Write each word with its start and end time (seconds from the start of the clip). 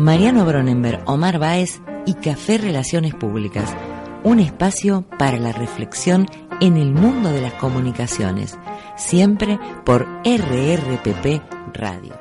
Mariano 0.00 0.46
Bronenberg, 0.46 1.02
Omar 1.04 1.38
Báez 1.38 1.82
y 2.06 2.14
Café 2.14 2.56
Relaciones 2.56 3.14
Públicas, 3.14 3.68
un 4.24 4.40
espacio 4.40 5.04
para 5.18 5.38
la 5.38 5.52
reflexión 5.52 6.26
en 6.62 6.78
el 6.78 6.94
mundo 6.94 7.30
de 7.30 7.42
las 7.42 7.52
comunicaciones, 7.52 8.56
siempre 8.96 9.58
por 9.84 10.06
RRPP 10.24 11.42
Radio. 11.74 12.14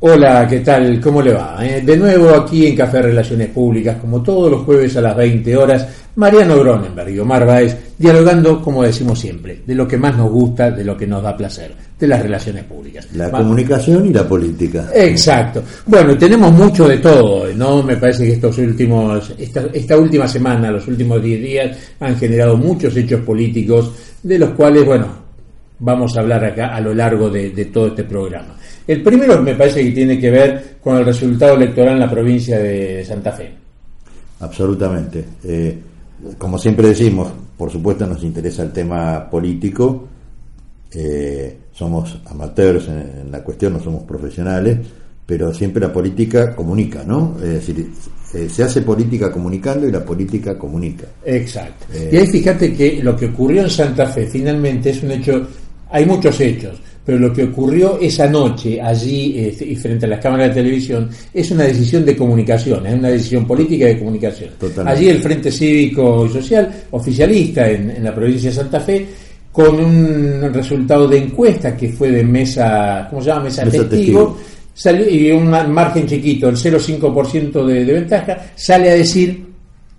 Hola, 0.00 0.48
¿qué 0.48 0.60
tal? 0.60 0.98
¿Cómo 0.98 1.20
le 1.20 1.34
va? 1.34 1.58
Eh, 1.60 1.82
de 1.82 1.98
nuevo 1.98 2.30
aquí 2.30 2.68
en 2.68 2.74
Café 2.74 3.02
Relaciones 3.02 3.50
Públicas, 3.50 3.98
como 4.00 4.22
todos 4.22 4.50
los 4.50 4.62
jueves 4.62 4.96
a 4.96 5.02
las 5.02 5.14
20 5.14 5.56
horas, 5.58 5.86
Mariano 6.14 6.58
Gronenberg 6.58 7.10
y 7.10 7.18
Omar 7.18 7.44
Baez 7.44 7.96
dialogando, 7.98 8.62
como 8.62 8.82
decimos 8.82 9.18
siempre, 9.18 9.60
de 9.66 9.74
lo 9.74 9.86
que 9.86 9.98
más 9.98 10.16
nos 10.16 10.30
gusta, 10.30 10.70
de 10.70 10.84
lo 10.84 10.96
que 10.96 11.06
nos 11.06 11.22
da 11.22 11.36
placer, 11.36 11.74
de 11.98 12.06
las 12.06 12.22
relaciones 12.22 12.64
públicas. 12.64 13.08
La 13.14 13.30
comunicación 13.30 14.06
y 14.06 14.12
la 14.12 14.28
política. 14.28 14.90
Exacto. 14.94 15.62
Bueno, 15.86 16.16
tenemos 16.16 16.52
mucho 16.52 16.86
de 16.86 16.98
todo, 16.98 17.46
¿no? 17.54 17.82
Me 17.82 17.96
parece 17.96 18.24
que 18.24 18.32
estos 18.32 18.58
últimos, 18.58 19.32
esta, 19.38 19.66
esta 19.72 19.96
última 19.96 20.28
semana, 20.28 20.70
los 20.70 20.86
últimos 20.86 21.22
10 21.22 21.42
días, 21.42 21.76
han 22.00 22.16
generado 22.16 22.56
muchos 22.56 22.94
hechos 22.96 23.20
políticos, 23.22 23.92
de 24.22 24.38
los 24.38 24.50
cuales, 24.50 24.84
bueno, 24.84 25.06
vamos 25.78 26.16
a 26.16 26.20
hablar 26.20 26.44
acá 26.44 26.74
a 26.74 26.80
lo 26.80 26.94
largo 26.94 27.30
de, 27.30 27.50
de 27.50 27.64
todo 27.66 27.88
este 27.88 28.04
programa. 28.04 28.56
El 28.86 29.02
primero 29.02 29.40
me 29.42 29.54
parece 29.54 29.82
que 29.82 29.90
tiene 29.90 30.18
que 30.18 30.30
ver 30.30 30.76
con 30.80 30.96
el 30.96 31.04
resultado 31.04 31.56
electoral 31.56 31.94
en 31.94 32.00
la 32.00 32.10
provincia 32.10 32.58
de 32.58 33.04
Santa 33.04 33.32
Fe. 33.32 33.50
Absolutamente. 34.40 35.24
Eh, 35.44 35.78
como 36.38 36.58
siempre 36.58 36.88
decimos, 36.88 37.32
por 37.56 37.70
supuesto 37.70 38.06
nos 38.06 38.22
interesa 38.22 38.62
el 38.62 38.72
tema 38.72 39.28
político. 39.28 40.08
Eh, 40.92 41.58
somos 41.76 42.18
amateurs 42.26 42.88
en, 42.88 43.30
la 43.30 43.42
cuestión, 43.44 43.74
no 43.74 43.80
somos 43.80 44.04
profesionales, 44.04 44.78
pero 45.26 45.52
siempre 45.52 45.80
la 45.80 45.92
política 45.92 46.54
comunica, 46.54 47.04
¿no? 47.04 47.36
Es 47.42 47.66
decir, 47.66 47.90
eh, 48.34 48.48
se 48.48 48.62
hace 48.62 48.82
política 48.82 49.30
comunicando 49.30 49.86
y 49.86 49.92
la 49.92 50.04
política 50.04 50.56
comunica. 50.56 51.06
Exacto. 51.24 51.86
y 52.10 52.16
ahí 52.16 52.26
fíjate 52.26 52.72
que 52.72 53.02
lo 53.02 53.16
que 53.16 53.26
ocurrió 53.26 53.62
en 53.62 53.70
Santa 53.70 54.06
Fe 54.06 54.26
finalmente 54.26 54.90
es 54.90 55.02
un 55.02 55.10
hecho, 55.10 55.46
hay 55.90 56.06
muchos 56.06 56.40
hechos, 56.40 56.80
pero 57.06 57.18
lo 57.20 57.32
que 57.32 57.44
ocurrió 57.44 58.00
esa 58.00 58.26
noche 58.26 58.80
allí 58.82 59.38
este, 59.38 59.64
y 59.64 59.76
frente 59.76 60.06
a 60.06 60.08
las 60.08 60.20
cámaras 60.20 60.48
de 60.48 60.62
televisión 60.62 61.08
es 61.32 61.48
una 61.52 61.62
decisión 61.62 62.04
de 62.04 62.16
comunicación, 62.16 62.84
es 62.84 62.94
una 62.94 63.10
decisión 63.10 63.46
política 63.46 63.86
de 63.86 63.98
comunicación. 63.98 64.50
Allí 64.84 65.08
el 65.08 65.22
Frente 65.22 65.52
Cívico 65.52 66.26
y 66.26 66.30
Social, 66.30 66.68
oficialista 66.90 67.70
en, 67.70 68.02
la 68.02 68.12
provincia 68.12 68.50
de 68.50 68.56
Santa 68.56 68.80
Fe, 68.80 69.06
con 69.56 69.80
un 69.80 70.52
resultado 70.52 71.08
de 71.08 71.16
encuesta 71.16 71.74
que 71.74 71.88
fue 71.88 72.10
de 72.10 72.22
mesa, 72.22 73.06
¿cómo 73.08 73.22
se 73.22 73.28
llama? 73.28 73.44
Mesa, 73.44 73.64
testigo, 73.64 74.36
Salió, 74.74 75.08
y 75.08 75.30
un 75.30 75.48
margen 75.48 76.06
chiquito, 76.06 76.50
el 76.50 76.56
0,5% 76.56 77.64
de, 77.64 77.86
de 77.86 77.92
ventaja, 77.94 78.36
sale 78.54 78.90
a 78.90 78.94
decir 78.94 79.46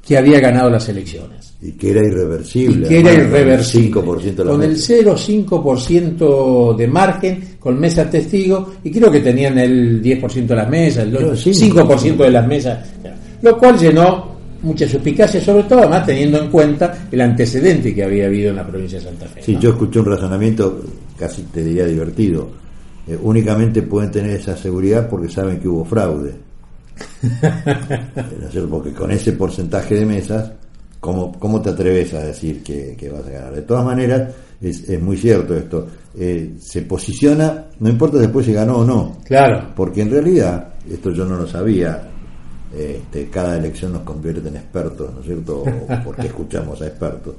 que 0.07 0.15
había 0.15 0.39
ganado 0.39 0.69
las 0.69 0.87
elecciones. 0.89 1.55
Y 1.59 1.71
que 1.71 1.89
era 1.89 2.05
irreversible. 2.05 2.85
Y 2.85 2.87
que 2.87 2.99
era 2.99 3.13
irreversible. 3.13 3.89
con 4.43 4.61
el 4.61 4.75
0,5% 4.75 6.75
de 6.75 6.87
margen, 6.87 7.43
con 7.59 7.79
mesas 7.79 8.11
testigo, 8.11 8.73
y 8.83 8.91
creo 8.91 9.11
que 9.11 9.21
tenían 9.21 9.57
el 9.57 10.03
10% 10.03 10.45
de 10.45 10.55
las 10.55 10.69
mesas, 10.69 11.05
el 11.05 11.17
5% 11.17 12.15
de 12.15 12.29
las 12.29 12.45
mesas, 12.45 12.87
lo 13.41 13.57
cual 13.57 13.79
llenó 13.79 14.26
mucha 14.67 14.87
suspicacia, 14.87 15.41
sobre 15.41 15.63
todo 15.63 15.79
además 15.79 16.05
teniendo 16.05 16.39
en 16.41 16.49
cuenta 16.49 17.07
el 17.11 17.21
antecedente 17.21 17.93
que 17.95 18.03
había 18.03 18.25
habido 18.25 18.51
en 18.51 18.57
la 18.57 18.67
provincia 18.67 18.99
de 18.99 19.05
Santa 19.05 19.25
Fe. 19.27 19.41
Sí, 19.43 19.57
yo 19.59 19.71
escuché 19.71 19.99
un 19.99 20.05
razonamiento 20.05 20.81
casi 21.17 21.43
te 21.43 21.63
diría 21.63 21.85
divertido. 21.85 22.49
Eh, 23.07 23.17
únicamente 23.21 23.81
pueden 23.81 24.11
tener 24.11 24.31
esa 24.31 24.55
seguridad 24.55 25.07
porque 25.09 25.29
saben 25.29 25.59
que 25.59 25.67
hubo 25.67 25.85
fraude. 25.85 26.35
porque 28.69 28.91
con 28.91 29.11
ese 29.11 29.33
porcentaje 29.33 29.95
de 29.95 30.05
mesas 30.05 30.51
¿Cómo, 30.99 31.31
¿Cómo 31.39 31.61
te 31.61 31.69
atreves 31.69 32.13
a 32.15 32.23
decir 32.23 32.63
que, 32.63 33.09
vas 33.11 33.25
a 33.27 33.29
ganar? 33.29 33.53
De 33.53 33.61
todas 33.61 33.85
maneras, 33.85 34.33
es, 34.59 34.89
es 34.89 35.01
muy 35.01 35.15
cierto 35.15 35.55
esto. 35.55 35.87
Eh, 36.17 36.55
se 36.59 36.81
posiciona, 36.81 37.65
no 37.79 37.89
importa 37.89 38.17
después 38.17 38.45
si 38.45 38.53
ganó 38.53 38.77
o 38.77 38.85
no. 38.85 39.17
Claro. 39.23 39.73
Porque 39.75 40.01
en 40.01 40.09
realidad, 40.09 40.73
esto 40.89 41.11
yo 41.11 41.25
no 41.25 41.37
lo 41.37 41.47
sabía, 41.47 42.09
este, 42.75 43.29
cada 43.29 43.57
elección 43.57 43.93
nos 43.93 44.03
convierte 44.03 44.47
en 44.47 44.57
expertos, 44.57 45.13
¿no 45.13 45.19
es 45.21 45.25
cierto? 45.25 45.61
O 45.61 45.65
porque 46.03 46.27
escuchamos 46.27 46.81
a 46.81 46.87
expertos. 46.87 47.35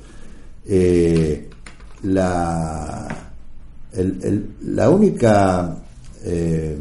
Eh, 0.67 1.49
la, 2.05 3.09
la 4.63 4.91
única 4.91 5.77
eh, 6.25 6.77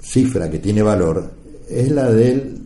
cifra 0.00 0.50
que 0.50 0.58
tiene 0.58 0.82
valor 0.82 1.30
es 1.68 1.90
la 1.90 2.10
del 2.10 2.56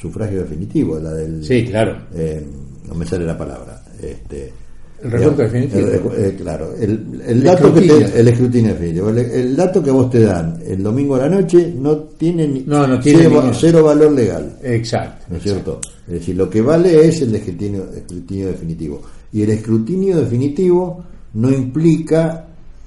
sufragio 0.00 0.42
definitivo, 0.42 0.98
la 0.98 1.12
del... 1.12 1.44
Sí, 1.44 1.64
claro. 1.64 2.06
Eh, 2.14 2.44
no 2.86 2.94
me 2.94 3.06
sale 3.06 3.24
la 3.24 3.36
palabra. 3.36 3.82
Este, 4.00 4.52
el 5.02 5.10
resuelto 5.10 5.42
definitivo. 5.42 6.12
Eh, 6.16 6.34
claro, 6.38 6.74
el, 6.74 7.22
el, 7.26 7.42
dato 7.42 7.66
escrutinio. 7.66 8.12
que 8.12 8.20
el 8.20 8.28
escrutinio 8.28 8.72
definitivo. 8.72 9.08
El, 9.10 9.56
dato 9.56 9.82
que 9.82 9.90
vos 9.90 10.10
te 10.10 10.20
dan 10.20 10.58
el 10.66 10.82
domingo 10.82 11.16
a 11.16 11.18
la 11.18 11.28
noche 11.28 11.72
no 11.76 11.96
tiene, 11.98 12.48
ni, 12.48 12.60
no, 12.60 12.86
no 12.86 12.98
tiene 12.98 13.28
cero, 13.52 13.84
valor 13.84 14.12
legal. 14.12 14.58
Exacto. 14.62 15.26
¿No 15.28 15.36
es 15.36 15.42
cierto? 15.42 15.80
Es 16.06 16.14
decir, 16.14 16.36
lo 16.36 16.48
que 16.48 16.62
vale 16.62 17.06
es 17.06 17.20
el 17.22 17.34
escrutinio, 17.34 17.86
escrutinio 17.94 18.48
definitivo. 18.48 19.02
Y 19.32 19.42
el 19.42 19.50
escrutinio 19.50 20.16
definitivo 20.16 21.04
no 21.34 21.50
implica 21.50 22.46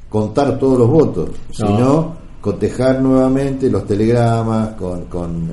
contar 0.10 0.58
todos 0.58 0.80
los 0.80 0.90
votos, 0.90 1.30
sino 1.52 2.18
cotejar 2.42 3.02
nuevamente 3.02 3.70
los 3.70 3.86
telegramas 3.86 4.70
con, 4.76 5.06
con 5.06 5.50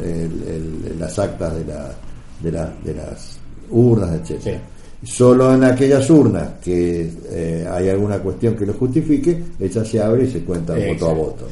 las 0.99 1.19
actas 1.19 1.55
de, 1.57 1.65
la, 1.65 1.95
de, 2.41 2.53
la, 2.53 2.73
de 2.83 2.95
las 2.95 3.39
urnas, 3.71 4.21
etcétera. 4.21 4.63
Solo 5.07 5.55
en 5.55 5.63
aquellas 5.63 6.11
urnas 6.11 6.55
que 6.63 7.09
eh, 7.31 7.65
hay 7.71 7.89
alguna 7.91 8.19
cuestión 8.19 8.57
que 8.57 8.67
lo 8.67 8.73
justifique, 8.73 9.41
ella 9.61 9.85
se 9.85 10.01
abre 10.01 10.25
y 10.25 10.31
se 10.31 10.41
cuenta 10.41 10.75
voto 10.75 11.11
a 11.11 11.15
voto. 11.15 11.49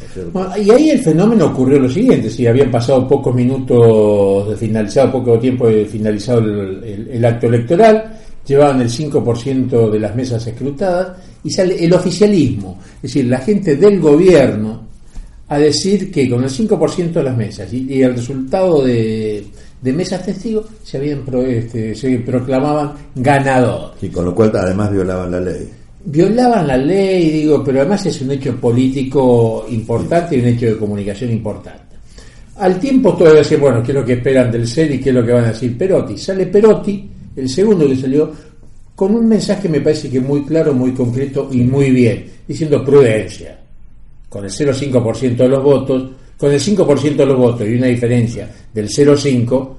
y 0.61 0.71
ahí 0.71 0.91
el 0.91 0.99
fenómeno 0.99 1.47
ocurrió 1.47 1.79
lo 1.79 1.89
siguiente: 1.89 2.29
si 2.29 2.47
habían 2.49 2.71
pasado 2.71 3.07
pocos 3.07 3.33
minutos 3.33 4.51
de 4.51 4.57
finalizado, 4.57 5.13
poco 5.13 5.39
tiempo 5.39 5.69
de 5.69 5.87
finalizado 5.87 6.41
el, 6.41 7.09
el 7.13 7.25
acto 7.25 7.47
electoral, 7.47 8.19
llevaban 8.45 8.81
el 8.81 8.91
5% 8.91 9.91
de 9.91 10.01
las 10.01 10.15
mesas 10.17 10.45
escrutadas 10.47 11.17
y 11.45 11.51
sale 11.51 11.83
el 11.85 11.93
oficialismo, 11.93 12.79
es 12.97 13.03
decir, 13.03 13.27
la 13.27 13.39
gente 13.39 13.77
del 13.77 14.01
gobierno 14.01 14.85
a 15.49 15.59
decir 15.59 16.11
que 16.11 16.29
con 16.29 16.43
el 16.43 16.51
5% 16.51 17.13
de 17.13 17.23
las 17.23 17.37
mesas 17.37 17.73
y, 17.73 18.03
el 18.03 18.15
resultado 18.15 18.83
de, 18.83 19.45
mesas 19.93 20.25
testigos 20.25 20.67
se 20.83 20.97
habían 20.97 21.25
este, 21.47 21.95
se 21.95 22.19
proclamaban 22.21 22.93
ganador. 23.15 23.93
Y 24.01 24.09
con 24.09 24.25
lo 24.25 24.35
cual 24.35 24.51
además 24.55 24.91
violaban 24.93 25.31
la 25.31 25.41
ley. 25.41 25.69
Violaban 26.07 26.67
la 26.67 26.77
ley, 26.77 27.31
digo, 27.31 27.63
pero 27.65 27.81
además 27.81 28.05
es 28.07 28.21
un 28.23 28.31
hecho 28.31 28.57
político 28.57 29.67
importante 29.71 30.37
y 30.37 30.41
un 30.41 30.47
hecho 30.47 30.67
de 30.67 30.77
comunicación 30.77 31.31
importante. 31.31 31.83
Al 32.57 32.79
tiempo 32.79 33.15
todavía 33.15 33.41
decir, 33.41 33.59
bueno, 33.59 33.83
¿qué 33.83 33.93
es 33.93 33.99
lo 33.99 34.05
que 34.05 34.13
esperan 34.15 34.51
del 34.51 34.69
CER 34.69 34.93
y 34.93 35.01
qué 35.01 35.09
es 35.11 35.15
lo 35.15 35.25
que 35.25 35.33
van 35.33 35.45
a 35.45 35.49
decir 35.49 35.77
Perotti? 35.77 36.17
Sale 36.17 36.47
Perotti, 36.47 37.11
el 37.37 37.49
segundo 37.49 37.87
que 37.87 37.97
salió, 37.97 38.33
con 38.95 39.15
un 39.15 39.29
mensaje 39.29 39.69
me 39.69 39.81
parece 39.81 40.09
que 40.09 40.21
muy 40.21 40.45
claro, 40.45 40.73
muy 40.73 40.93
concreto 40.93 41.49
y 41.51 41.63
muy 41.63 41.91
bien, 41.91 42.27
diciendo 42.47 42.85
prudencia 42.85 43.59
con 44.35 44.45
el 44.45 44.51
0,5% 44.51 45.37
de 45.37 45.49
los 45.49 45.63
votos, 45.63 46.11
con 46.37 46.53
el 46.53 46.61
5% 46.61 47.17
de 47.17 47.27
los 47.27 47.39
votos 47.39 47.67
y 47.69 47.75
una 47.75 47.87
diferencia 47.87 48.49
del 48.73 48.89
0,5%, 48.89 49.77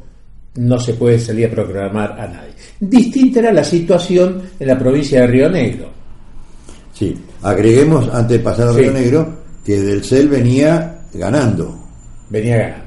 no 0.55 0.79
se 0.79 0.93
puede 0.93 1.19
salir 1.19 1.47
a 1.47 1.51
proclamar 1.51 2.13
a 2.13 2.27
nadie. 2.27 2.53
Distinta 2.79 3.39
era 3.39 3.51
la 3.51 3.63
situación 3.63 4.41
en 4.59 4.67
la 4.67 4.79
provincia 4.79 5.21
de 5.21 5.27
Río 5.27 5.49
Negro. 5.49 5.89
Sí, 6.93 7.13
agreguemos, 7.41 8.07
antes 8.13 8.37
de 8.37 8.43
pasar 8.43 8.69
a 8.69 8.73
Río 8.73 8.91
Negro, 8.91 9.43
que 9.65 9.81
del 9.81 10.03
CEL 10.03 10.29
venía 10.29 11.01
ganando. 11.13 11.77
Venía 12.29 12.57
ganando. 12.57 12.85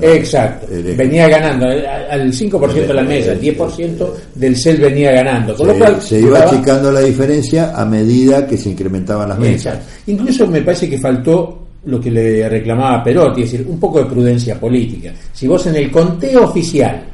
Exacto, 0.00 0.66
venía 0.96 1.28
ganando 1.28 1.66
al 1.66 2.32
5% 2.32 2.86
de 2.86 2.94
la 2.94 3.02
mesa, 3.02 3.32
el 3.32 3.40
10% 3.40 4.10
del 4.36 4.56
CEL 4.56 4.76
venía 4.78 5.10
ganando. 5.10 5.54
Con 5.56 5.66
lo 5.66 5.74
cual, 5.74 6.00
se 6.00 6.20
iba 6.20 6.38
achicando 6.38 6.92
la 6.92 7.00
diferencia 7.00 7.72
a 7.74 7.84
medida 7.84 8.46
que 8.46 8.56
se 8.56 8.70
incrementaban 8.70 9.28
las 9.28 9.38
mesas. 9.38 9.78
Incluso 10.06 10.46
me 10.46 10.62
parece 10.62 10.88
que 10.88 10.98
faltó 10.98 11.57
lo 11.84 12.00
que 12.00 12.10
le 12.10 12.48
reclamaba 12.48 13.02
Perotti, 13.02 13.42
es 13.42 13.52
decir, 13.52 13.66
un 13.68 13.78
poco 13.78 14.00
de 14.00 14.06
prudencia 14.06 14.58
política. 14.58 15.12
Si 15.32 15.46
vos 15.46 15.66
en 15.66 15.76
el 15.76 15.90
conteo 15.90 16.44
oficial 16.44 17.04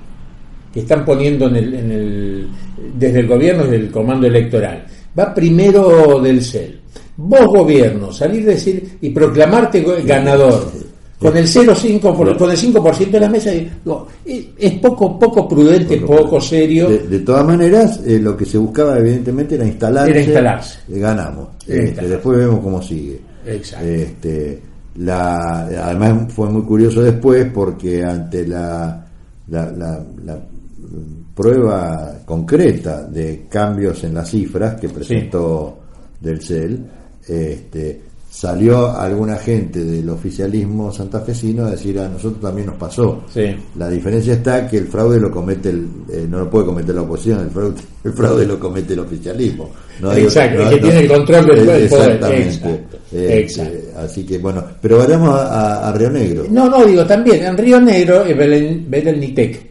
que 0.73 0.81
están 0.81 1.05
poniendo 1.05 1.47
en 1.47 1.57
el, 1.57 2.49
desde 2.97 3.21
el 3.21 3.29
gobierno, 3.29 3.65
desde 3.65 3.77
el 3.77 3.91
comando 3.91 4.27
electoral, 4.27 4.85
va 5.19 5.33
primero 5.33 6.21
del 6.21 6.43
CEL. 6.43 6.81
Vos, 7.17 7.47
gobierno, 7.47 8.13
salir 8.13 8.43
a 8.49 8.53
decir 8.53 8.99
y 9.01 9.11
proclamarte 9.11 9.85
ganador 10.05 10.73
con 11.17 11.37
el 11.37 11.47
0,5 11.47 12.37
con 12.37 12.51
el 12.51 12.57
5% 12.57 13.11
de 13.11 13.21
la 13.21 13.29
mesa 13.29 13.51
es 13.53 14.73
poco 14.81 15.19
poco 15.19 15.49
prudente 15.49 15.97
poco 15.99 16.41
serio 16.41 16.89
de, 16.89 17.21
todas 17.21 17.47
maneras 17.47 18.01
eh, 18.05 18.19
lo 18.19 18.37
que 18.37 18.45
se 18.45 18.59
buscaba 18.59 18.99
evidentemente 18.99 19.55
era 19.55 19.65
instalarse, 19.65 20.11
era 20.11 20.21
instalarse. 20.21 20.79
ganamos 20.89 21.49
este, 21.67 22.09
después 22.09 22.39
vemos 22.39 22.61
cómo 22.61 22.83
sigue 22.83 23.21
Exacto. 23.47 23.87
Este, 23.87 24.63
la, 24.97 25.67
además 25.67 26.33
fue 26.33 26.49
muy 26.51 26.63
curioso 26.63 27.03
después 27.03 27.51
porque 27.53 28.03
ante 28.03 28.47
la, 28.47 29.07
la, 29.49 29.71
la, 29.71 30.41
prueba 31.35 32.21
concreta 32.25 33.03
de 33.03 33.47
cambios 33.49 34.05
en 34.05 34.15
las 34.15 34.31
cifras 34.31 34.81
que 34.81 34.89
presentó 34.89 35.81
del 36.21 36.41
CEL, 36.41 36.87
este, 37.27 38.03
salió 38.35 38.91
alguna 38.91 39.37
gente 39.37 39.85
del 39.85 40.11
oficialismo 40.11 40.93
santafesino 40.93 41.67
a 41.67 41.71
decir 41.71 41.97
a 42.01 42.09
nosotros 42.09 42.41
también 42.43 42.67
nos 42.67 42.77
pasó. 42.77 43.23
La 43.77 43.89
diferencia 43.89 44.35
está 44.35 44.69
que 44.69 44.79
el 44.79 44.89
fraude 44.89 45.21
lo 45.21 45.31
comete 45.31 45.69
el, 45.69 45.87
eh, 46.13 46.27
no 46.29 46.41
lo 46.41 46.51
puede 46.51 46.67
cometer 46.67 46.97
la 46.97 47.03
oposición, 47.03 47.43
el 47.43 47.51
fraude, 47.51 47.81
el 48.03 48.13
fraude 48.13 48.45
lo 48.45 48.59
comete 48.59 48.95
el 48.95 48.99
oficialismo. 48.99 49.71
exacto, 50.17 50.69
que 50.69 50.79
tiene 50.79 50.99
el 50.99 51.09
control 51.09 51.47
del 51.47 51.65
poder. 51.65 51.83
Exactamente. 51.85 52.85
Este, 53.13 53.85
así 53.97 54.27
que 54.27 54.39
bueno, 54.39 54.65
pero 54.83 54.99
vayamos 54.99 55.31
a, 55.41 55.93
Río 55.97 56.11
Negro. 56.11 56.47
No, 56.51 56.69
no, 56.69 56.85
digo 56.85 57.07
también, 57.07 57.45
en 57.45 57.57
Río 57.57 57.81
Negro 57.81 58.25
es 58.25 58.37
Belén, 58.37 59.21
Nitec, 59.21 59.65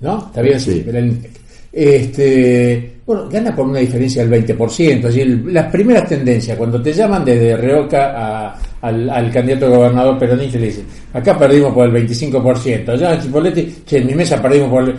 ¿no? 0.00 0.24
Está 0.28 0.40
bien, 0.40 0.58
sí, 0.58 0.80
Belén 0.80 1.22
Este, 1.70 2.93
bueno, 3.06 3.28
gana 3.28 3.54
por 3.54 3.66
una 3.66 3.80
diferencia 3.80 4.24
del 4.24 4.46
20%. 4.46 5.04
Así, 5.06 5.24
las 5.24 5.70
primeras 5.70 6.08
tendencias, 6.08 6.56
cuando 6.56 6.80
te 6.80 6.92
llaman 6.92 7.24
desde 7.24 7.56
Reoca 7.56 8.56
al, 8.80 9.30
candidato 9.30 9.66
a 9.66 9.76
gobernador 9.76 10.18
peronista 10.18 10.56
y 10.56 10.60
le 10.60 10.66
dicen, 10.68 10.86
acá 11.12 11.38
perdimos 11.38 11.74
por 11.74 11.86
el 11.86 12.08
25%, 12.08 12.88
allá 12.88 13.14
en 13.14 13.20
Chipoletti, 13.20 13.82
che, 13.84 13.98
en 13.98 14.06
mi 14.06 14.14
mesa 14.14 14.40
perdimos 14.40 14.70
por 14.70 14.88
el... 14.88 14.94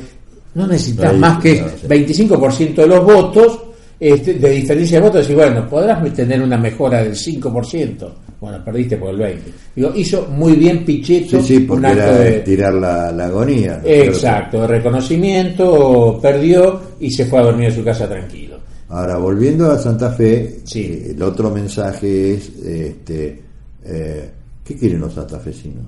No 0.54 0.68
necesitas 0.68 1.18
más 1.18 1.42
que 1.42 1.64
25% 1.66 2.76
de 2.76 2.88
los 2.88 3.04
votos 3.04 3.60
este, 4.00 4.36
de 4.36 4.50
diferencia 4.52 5.00
de 5.00 5.08
votos 5.08 5.30
y 5.30 5.34
bueno, 5.34 5.68
podrás 5.68 6.14
tener 6.14 6.42
una 6.42 6.58
mejora 6.58 7.04
del 7.04 7.14
5%. 7.14 8.10
Bueno, 8.46 8.64
perdiste 8.64 8.98
por 8.98 9.10
el 9.10 9.20
20%. 9.20 9.40
Digo, 9.76 9.92
hizo 9.96 10.28
muy 10.28 10.54
bien 10.54 10.86
Pichetto. 10.86 11.42
Sí, 11.42 11.56
sí, 11.56 11.60
porque 11.62 11.88
era 11.88 12.12
de 12.12 12.40
tirar 12.42 12.76
la, 12.76 13.08
agonía. 13.26 13.82
Exacto, 13.84 14.62
de 14.62 14.68
reconocimiento, 14.68 16.20
perdió 16.22 16.80
y 17.00 17.10
se 17.10 17.26
fue 17.26 17.40
a 17.40 17.46
dormir 17.46 17.70
en 17.70 17.76
su 17.76 17.84
casa 17.84 18.08
tranquilo. 18.08 18.58
Ahora, 18.90 19.18
volviendo 19.18 19.72
a 19.72 19.80
Santa 19.80 20.12
Fe, 20.12 20.62
eh, 20.76 21.08
el 21.16 21.24
otro 21.24 21.50
mensaje 21.50 22.36
es, 22.36 22.50
este, 22.64 23.42
eh, 23.84 24.30
¿qué 24.64 24.76
quieren 24.76 25.02
los 25.02 25.16
santafesinos? 25.16 25.84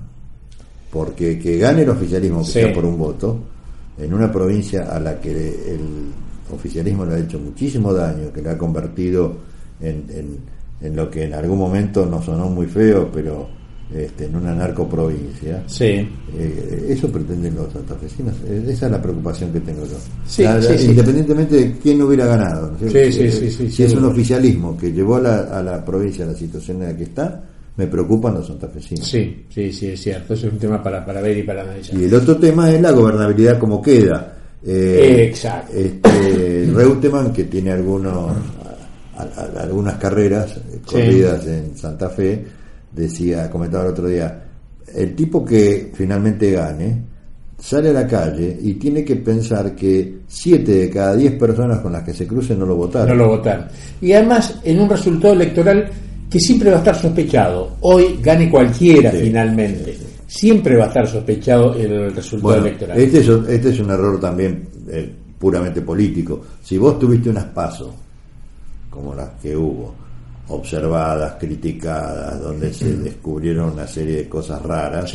Porque 0.90 1.38
que 1.38 1.58
gane 1.58 1.82
el 1.82 1.90
oficialismo, 1.90 2.40
que 2.40 2.50
sea 2.50 2.72
por 2.72 2.84
un 2.84 2.98
voto, 2.98 3.38
en 3.96 4.12
una 4.12 4.32
provincia 4.32 4.88
a 4.90 4.98
la 4.98 5.20
que 5.20 5.30
el 5.30 6.10
oficialismo 6.52 7.04
le 7.04 7.14
ha 7.14 7.18
hecho 7.20 7.38
muchísimo 7.38 7.94
daño, 7.94 8.32
que 8.32 8.42
le 8.42 8.50
ha 8.50 8.58
convertido 8.58 9.36
en, 9.80 10.04
en, 10.10 10.57
lo 10.80 11.10
que 11.10 11.24
en 11.24 11.34
algún 11.34 11.58
momento 11.58 12.06
nos 12.06 12.24
sonó 12.24 12.48
muy 12.48 12.66
feo, 12.66 13.10
pero 13.12 13.48
este, 13.94 14.26
en 14.26 14.36
una 14.36 14.54
narcoprovincia. 14.54 15.62
Sí. 15.66 16.06
Eh, 16.36 16.86
eso 16.90 17.10
pretenden 17.10 17.54
los 17.54 17.72
santafesinos. 17.72 18.34
Eh, 18.46 18.64
esa 18.68 18.86
es 18.86 18.92
la 18.92 19.00
preocupación 19.00 19.52
que 19.52 19.60
tengo 19.60 19.82
yo. 19.86 19.96
independientemente 20.84 21.56
de 21.56 21.78
quién 21.78 22.02
hubiera 22.02 22.26
ganado. 22.26 22.76
si 22.78 23.82
es 23.82 23.94
un 23.94 24.04
oficialismo 24.04 24.76
que 24.76 24.92
llevó 24.92 25.16
a 25.16 25.20
la, 25.20 25.38
a 25.38 25.62
la 25.62 25.84
provincia 25.84 26.24
a 26.24 26.28
la 26.28 26.34
situación 26.34 26.82
en 26.82 26.88
la 26.90 26.96
que 26.96 27.04
está, 27.04 27.42
me 27.76 27.86
preocupan 27.86 28.34
los 28.34 28.46
santafesinos. 28.46 29.06
Sí, 29.08 29.46
sí, 29.48 29.72
sí, 29.72 29.86
es 29.86 30.00
cierto. 30.02 30.34
Eso 30.34 30.48
es 30.48 30.52
un 30.52 30.58
tema 30.58 30.82
para, 30.82 31.06
para 31.06 31.22
ver 31.22 31.38
y 31.38 31.42
para 31.44 31.62
analizar. 31.62 31.98
Y 31.98 32.04
el 32.04 32.14
otro 32.14 32.36
tema 32.36 32.70
es 32.70 32.80
la 32.82 32.90
gobernabilidad 32.90 33.58
como 33.58 33.80
queda. 33.80 34.34
Eh, 34.66 35.28
Exacto. 35.30 35.72
Este, 35.74 36.68
Reutemann, 36.74 37.32
que 37.32 37.44
tiene 37.44 37.70
algunos, 37.70 38.32
algunas 39.58 39.94
carreras 39.94 40.60
corridas 40.86 41.46
en 41.46 41.76
Santa 41.76 42.08
Fe, 42.08 42.44
decía, 42.92 43.50
comentaba 43.50 43.84
el 43.84 43.90
otro 43.90 44.08
día, 44.08 44.44
el 44.94 45.14
tipo 45.14 45.44
que 45.44 45.90
finalmente 45.94 46.52
gane 46.52 47.02
sale 47.58 47.90
a 47.90 47.92
la 47.92 48.06
calle 48.06 48.56
y 48.62 48.74
tiene 48.74 49.04
que 49.04 49.16
pensar 49.16 49.74
que 49.74 50.20
siete 50.28 50.72
de 50.72 50.90
cada 50.90 51.16
diez 51.16 51.34
personas 51.34 51.80
con 51.80 51.92
las 51.92 52.04
que 52.04 52.14
se 52.14 52.26
crucen 52.26 52.58
no 52.58 52.66
lo 52.66 52.76
votaron. 52.76 53.08
No 53.08 53.24
lo 53.24 53.28
votaron. 53.30 53.66
Y 54.00 54.12
además, 54.12 54.60
en 54.62 54.80
un 54.80 54.88
resultado 54.88 55.34
electoral 55.34 55.90
que 56.30 56.38
siempre 56.38 56.70
va 56.70 56.76
a 56.76 56.78
estar 56.78 56.94
sospechado, 56.94 57.76
hoy 57.80 58.18
gane 58.22 58.48
cualquiera 58.48 59.10
finalmente 59.10 59.96
siempre 60.28 60.76
va 60.76 60.84
a 60.84 60.88
estar 60.88 61.08
sospechado 61.08 61.74
el 61.74 62.14
resultado 62.14 62.58
electoral. 62.58 62.98
Este 63.00 63.20
es, 63.20 63.28
este 63.28 63.70
es 63.70 63.80
un 63.80 63.90
error 63.90 64.20
también 64.20 64.68
eh, 64.88 65.10
puramente 65.38 65.80
político. 65.80 66.40
Si 66.62 66.76
vos 66.76 66.98
tuviste 66.98 67.30
unas 67.30 67.46
pasos, 67.46 67.90
como 68.98 69.14
las 69.14 69.30
que 69.40 69.56
hubo, 69.56 69.94
observadas, 70.48 71.36
criticadas, 71.38 72.40
donde 72.42 72.72
se 72.72 72.96
descubrieron 72.96 73.72
una 73.72 73.86
serie 73.86 74.16
de 74.16 74.28
cosas 74.28 74.60
raras, 74.62 75.12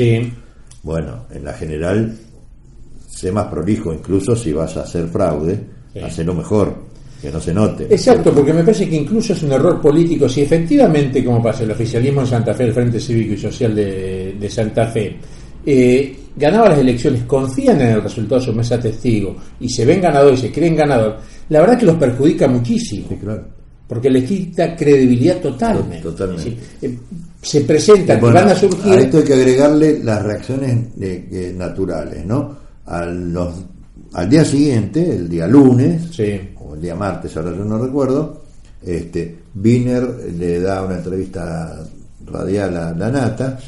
bueno, 0.83 1.25
en 1.31 1.43
la 1.43 1.53
general, 1.53 2.17
sé 3.09 3.31
más 3.31 3.47
prolijo, 3.47 3.93
incluso 3.93 4.35
si 4.35 4.53
vas 4.53 4.77
a 4.77 4.83
hacer 4.83 5.07
fraude, 5.07 5.59
sí. 6.09 6.23
lo 6.23 6.33
mejor 6.33 6.73
que 7.21 7.29
no 7.29 7.41
se 7.41 7.53
note. 7.53 7.85
Exacto, 7.89 8.33
porque 8.33 8.53
me 8.53 8.63
parece 8.63 8.87
que 8.87 8.95
incluso 8.95 9.33
es 9.33 9.43
un 9.43 9.51
error 9.51 9.81
político 9.81 10.29
si 10.29 10.41
efectivamente, 10.41 11.23
como 11.23 11.41
pasa 11.41 11.63
el 11.63 11.71
oficialismo 11.71 12.21
en 12.21 12.27
Santa 12.27 12.53
Fe, 12.53 12.65
el 12.65 12.73
Frente 12.73 12.99
Cívico 12.99 13.33
y 13.33 13.37
Social 13.37 13.75
de, 13.75 14.49
Santa 14.49 14.87
Fe, 14.87 15.17
eh, 15.65 16.15
ganaba 16.35 16.69
las 16.69 16.79
elecciones, 16.79 17.23
confían 17.23 17.81
en 17.81 17.87
el 17.89 18.01
resultado 18.01 18.39
de 18.39 18.45
su 18.47 18.53
mesa 18.53 18.79
testigo 18.79 19.35
y 19.59 19.69
se 19.69 19.85
ven 19.85 20.01
ganadores 20.01 20.39
y 20.39 20.41
se 20.43 20.51
creen 20.51 20.75
ganador, 20.75 21.17
la 21.49 21.61
verdad 21.61 21.77
que 21.77 21.85
los 21.85 21.95
perjudica 21.95 22.47
muchísimo. 22.47 23.07
Porque 23.93 24.09
les 24.09 24.23
quita 24.23 24.75
credibilidad 24.75 25.39
totalmente. 25.39 26.01
Totalmente. 26.01 26.57
Eh, 26.81 26.97
se 27.41 27.61
presentan 27.61 28.19
van 28.21 28.49
a 28.49 28.55
surgir. 28.55 28.93
A 28.93 29.01
esto 29.01 29.17
hay 29.17 29.23
que 29.23 29.33
agregarle 29.33 30.03
las 30.03 30.23
reacciones 30.23 30.97
naturales, 31.55 32.25
¿no? 32.25 32.63
A 32.85 33.05
los, 33.05 33.53
al 34.13 34.29
día 34.29 34.43
siguiente, 34.43 35.15
el 35.15 35.29
día 35.29 35.47
lunes, 35.47 36.09
sí 36.11 36.39
el 36.73 36.81
día 36.81 36.95
martes, 36.95 37.35
ahora 37.37 37.55
yo 37.55 37.63
no 37.63 37.77
recuerdo, 37.77 38.43
este, 38.81 39.43
Wiener 39.55 40.33
le 40.37 40.59
da 40.59 40.83
una 40.83 40.97
entrevista 40.97 41.85
radial 42.25 42.77
a 42.77 42.93
la 42.93 43.11
Nata. 43.11 43.59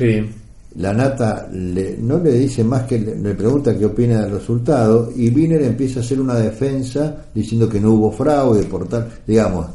La 0.78 0.94
Nata 0.94 1.48
le, 1.54 1.98
no 1.98 2.20
le 2.20 2.34
dice 2.34 2.64
más 2.64 2.84
que 2.84 3.00
le, 3.00 3.34
pregunta 3.34 3.78
qué 3.78 3.86
opina 3.86 4.22
del 4.22 4.32
resultado 4.32 5.10
y 5.16 5.30
Wiener 5.30 5.62
empieza 5.62 6.00
a 6.00 6.04
hacer 6.04 6.20
una 6.20 6.36
defensa 6.36 7.28
diciendo 7.34 7.70
que 7.70 7.80
no 7.80 7.92
hubo 7.92 8.12
fraude, 8.12 8.64
por 8.64 8.88
tal, 8.88 9.08
digamos, 9.26 9.68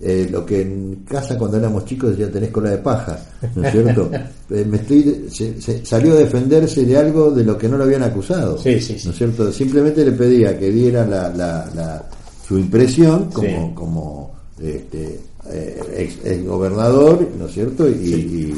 eh, 0.00 0.28
lo 0.30 0.44
que 0.44 0.62
en 0.62 1.04
casa 1.08 1.38
cuando 1.38 1.56
éramos 1.56 1.84
chicos 1.84 2.16
ya 2.16 2.28
tenés 2.30 2.50
cola 2.50 2.70
de 2.70 2.78
paja, 2.78 3.18
¿no 3.54 3.64
es 3.64 3.72
cierto? 3.72 4.10
Eh, 4.48 4.64
me 4.64 4.76
estoy, 4.76 5.26
se, 5.28 5.84
salió 5.84 6.12
a 6.12 6.18
defenderse 6.18 6.86
de 6.86 6.96
algo 6.96 7.32
de 7.32 7.42
lo 7.42 7.58
que 7.58 7.68
no 7.68 7.76
lo 7.76 7.82
habían 7.82 8.04
acusado, 8.04 8.56
¿no 8.64 8.70
es 8.70 9.16
cierto? 9.16 9.50
Simplemente 9.50 10.04
le 10.04 10.12
pedía 10.12 10.56
que 10.56 10.70
diera 10.70 11.04
la, 11.04 11.30
la 11.30 12.08
su 12.46 12.56
impresión 12.58 13.30
como, 13.32 13.74
como 13.74 14.36
este, 14.62 15.20
eh, 15.50 16.12
ex, 16.24 16.44
gobernador, 16.44 17.28
¿no 17.36 17.46
es 17.46 17.52
cierto? 17.52 17.88
Y, 17.88 18.54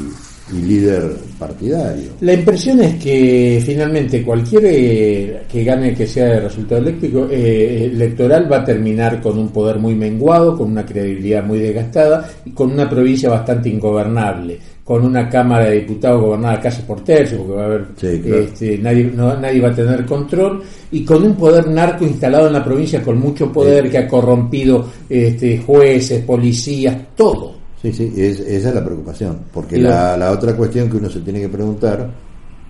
líder 0.53 1.03
partidario. 1.37 2.11
La 2.21 2.33
impresión 2.33 2.81
es 2.81 2.95
que 2.95 3.61
finalmente 3.65 4.23
cualquier 4.23 4.63
eh, 4.65 5.41
que 5.51 5.63
gane 5.63 5.93
que 5.93 6.07
sea 6.07 6.25
de 6.25 6.39
resultado 6.41 6.81
eléctrico, 6.81 7.27
eh, 7.29 7.89
electoral 7.91 8.51
va 8.51 8.57
a 8.57 8.65
terminar 8.65 9.21
con 9.21 9.37
un 9.37 9.49
poder 9.49 9.77
muy 9.77 9.95
menguado, 9.95 10.57
con 10.57 10.71
una 10.71 10.85
credibilidad 10.85 11.43
muy 11.43 11.59
desgastada 11.59 12.29
y 12.45 12.51
con 12.51 12.71
una 12.71 12.89
provincia 12.89 13.29
bastante 13.29 13.69
ingobernable 13.69 14.59
con 14.89 15.05
una 15.05 15.29
Cámara 15.29 15.65
de 15.65 15.81
Diputados 15.81 16.19
gobernada 16.19 16.59
casi 16.59 16.81
por 16.81 17.03
tercio, 17.03 17.37
porque 17.37 17.53
va 17.53 17.61
a 17.61 17.65
haber 17.65 17.85
este, 17.99 18.75
nadie, 18.79 19.11
nadie 19.15 19.61
va 19.61 19.69
a 19.69 19.75
tener 19.75 20.03
control, 20.03 20.63
y 20.91 21.05
con 21.05 21.21
un 21.21 21.35
poder 21.35 21.67
narco 21.67 22.05
instalado 22.05 22.47
en 22.47 22.53
la 22.53 22.63
provincia 22.63 22.99
con 22.99 23.19
mucho 23.19 23.51
poder 23.51 23.87
que 23.91 23.99
ha 23.99 24.07
corrompido 24.07 24.87
este, 25.07 25.59
jueces, 25.59 26.23
policías, 26.23 26.97
todo. 27.15 27.58
Sí, 27.81 27.93
sí, 27.93 28.13
esa 28.17 28.69
es 28.69 28.75
la 28.75 28.83
preocupación, 28.83 29.39
porque 29.53 29.77
la, 29.77 30.17
la 30.17 30.31
otra 30.31 30.53
cuestión 30.53 30.89
que 30.89 30.97
uno 30.97 31.09
se 31.09 31.21
tiene 31.21 31.39
que 31.39 31.49
preguntar 31.49 32.09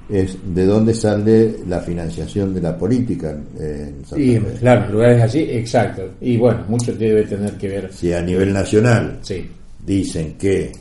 es 0.09 0.37
de 0.43 0.65
dónde 0.65 0.93
sale 0.93 1.57
la 1.67 1.79
financiación 1.79 2.53
de 2.53 2.61
la 2.61 2.75
política 2.77 3.31
en 3.31 4.03
Santa 4.03 4.15
sí, 4.15 4.39
claro, 4.59 4.91
lugares 4.91 5.21
así, 5.21 5.39
exacto. 5.51 6.01
Y 6.21 6.37
bueno, 6.37 6.65
mucho 6.67 6.93
debe 6.93 7.23
tener 7.25 7.53
que 7.53 7.67
ver. 7.67 7.93
Si 7.93 8.11
a 8.11 8.21
nivel 8.21 8.51
nacional 8.51 9.19
sí. 9.21 9.47
dicen 9.85 10.33
que 10.33 10.71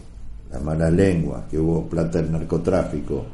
la 0.51 0.59
mala 0.61 0.91
lengua, 0.91 1.47
que 1.51 1.59
hubo 1.59 1.87
plata 1.87 2.23
del 2.23 2.33
narcotráfico, 2.33 3.27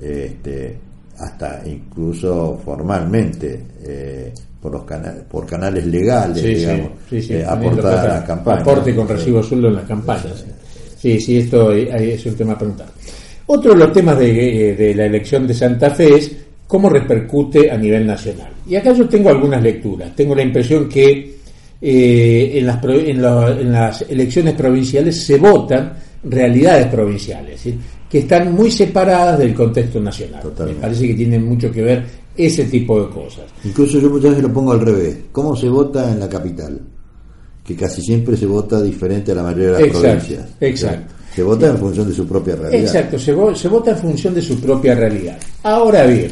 este, 0.00 0.78
hasta 1.18 1.62
incluso 1.66 2.60
formalmente 2.64 3.60
eh, 3.84 4.32
por 4.60 4.72
los 4.72 4.84
canales, 4.84 5.22
por 5.28 5.46
canales 5.46 5.86
legales, 5.86 6.42
digamos, 6.42 6.90
eh, 7.10 7.44
aportar 7.46 7.98
a 7.98 8.14
la 8.14 8.24
campaña. 8.24 8.60
Aporte 8.60 8.94
con 8.94 9.08
recibo 9.08 9.42
sueldo 9.42 9.68
en 9.68 9.74
las 9.76 9.84
campañas. 9.84 10.44
Sí, 10.96 11.20
sí, 11.20 11.38
esto 11.38 11.72
es 11.72 12.26
un 12.26 12.34
tema 12.34 12.54
a 12.54 12.58
preguntar. 12.58 12.88
Otro 13.46 13.72
de 13.72 13.78
los 13.78 13.92
temas 13.92 14.18
de, 14.18 14.74
de 14.76 14.94
la 14.94 15.06
elección 15.06 15.46
de 15.46 15.54
Santa 15.54 15.90
Fe 15.90 16.16
es 16.16 16.36
cómo 16.66 16.90
repercute 16.90 17.70
a 17.70 17.76
nivel 17.76 18.06
nacional. 18.06 18.50
Y 18.66 18.76
acá 18.76 18.92
yo 18.92 19.08
tengo 19.08 19.30
algunas 19.30 19.62
lecturas. 19.62 20.14
Tengo 20.14 20.34
la 20.34 20.42
impresión 20.42 20.88
que 20.88 21.38
eh, 21.80 22.52
en, 22.54 22.66
las, 22.66 22.84
en, 22.84 23.72
las 23.72 24.02
elecciones 24.02 24.54
provinciales 24.54 25.24
se 25.24 25.38
votan 25.38 25.94
realidades 26.24 26.86
provinciales, 26.88 27.60
¿sí? 27.60 27.78
Que 28.10 28.18
están 28.20 28.52
muy 28.54 28.70
separadas 28.70 29.38
del 29.38 29.54
contexto 29.54 30.00
nacional. 30.00 30.42
Totalmente. 30.42 30.80
Me 30.80 30.86
parece 30.86 31.06
que 31.08 31.14
tienen 31.14 31.44
mucho 31.44 31.70
que 31.70 31.82
ver 31.82 32.04
ese 32.36 32.64
tipo 32.64 33.00
de 33.02 33.08
cosas. 33.12 33.44
Incluso 33.64 33.98
yo 34.00 34.08
muchas 34.08 34.30
veces 34.30 34.42
lo 34.44 34.52
pongo 34.52 34.72
al 34.72 34.80
revés. 34.80 35.16
¿Cómo 35.32 35.54
se 35.56 35.68
vota 35.68 36.10
en 36.10 36.20
la 36.20 36.28
capital? 36.28 36.80
Que 37.64 37.76
casi 37.76 38.00
siempre 38.00 38.36
se 38.36 38.46
vota 38.46 38.80
diferente 38.80 39.32
a 39.32 39.34
la 39.34 39.42
mayoría 39.42 39.66
de 39.66 39.72
las 39.72 39.82
Exacto, 39.82 40.00
provincias. 40.02 40.48
exacto. 40.60 41.14
Se 41.34 41.42
vota 41.42 41.66
en 41.68 41.76
función 41.78 42.08
de 42.08 42.14
su 42.14 42.26
propia 42.26 42.56
realidad. 42.56 42.82
Exacto, 42.82 43.18
se, 43.18 43.36
vo- 43.36 43.54
se 43.54 43.68
vota 43.68 43.90
en 43.90 43.98
función 43.98 44.34
de 44.34 44.40
su 44.42 44.58
propia 44.58 44.94
realidad. 44.94 45.36
Ahora 45.62 46.06
bien, 46.06 46.30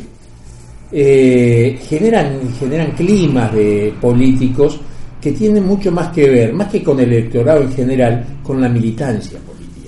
eh, 0.93 1.79
generan, 1.89 2.39
generan 2.59 2.93
climas 2.93 3.53
de 3.55 3.93
políticos 4.01 4.81
que 5.21 5.33
tienen 5.33 5.65
mucho 5.67 5.91
más 5.91 6.13
que 6.13 6.29
ver, 6.29 6.53
más 6.55 6.71
que 6.71 6.83
con 6.83 6.99
el 7.01 7.13
electorado 7.13 7.63
en 7.63 7.73
general, 7.73 8.25
con 8.43 8.61
la 8.61 8.69
militancia. 8.69 9.39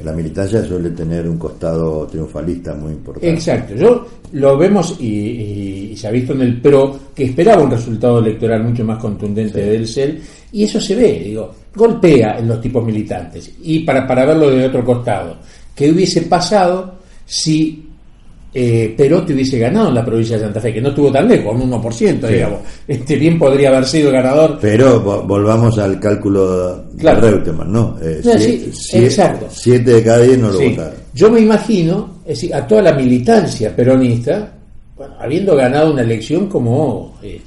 La 0.04 0.12
militancia 0.12 0.64
suele 0.64 0.90
tener 0.90 1.28
un 1.28 1.38
costado 1.38 2.06
triunfalista 2.06 2.74
muy 2.74 2.92
importante. 2.92 3.30
Exacto, 3.30 3.74
yo 3.74 4.06
lo 4.32 4.56
vemos 4.58 4.96
y, 5.00 5.06
y- 5.06 5.90
y 5.92 5.96
se 5.96 6.06
ha 6.08 6.10
visto 6.10 6.32
en 6.34 6.42
el 6.42 6.60
PRO 6.60 6.98
que 7.14 7.24
esperaba 7.24 7.62
un 7.62 7.70
resultado 7.70 8.18
electoral 8.20 8.62
mucho 8.64 8.84
más 8.84 8.98
contundente 8.98 9.58
del 9.60 9.86
CEL 9.88 10.20
y 10.52 10.64
eso 10.64 10.80
se 10.80 10.94
ve, 10.94 11.22
digo, 11.24 11.52
golpea 11.74 12.38
en 12.38 12.48
los 12.48 12.60
tipos 12.60 12.84
militantes. 12.84 13.50
Y 13.62 13.80
para, 13.80 14.06
para 14.06 14.24
verlo 14.26 14.50
de 14.50 14.66
otro 14.66 14.84
costado, 14.84 15.36
¿qué 15.74 15.90
hubiese 15.90 16.22
pasado 16.22 16.94
si 17.26 17.87
eh, 18.54 18.94
Perotti 18.96 19.34
hubiese 19.34 19.58
ganado 19.58 19.88
en 19.88 19.94
la 19.94 20.04
provincia 20.04 20.36
de 20.36 20.44
Santa 20.44 20.60
Fe, 20.60 20.72
que 20.72 20.80
no 20.80 20.88
estuvo 20.88 21.12
tan 21.12 21.28
lejos, 21.28 21.54
un 21.54 21.70
1%, 21.70 22.26
digamos? 22.28 22.60
Este 22.86 23.16
bien 23.16 23.38
podría 23.38 23.68
haber 23.68 23.84
sido 23.84 24.10
ganador. 24.10 24.58
Pero 24.60 25.04
vo- 25.04 25.26
volvamos 25.26 25.78
al 25.78 26.00
cálculo 26.00 26.84
Claro. 26.98 27.20
de 27.20 27.30
Reutemann, 27.30 27.70
¿no? 27.72 27.96
Eh, 28.02 28.20
No, 28.24 28.32
sie- 28.32 28.72
sí, 28.72 28.98
exacto. 28.98 29.46
Siete 29.50 29.92
de 29.92 30.02
cada 30.02 30.20
diez 30.22 30.38
no 30.38 30.50
lo 30.50 30.58
Sí. 30.58 30.68
votaron. 30.70 30.94
Yo 31.14 31.30
me 31.30 31.40
imagino, 31.40 32.14
es 32.24 32.40
decir, 32.40 32.54
a 32.54 32.66
toda 32.66 32.82
la 32.82 32.92
militancia 32.94 33.74
peronista, 33.76 34.52
bueno, 34.96 35.14
habiendo 35.20 35.54
ganado 35.54 35.92
una 35.92 36.02
elección 36.02 36.46
como 36.48 37.16
este, 37.22 37.42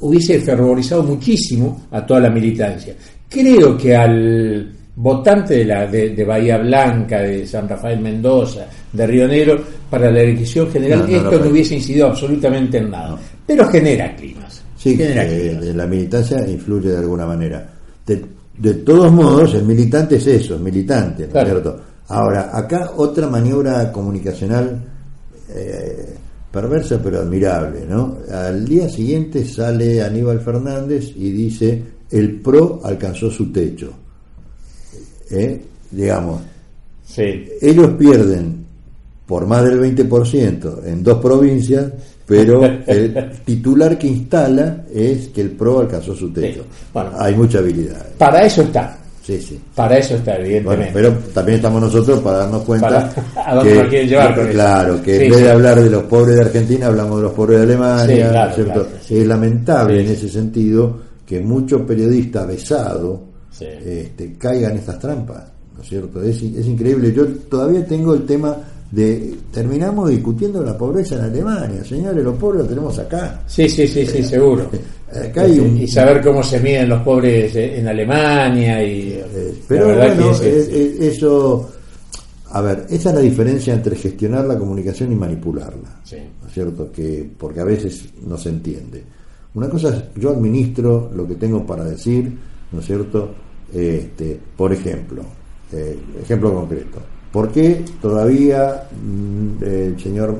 hubiese 0.00 0.40
fervorizado 0.40 1.02
muchísimo 1.02 1.86
a 1.90 2.04
toda 2.06 2.20
la 2.20 2.30
militancia. 2.30 2.94
Creo 3.28 3.76
que 3.76 3.96
al 3.96 4.72
votante 4.96 5.54
de, 5.54 5.64
la, 5.64 5.86
de, 5.86 6.10
de 6.10 6.24
Bahía 6.24 6.58
Blanca, 6.58 7.20
de 7.20 7.46
San 7.46 7.68
Rafael 7.68 8.00
Mendoza, 8.00 8.66
de 8.92 9.06
Río 9.06 9.26
Negro, 9.26 9.60
para 9.90 10.10
la 10.10 10.20
elección 10.22 10.70
general, 10.70 11.00
No, 11.00 11.06
no, 11.08 11.16
esto 11.16 11.44
no, 11.44 11.50
hubiese 11.50 11.74
incidido 11.76 12.06
absolutamente 12.08 12.78
en 12.78 12.90
nada. 12.90 13.18
Pero 13.46 13.66
genera 13.68 14.14
climas. 14.14 14.62
Sí, 14.76 14.96
genera 14.96 15.26
que 15.28 15.48
climas. 15.58 15.64
la 15.76 15.86
militancia 15.86 16.48
influye 16.48 16.90
de 16.90 16.98
alguna 16.98 17.26
manera. 17.26 17.66
De, 18.06 18.24
de 18.58 18.74
todos 18.74 19.10
modos, 19.12 19.54
el 19.54 19.64
militante 19.64 20.16
es 20.16 20.26
eso, 20.26 20.54
es 20.54 20.60
militante, 20.60 21.22
¿no 21.22 21.26
es 21.26 21.32
Claro. 21.32 21.48
cierto? 21.50 21.80
Ahora, 22.08 22.50
acá 22.56 22.90
otra 22.96 23.26
maniobra 23.28 23.90
comunicacional 23.90 24.78
eh, 25.54 26.14
perversa 26.52 27.00
pero 27.02 27.20
admirable, 27.20 27.84
¿no? 27.88 28.18
Al 28.30 28.64
día 28.64 28.88
siguiente 28.88 29.44
sale 29.44 30.02
Aníbal 30.02 30.38
Fernández 30.40 31.12
y 31.16 31.30
dice, 31.32 31.82
el 32.10 32.40
PRO 32.40 32.80
alcanzó 32.84 33.30
su 33.30 33.50
techo. 33.50 33.92
¿Eh? 35.30 35.60
Digamos, 35.90 36.40
Sí. 37.06 37.44
ellos 37.60 37.90
pierden 37.98 38.64
por 39.26 39.46
más 39.46 39.62
del 39.64 39.80
20% 39.80 40.82
en 40.86 41.02
dos 41.02 41.18
provincias, 41.18 41.92
pero 42.26 42.62
el 42.86 43.14
titular 43.44 43.96
que 43.98 44.06
instala 44.08 44.84
es 44.92 45.28
que 45.28 45.40
el 45.42 45.50
PRO 45.50 45.80
alcanzó 45.80 46.14
su 46.14 46.32
techo. 46.32 46.62
Sí. 46.62 46.68
Bueno. 46.92 47.10
Hay 47.18 47.34
mucha 47.34 47.58
habilidad. 47.58 48.06
Para 48.18 48.44
eso 48.44 48.62
está. 48.62 48.98
Sí, 49.22 49.40
sí. 49.40 49.58
Para 49.74 49.96
eso 49.96 50.16
está, 50.16 50.32
Bueno, 50.32 50.44
evidentemente. 50.46 50.90
pero 50.92 51.12
también 51.32 51.56
estamos 51.56 51.80
nosotros 51.80 52.20
para 52.20 52.38
darnos 52.40 52.62
cuenta 52.64 52.88
Para- 53.34 53.46
a 53.50 53.54
dónde 53.54 53.74
nos 53.76 53.88
quieren 53.88 54.08
llevar 54.08 54.34
con 54.34 54.44
eso. 54.44 54.52
claro, 54.52 55.02
que 55.02 55.18
Sí, 55.18 55.24
en 55.24 55.30
vez 55.30 55.40
de 55.40 55.50
hablar 55.50 55.82
de 55.82 55.90
los 55.90 56.02
pobres 56.04 56.36
de 56.36 56.42
Argentina, 56.42 56.86
hablamos 56.88 57.16
de 57.16 57.22
los 57.22 57.32
pobres 57.32 57.58
de 57.58 57.64
Alemania. 57.64 58.54
Es 59.08 59.26
lamentable 59.26 60.00
en 60.02 60.10
ese 60.10 60.28
sentido 60.28 60.98
que 61.24 61.40
muchos 61.40 61.80
periodistas 61.82 62.46
besados 62.46 63.18
Sí. 63.56 63.66
este, 63.66 64.34
caigan 64.34 64.72
en 64.72 64.78
estas 64.78 64.98
trampas, 64.98 65.44
¿no 65.76 65.82
es 65.82 65.88
cierto? 65.88 66.20
Es, 66.22 66.42
es 66.42 66.66
increíble. 66.66 67.12
Yo 67.12 67.26
todavía 67.48 67.86
tengo 67.86 68.14
el 68.14 68.24
tema 68.26 68.56
de 68.90 69.34
terminamos 69.52 70.10
discutiendo 70.10 70.62
la 70.62 70.76
pobreza 70.76 71.16
en 71.16 71.22
Alemania, 71.22 71.84
señores, 71.84 72.22
los 72.24 72.36
pobres 72.36 72.60
los 72.60 72.68
tenemos 72.68 72.98
acá. 72.98 73.42
Sí, 73.46 73.68
sí, 73.68 73.86
sí, 73.86 74.06
sí, 74.06 74.22
seguro. 74.22 74.68
Acá 75.12 75.42
hay 75.42 75.58
un- 75.60 75.76
Y 75.78 75.86
saber 75.88 76.20
cómo 76.22 76.42
se 76.42 76.58
miden 76.60 76.88
los 76.88 77.02
pobres 77.02 77.54
eh, 77.56 77.78
en 77.78 77.86
Alemania 77.88 78.82
y 78.82 79.12
Eh, 79.12 79.54
pero 79.68 79.86
bueno, 79.94 80.38
que 80.40 80.58
es, 80.58 80.68
eh, 80.68 80.68
eh, 80.72 80.96
eso, 81.08 81.70
a 82.50 82.60
ver, 82.60 82.86
esa 82.90 83.08
es 83.10 83.14
la 83.16 83.20
diferencia 83.20 83.74
entre 83.74 83.96
gestionar 83.96 84.44
la 84.44 84.58
comunicación 84.58 85.12
y 85.12 85.16
manipularla, 85.16 86.00
Sí. 86.04 86.16
¿no 86.42 86.48
es 86.48 86.52
cierto? 86.54 86.90
Que 86.92 87.28
porque 87.38 87.60
a 87.60 87.64
veces 87.64 88.04
no 88.26 88.36
se 88.36 88.48
entiende. 88.50 89.02
Una 89.54 89.68
cosa 89.68 89.88
es, 89.90 90.20
yo 90.20 90.30
administro 90.30 91.10
lo 91.14 91.26
que 91.26 91.34
tengo 91.36 91.64
para 91.66 91.84
decir, 91.84 92.32
¿no 92.72 92.80
es 92.80 92.86
cierto? 92.86 93.34
Este, 93.72 94.38
por 94.56 94.72
ejemplo, 94.72 95.22
eh, 95.72 95.98
ejemplo 96.22 96.52
concreto, 96.54 96.98
¿por 97.32 97.50
qué 97.50 97.84
todavía 98.00 98.84
mm, 99.02 99.64
el 99.64 100.00
señor 100.00 100.36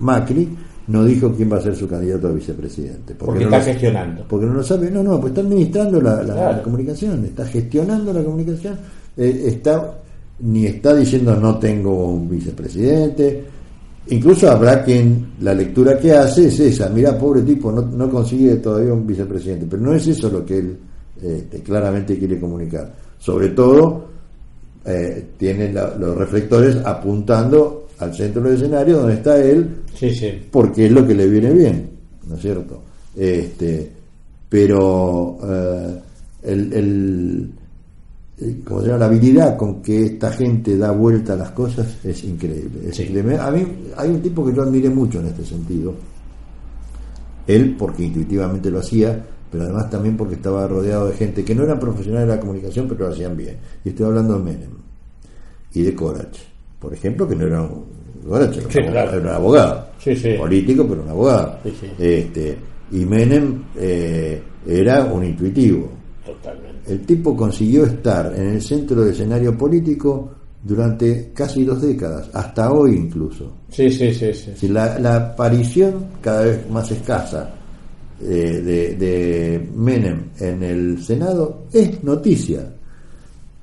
Macri 0.00 0.48
no 0.88 1.04
dijo 1.04 1.32
quién 1.34 1.50
va 1.50 1.56
a 1.56 1.62
ser 1.62 1.74
su 1.74 1.88
candidato 1.88 2.28
a 2.28 2.32
vicepresidente? 2.32 3.14
porque 3.14 3.40
no 3.40 3.46
está 3.46 3.58
lo- 3.58 3.64
gestionando. 3.64 4.24
porque 4.28 4.46
no 4.46 4.54
lo 4.54 4.62
sabe, 4.62 4.90
no, 4.90 5.02
no, 5.02 5.18
pues 5.20 5.30
está 5.30 5.40
administrando 5.40 6.00
la, 6.02 6.22
la- 6.22 6.34
Claro. 6.34 6.56
la 6.58 6.62
comunicación, 6.62 7.24
está 7.24 7.46
gestionando 7.46 8.12
la 8.12 8.22
comunicación, 8.22 8.76
eh, 9.16 9.42
está 9.46 9.98
ni 10.40 10.66
está 10.66 10.94
diciendo 10.94 11.34
no 11.36 11.58
tengo 11.58 12.08
un 12.10 12.28
vicepresidente, 12.28 13.42
incluso 14.08 14.50
habrá 14.50 14.84
quien 14.84 15.28
la 15.40 15.54
lectura 15.54 15.98
que 15.98 16.12
hace 16.12 16.48
es 16.48 16.60
esa, 16.60 16.90
mira 16.90 17.18
pobre 17.18 17.40
tipo, 17.40 17.72
no, 17.72 17.80
no 17.80 18.10
consigue 18.10 18.56
todavía 18.56 18.92
un 18.92 19.06
vicepresidente, 19.06 19.64
pero 19.70 19.82
no 19.82 19.94
es 19.94 20.06
eso 20.06 20.28
lo 20.28 20.44
que 20.44 20.58
él 20.58 20.76
este, 21.22 21.60
claramente 21.62 22.18
quiere 22.18 22.38
comunicar. 22.38 22.92
Sobre 23.18 23.48
todo 23.50 24.06
eh, 24.84 25.30
tiene 25.36 25.72
la- 25.72 25.96
los 25.96 26.16
reflectores 26.16 26.76
apuntando 26.84 27.88
al 27.98 28.14
centro 28.14 28.42
del 28.42 28.54
escenario 28.54 28.98
donde 28.98 29.14
está 29.14 29.36
él 29.42 29.68
Sí, 29.94 30.14
sí. 30.14 30.30
porque 30.50 30.86
es 30.86 30.92
lo 30.92 31.06
que 31.06 31.14
le 31.14 31.26
viene 31.26 31.52
bien, 31.52 31.90
¿no 32.28 32.36
es 32.36 32.42
cierto? 32.42 32.82
Este, 33.16 33.90
pero 34.48 35.38
eh, 35.42 36.00
el, 36.44 36.72
el- 36.72 37.50
el- 38.38 38.62
¿cómo 38.64 38.80
se 38.82 38.86
llama? 38.88 38.98
la 39.00 39.06
habilidad 39.06 39.56
con 39.56 39.80
que 39.82 40.04
esta 40.04 40.30
gente 40.30 40.76
da 40.76 40.90
vuelta 40.92 41.32
a 41.32 41.36
las 41.36 41.50
cosas 41.52 41.96
es 42.04 42.22
increíble. 42.22 42.88
Es 42.88 42.96
Sí. 42.96 43.04
increíble. 43.04 43.38
A 43.38 43.50
mí 43.50 43.66
hay 43.96 44.10
un 44.10 44.20
tipo 44.22 44.44
que 44.46 44.54
yo 44.54 44.62
admiré 44.62 44.88
mucho 44.90 45.18
en 45.20 45.26
este 45.26 45.44
sentido. 45.44 45.94
Él 47.46 47.74
porque 47.78 48.04
intuitivamente 48.04 48.70
lo 48.70 48.80
hacía, 48.80 49.24
pero 49.50 49.64
además 49.64 49.88
también 49.90 50.16
porque 50.16 50.34
estaba 50.34 50.66
rodeado 50.66 51.08
de 51.08 51.14
gente 51.14 51.44
que 51.44 51.54
no 51.54 51.64
eran 51.64 51.78
profesionales 51.78 52.28
de 52.28 52.34
la 52.34 52.40
comunicación, 52.40 52.86
pero 52.88 53.06
lo 53.06 53.12
hacían 53.14 53.36
bien. 53.36 53.56
Y 53.84 53.90
estoy 53.90 54.06
hablando 54.06 54.38
de 54.38 54.44
Menem 54.44 54.70
y 55.74 55.82
de 55.82 55.94
Corach, 55.94 56.36
por 56.80 56.92
ejemplo, 56.94 57.28
que 57.28 57.36
no 57.36 57.46
era 57.46 57.62
un 57.62 57.84
Corach 58.28 58.56
era, 58.56 58.70
Sí, 58.70 58.78
un, 58.80 58.86
claro. 58.90 59.10
era 59.12 59.20
un 59.20 59.28
abogado, 59.28 59.86
Sí, 59.98 60.16
sí. 60.16 60.30
político, 60.38 60.86
pero 60.88 61.02
un 61.02 61.08
abogado. 61.08 61.58
Este, 61.98 62.56
y 62.92 63.04
Menem 63.04 63.62
eh, 63.76 64.42
era 64.66 65.04
un 65.04 65.24
intuitivo. 65.24 65.90
Totalmente. 66.24 66.92
El 66.92 67.00
tipo 67.06 67.36
consiguió 67.36 67.84
estar 67.84 68.32
en 68.36 68.48
el 68.48 68.62
centro 68.62 69.00
del 69.02 69.12
escenario 69.12 69.56
político 69.56 70.30
durante 70.62 71.30
casi 71.32 71.64
dos 71.64 71.80
décadas, 71.82 72.28
hasta 72.32 72.72
hoy 72.72 72.96
incluso. 72.96 73.52
Sí, 73.68 73.88
sí, 73.90 74.12
sí, 74.12 74.32
sí. 74.32 74.68
La, 74.68 74.98
la 74.98 75.16
aparición 75.16 76.06
cada 76.20 76.42
vez 76.42 76.68
más 76.70 76.90
escasa 76.90 77.54
de, 78.20 78.94
de 78.96 79.68
Menem 79.74 80.30
en 80.40 80.62
el 80.62 81.02
Senado 81.02 81.64
es 81.72 82.02
noticia. 82.02 82.72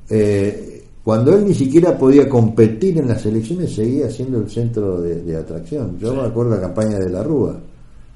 Eh, 0.09 0.83
cuando 1.03 1.35
él 1.35 1.45
ni 1.45 1.53
siquiera 1.53 1.97
podía 1.97 2.29
competir 2.29 2.97
en 2.97 3.07
las 3.09 3.25
elecciones, 3.25 3.73
seguía 3.73 4.09
siendo 4.09 4.37
el 4.39 4.49
centro 4.49 5.01
de, 5.01 5.21
de 5.21 5.35
atracción. 5.35 5.97
Yo 5.99 6.15
me 6.15 6.21
acuerdo 6.21 6.51
la 6.55 6.61
campaña 6.61 6.97
de 6.99 7.09
la 7.09 7.23
Rúa. 7.23 7.59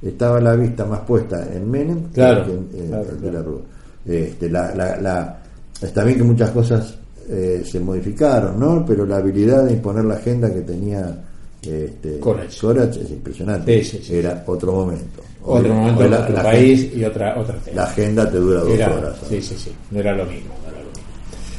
Estaba 0.01 0.39
la 0.39 0.56
vista 0.56 0.86
más 0.86 1.01
puesta 1.01 1.50
en 1.53 1.70
Menem 1.70 2.03
que 2.10 2.13
Claro, 2.13 2.46
en, 2.46 2.70
en- 2.82 2.88
claro, 2.89 3.06
de 3.06 3.17
claro. 3.17 3.34
la 3.34 3.41
Rúa. 3.44 3.62
Este, 4.06 4.50
la, 4.50 4.74
la, 4.75 5.01
la- 5.01 5.41
está 5.82 6.03
bien 6.06 6.17
que 6.17 6.24
muchas 6.24 6.51
cosas 6.51 6.96
eh, 7.29 7.62
se 7.65 7.79
modificaron, 7.82 8.58
¿no? 8.60 8.86
Pero 8.86 9.06
la 9.06 9.17
habilidad 9.17 9.65
de 9.65 9.74
imponer 9.74 10.06
la 10.06 10.15
agenda 10.15 10.53
que 10.53 10.62
tenía 10.62 11.25
este, 11.68 12.20
Corach. 12.20 12.60
Corach 12.60 12.96
es 12.98 13.10
impresionante. 13.12 13.84
Sí, 13.84 13.98
sí, 13.98 14.04
sí. 14.04 14.16
Era 14.16 14.44
otro 14.48 14.72
momento. 14.72 15.22
Otro 15.44 15.74
momento, 15.74 16.08
la- 16.10 16.20
otro 16.22 16.34
la 16.36 16.44
país 16.44 16.90
y 16.96 17.04
otra 17.06 17.38
otra. 17.40 17.56
La 17.74 17.84
agenda 17.84 18.30
te 18.30 18.38
dura 18.38 18.60
dos 18.62 18.70
Era- 18.74 18.94
horas. 18.94 19.16
¿no? 19.24 19.30
sí, 19.30 19.42
sí, 19.42 19.56
sí, 19.58 19.72
no 19.92 20.00
era 20.00 20.14
lo 20.16 20.26
mismo, 20.26 20.50
no 20.64 20.70
era 20.70 20.80
lo 20.82 20.90
mismo. 20.90 21.04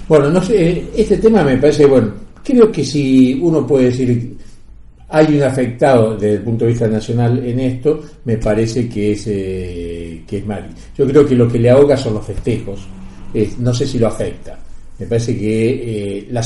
Bueno, 0.08 0.30
no 0.30 0.42
sé, 0.42 0.84
este 0.94 1.16
tema 1.18 1.42
me 1.42 1.56
parece, 1.56 1.86
bueno, 1.86 2.12
creo 2.44 2.70
que 2.70 2.84
si 2.84 3.38
uno 3.42 3.66
puede 3.66 3.86
decir 3.86 4.36
hay 5.10 5.36
un 5.36 5.42
afectado 5.42 6.14
desde 6.16 6.34
el 6.34 6.42
punto 6.42 6.66
de 6.66 6.72
vista 6.72 6.86
nacional 6.86 7.42
en 7.42 7.60
esto, 7.60 7.98
me 8.26 8.36
parece 8.36 8.86
que 8.90 9.12
es 9.12 9.24
eh, 9.26 10.22
que 10.26 10.36
es 10.38 10.46
Macri. 10.46 10.74
Yo 10.96 11.06
creo 11.06 11.26
que 11.26 11.34
lo 11.34 11.48
que 11.48 11.58
le 11.58 11.70
ahoga 11.70 11.96
son 11.96 12.12
los 12.14 12.26
festejos, 12.26 12.80
Es- 13.32 13.58
no 13.58 13.72
sé 13.72 13.86
si 13.86 13.98
lo 13.98 14.08
afecta. 14.08 14.58
Me 14.98 15.06
parece 15.06 15.38
que 15.38 16.18
eh, 16.18 16.28
la 16.30 16.44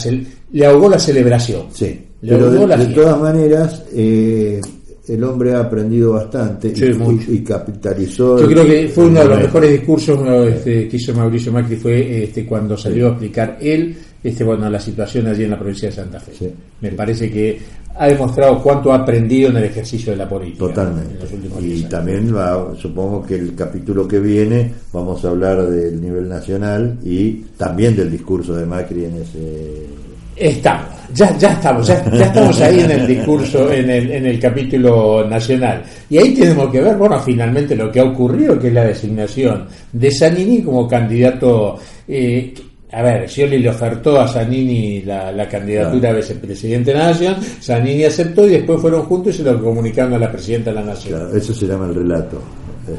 le 0.52 0.66
ahogó 0.66 0.88
la 0.88 0.98
celebración. 0.98 1.66
Sí, 1.72 1.98
Le 2.20 2.34
ahogó 2.34 2.50
de, 2.50 2.66
la 2.66 2.76
de 2.76 2.84
fiesta. 2.84 3.02
todas 3.02 3.20
maneras, 3.20 3.84
eh, 3.94 4.60
el 5.08 5.24
hombre 5.24 5.54
ha 5.54 5.60
aprendido 5.60 6.12
bastante 6.12 6.74
Sí, 6.74 6.90
y, 7.28 7.38
capitalizó. 7.40 8.38
Yo 8.38 8.46
creo 8.46 8.66
que 8.66 8.88
fue 8.88 9.06
uno 9.06 9.20
de 9.20 9.28
los 9.28 9.38
mejores 9.38 9.70
discursos 9.72 10.20
este, 10.48 10.88
que 10.88 10.96
hizo 10.96 11.14
Mauricio 11.14 11.50
Macri 11.50 11.76
fue 11.76 12.24
este, 12.24 12.44
cuando 12.44 12.76
salió 12.76 13.06
a 13.06 13.10
explicar 13.10 13.58
él 13.60 13.96
este, 14.22 14.44
bueno, 14.44 14.70
la 14.70 14.78
situación 14.78 15.26
allí 15.26 15.44
en 15.44 15.50
la 15.50 15.58
provincia 15.58 15.88
de 15.88 15.94
Santa 15.96 16.20
Fe. 16.20 16.32
Sí. 16.38 16.48
Me 16.80 16.92
parece 16.92 17.30
que 17.30 17.58
ha 17.96 18.06
demostrado 18.06 18.62
cuánto 18.62 18.92
ha 18.92 18.96
aprendido 18.96 19.50
en 19.50 19.58
el 19.58 19.64
ejercicio 19.64 20.12
de 20.12 20.18
la 20.18 20.28
política. 20.28 20.66
Totalmente. 20.66 21.26
Y 21.60 21.64
10 21.64 21.78
años. 21.78 21.90
también 21.90 22.36
va, 22.36 22.74
supongo 22.80 23.24
que 23.24 23.34
el 23.34 23.54
capítulo 23.54 24.08
que 24.08 24.18
viene 24.18 24.72
vamos 24.92 25.24
a 25.24 25.28
hablar 25.28 25.66
del 25.66 26.00
nivel 26.00 26.28
nacional 26.28 26.98
y 27.04 27.32
también 27.56 27.94
del 27.96 28.10
discurso 28.10 28.54
de 28.54 28.66
Macri 28.66 29.04
en 29.04 29.16
ese. 29.22 29.86
Estamos, 30.34 30.86
ya, 31.14 31.36
ya 31.36 31.52
estamos, 31.52 31.86
ya, 31.86 32.10
ya 32.10 32.24
estamos 32.24 32.60
ahí 32.62 32.80
en 32.80 32.90
el 32.90 33.06
discurso, 33.06 33.70
en 33.70 33.90
el, 33.90 34.10
en 34.10 34.26
el 34.26 34.40
capítulo 34.40 35.28
nacional. 35.28 35.82
Y 36.08 36.16
ahí 36.16 36.34
tenemos 36.34 36.70
que 36.70 36.80
ver, 36.80 36.96
bueno, 36.96 37.20
finalmente 37.20 37.76
lo 37.76 37.92
que 37.92 38.00
ha 38.00 38.04
ocurrido, 38.04 38.58
que 38.58 38.68
es 38.68 38.74
la 38.74 38.84
designación 38.84 39.66
de 39.92 40.10
Zanini 40.10 40.62
como 40.62 40.88
candidato. 40.88 41.78
eh, 42.08 42.54
a 42.92 43.02
ver, 43.02 43.28
Scioli 43.28 43.58
le 43.58 43.70
ofertó 43.70 44.20
a 44.20 44.28
Zanini 44.28 45.02
la, 45.02 45.32
la 45.32 45.48
candidatura 45.48 46.10
a 46.10 46.12
vicepresidente 46.12 46.92
de 46.92 46.98
la 46.98 47.06
Nación, 47.08 47.36
Zanini 47.62 48.04
aceptó 48.04 48.46
y 48.46 48.50
después 48.52 48.80
fueron 48.80 49.02
juntos 49.04 49.34
y 49.34 49.38
se 49.38 49.42
lo 49.44 49.60
comunicaron 49.62 50.14
a 50.14 50.18
la 50.18 50.30
presidenta 50.30 50.70
de 50.70 50.76
la 50.76 50.84
Nación. 50.84 51.18
Claro, 51.18 51.36
eso 51.36 51.54
se 51.54 51.66
llama 51.66 51.86
el 51.86 51.94
relato. 51.94 52.40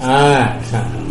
Ah, 0.02 0.58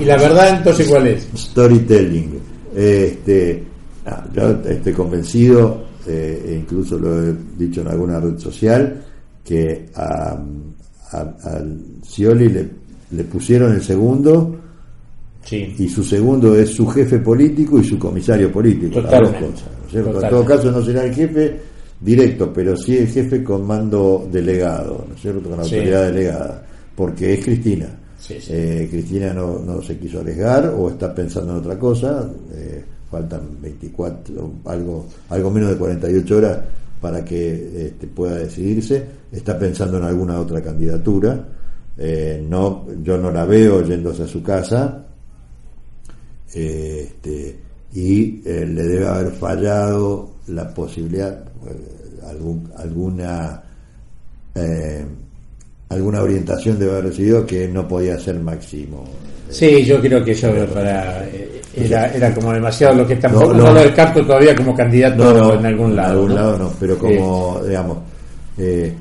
y 0.01 0.05
la 0.05 0.17
verdad 0.17 0.57
entonces 0.59 0.89
cuál 0.89 1.07
es? 1.07 1.29
storytelling. 1.37 2.41
Este, 2.75 3.63
ah, 4.07 4.25
yo 4.35 4.51
estoy 4.69 4.93
convencido, 4.93 5.85
eh, 6.07 6.43
e 6.49 6.55
incluso 6.55 6.99
lo 6.99 7.23
he 7.23 7.35
dicho 7.59 7.83
en 7.83 7.89
alguna 7.89 8.19
red 8.19 8.39
social, 8.39 9.03
que 9.45 9.87
a, 9.95 10.39
a- 11.13 11.63
Scioli 12.03 12.49
le, 12.49 12.69
le 13.11 13.25
pusieron 13.25 13.75
el 13.75 13.83
segundo 13.83 14.57
Sí. 15.45 15.75
y 15.79 15.89
su 15.89 16.03
segundo 16.05 16.55
es 16.57 16.71
su 16.71 16.87
jefe 16.87 17.19
político 17.19 17.79
y 17.81 17.85
su 17.85 17.99
comisario 17.99 18.51
político. 18.53 19.01
las 19.01 19.11
dos 19.11 19.31
cosas, 19.33 19.65
¿no 19.81 19.87
es 19.87 19.91
cierto? 19.91 20.23
En 20.23 20.31
todo 20.31 20.45
caso 20.45 20.71
no 20.71 20.83
será 20.85 21.05
el 21.05 21.15
jefe 21.15 21.61
directo, 22.01 22.53
pero 22.53 22.77
sí 22.77 22.97
el 22.99 23.09
jefe 23.09 23.43
con 23.45 23.67
mando 23.67 24.29
delegado, 24.31 25.05
¿no 25.09 25.15
es 25.15 25.21
cierto? 25.21 25.49
Con 25.51 25.65
Sí. 25.65 25.75
autoridad 25.77 26.07
delegada, 26.13 26.67
porque 26.95 27.35
es 27.35 27.45
Cristina. 27.45 27.87
Sí. 28.19 28.35
Eh, 28.49 28.87
Cristina 28.91 29.33
no, 29.33 29.59
no 29.59 29.83
se 29.83 29.99
quiso 29.99 30.21
arriesgar 30.21 30.73
o 30.77 30.89
está 30.91 31.13
pensando 31.15 31.53
en 31.55 31.59
otra 31.59 31.79
cosa. 31.79 32.31
eh, 32.55 32.85
faltan 33.11 33.43
24, 33.61 34.53
algo, 34.65 35.07
algo 35.29 35.51
menos 35.51 35.71
de 35.71 35.77
48 35.77 36.37
horas 36.39 36.59
para 37.01 37.23
que 37.25 37.87
este, 37.89 38.07
pueda 38.07 38.37
decidirse. 38.39 39.05
Está 39.31 39.59
pensando 39.59 39.99
en 39.99 40.05
alguna 40.05 40.39
otra 40.41 40.63
candidatura. 40.63 41.47
Eh, 41.99 42.43
no, 42.49 42.87
yo 43.03 43.19
no 43.19 43.31
la 43.31 43.45
veo 43.45 43.83
yéndose 43.85 44.23
a 44.23 44.27
su 44.27 44.43
casa. 44.43 45.05
Eh, 46.55 47.09
este, 47.09 47.57
y 47.95 48.41
eh, 48.45 48.67
le 48.67 48.83
debe 48.83 49.07
haber 49.07 49.33
fallado 49.33 50.31
la 50.49 50.73
posibilidad, 50.73 51.45
eh, 51.67 52.27
algún, 52.29 52.71
alguna 52.77 53.63
eh, 54.55 55.05
alguna 55.91 56.23
orientación 56.23 56.79
debe 56.79 56.93
haber 56.93 57.05
recibido 57.07 57.47
que 57.47 57.69
no 57.69 57.87
podía 57.87 58.19
ser 58.19 58.39
máximo. 58.41 59.05
Sí, 59.51 59.85
yo 59.85 60.01
creo 60.01 60.25
que 60.25 60.33
eso 60.33 60.51
para, 60.73 61.27
era, 61.77 62.11
era 62.15 62.35
como 62.35 62.53
demasiado 62.53 62.95
lo 62.95 63.07
que 63.07 63.17
tampoco 63.17 63.53
No, 63.53 63.59
no, 63.59 63.65
no. 63.65 63.75
lo 63.75 63.81
descarto 63.83 64.25
todavía 64.25 64.57
como 64.57 64.75
candidato 64.75 65.59
en 65.59 65.67
algún 65.67 65.95
lado. 65.95 66.13
En 66.13 66.17
algún 66.17 66.35
lado 66.35 66.59
no, 66.59 66.73
pero 66.81 66.97
como, 66.97 67.61
digamos, 67.67 67.99
eh, 68.57 68.95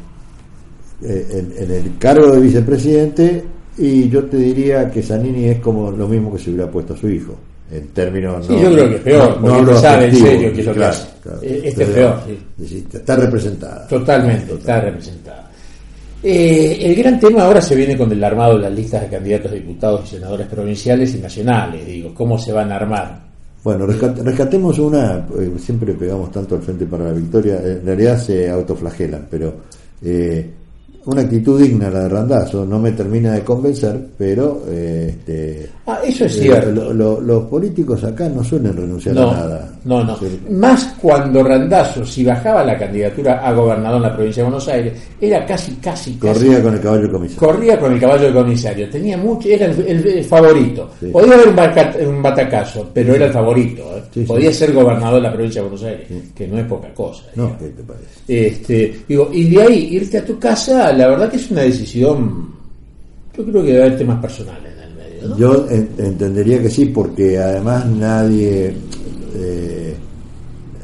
en, 1.01 1.53
en 1.57 1.71
el 1.71 1.97
cargo 1.97 2.33
de 2.33 2.41
vicepresidente, 2.41 3.43
y 3.77 4.09
yo 4.09 4.25
te 4.25 4.35
diría 4.35 4.91
que 4.91 5.01
Zanini 5.01 5.45
es 5.45 5.59
como 5.59 5.89
lo 5.91 6.07
mismo 6.09 6.33
que 6.33 6.39
se 6.39 6.49
hubiera 6.49 6.69
puesto 6.69 6.93
a 6.93 6.97
su 6.97 7.09
hijo, 7.09 7.35
en 7.71 7.87
términos. 7.89 8.45
Sí, 8.45 8.53
no- 8.53 8.61
yo 8.61 8.71
creo 8.73 8.89
que 8.89 8.95
es 8.95 9.01
peor, 9.01 9.37
porque 9.41 9.55
hablo 9.57 9.77
sabe 9.79 10.05
en 10.05 10.15
serio 10.15 10.53
qué 10.53 10.59
es 10.59 10.65
lo 10.67 10.73
que 10.73 10.83
hace. 10.85 11.07
claro. 11.23 11.39
Eh, 11.41 11.61
este 11.65 11.83
es 11.83 11.89
peor, 11.89 12.15
sí. 12.65 12.87
Está 12.93 13.15
representada. 13.15 13.87
Totalmente, 13.87 14.53
está 14.53 14.81
representada. 14.81 15.47
Eh, 16.23 16.77
el 16.81 16.95
gran 16.95 17.19
tema 17.19 17.43
ahora 17.45 17.61
se 17.61 17.75
viene 17.75 17.97
con 17.97 18.11
el 18.11 18.23
armado 18.23 18.55
de 18.55 18.63
las 18.63 18.71
listas 18.73 19.01
de 19.01 19.07
candidatos 19.07 19.51
a 19.51 19.55
diputados 19.55 20.01
y 20.05 20.07
senadores 20.15 20.47
provinciales 20.47 21.15
y 21.15 21.17
nacionales. 21.19 21.85
Digo, 21.85 22.13
¿cómo 22.13 22.37
se 22.37 22.51
van 22.53 22.71
a 22.71 22.75
armar? 22.75 23.19
Bueno, 23.63 23.87
rescat- 23.87 24.17
rescatemos 24.23 24.77
una, 24.79 25.25
eh, 25.39 25.51
siempre 25.59 25.93
pegamos 25.93 26.31
tanto 26.31 26.55
al 26.55 26.61
Frente 26.61 26.85
para 26.85 27.05
la 27.05 27.13
Victoria, 27.13 27.55
en 27.63 27.85
realidad 27.85 28.17
se 28.19 28.49
autoflagelan, 28.49 29.27
pero 29.31 29.53
eh, 30.03 30.49
una 31.05 31.21
actitud 31.21 31.59
digna 31.61 31.89
la 31.89 32.01
de 32.01 32.09
Randazo, 32.09 32.65
no 32.65 32.77
me 32.79 32.91
termina 32.91 33.33
de 33.33 33.41
convencer, 33.43 33.99
pero 34.17 34.63
eh, 34.69 35.07
este, 35.17 35.69
Ah, 35.87 35.99
eso 36.05 36.25
es 36.25 36.37
eh, 36.37 36.41
cierto. 36.43 36.71
lo- 36.71 36.93
lo- 36.93 37.21
los 37.21 37.43
políticos 37.45 38.03
acá 38.03 38.29
no 38.29 38.43
suelen 38.43 38.75
renunciar 38.77 39.15
No, 39.15 39.31
a 39.31 39.33
nada. 39.33 39.69
no, 39.83 40.03
no. 40.03 40.15
Sí. 40.17 40.39
Más 40.51 40.93
cuando 41.01 41.43
Randazzo, 41.43 42.05
si 42.05 42.23
bajaba 42.23 42.63
la 42.63 42.77
candidatura 42.77 43.39
a 43.45 43.51
gobernador 43.51 43.97
en 43.97 44.03
la 44.03 44.15
provincia 44.15 44.43
de 44.43 44.49
Buenos 44.49 44.67
Aires, 44.67 44.93
era 45.19 45.45
casi, 45.45 45.71
casi, 45.75 46.13
casi 46.13 46.19
Corría 46.45 46.61
con 46.61 46.73
el 46.75 46.79
caballo 46.81 47.03
de 47.03 47.11
comisario. 47.11 47.47
corría 47.47 47.79
con 47.79 47.93
el 47.93 47.99
caballo 47.99 48.27
de 48.27 48.33
comisario, 48.33 48.89
tenía 48.89 49.17
mucho, 49.17 49.49
era 49.49 49.65
el, 49.65 49.79
el- 49.87 50.07
el 50.07 50.23
favorito. 50.23 50.89
Sí. 50.99 51.07
Podía 51.07 51.33
haber 51.33 51.47
un, 51.49 51.55
baca- 51.55 51.93
un 52.07 52.21
batacazo, 52.21 52.89
pero 52.93 53.15
era 53.15 53.25
el 53.25 53.33
favorito. 53.33 53.83
¿eh? 54.15 54.23
Podía 54.25 54.53
ser 54.53 54.71
gobernador 54.71 55.15
de 55.15 55.21
la 55.27 55.33
provincia 55.33 55.61
de 55.61 55.67
Buenos 55.67 55.83
Aires, 55.85 56.07
que 56.35 56.47
no 56.47 56.59
es 56.59 56.65
poca 56.67 56.93
cosa. 56.93 57.23
No. 57.35 57.57
¿qué 57.57 57.65
te 57.69 57.83
parece? 57.83 58.07
Este, 58.27 58.95
digo, 59.07 59.29
y 59.33 59.49
de 59.49 59.61
ahí 59.61 59.87
irte 59.95 60.19
a 60.19 60.25
tu 60.25 60.37
casa, 60.39 60.90
la 60.93 61.07
verdad 61.07 61.29
que 61.29 61.37
es 61.37 61.49
una 61.51 61.61
decisión, 61.61 62.49
yo 63.37 63.43
creo 63.45 63.63
que 63.63 63.71
debe 63.73 63.85
haber 63.85 63.97
temas 63.97 64.21
personales 64.21 64.71
en 64.77 64.83
el 64.83 64.95
medio. 64.95 65.27
¿no? 65.29 65.37
Yo 65.37 65.67
en- 65.69 65.89
entendería 65.97 66.61
que 66.61 66.69
sí, 66.69 66.85
porque 66.85 67.37
además 67.39 67.85
nadie 67.85 68.75
eh, 69.35 69.95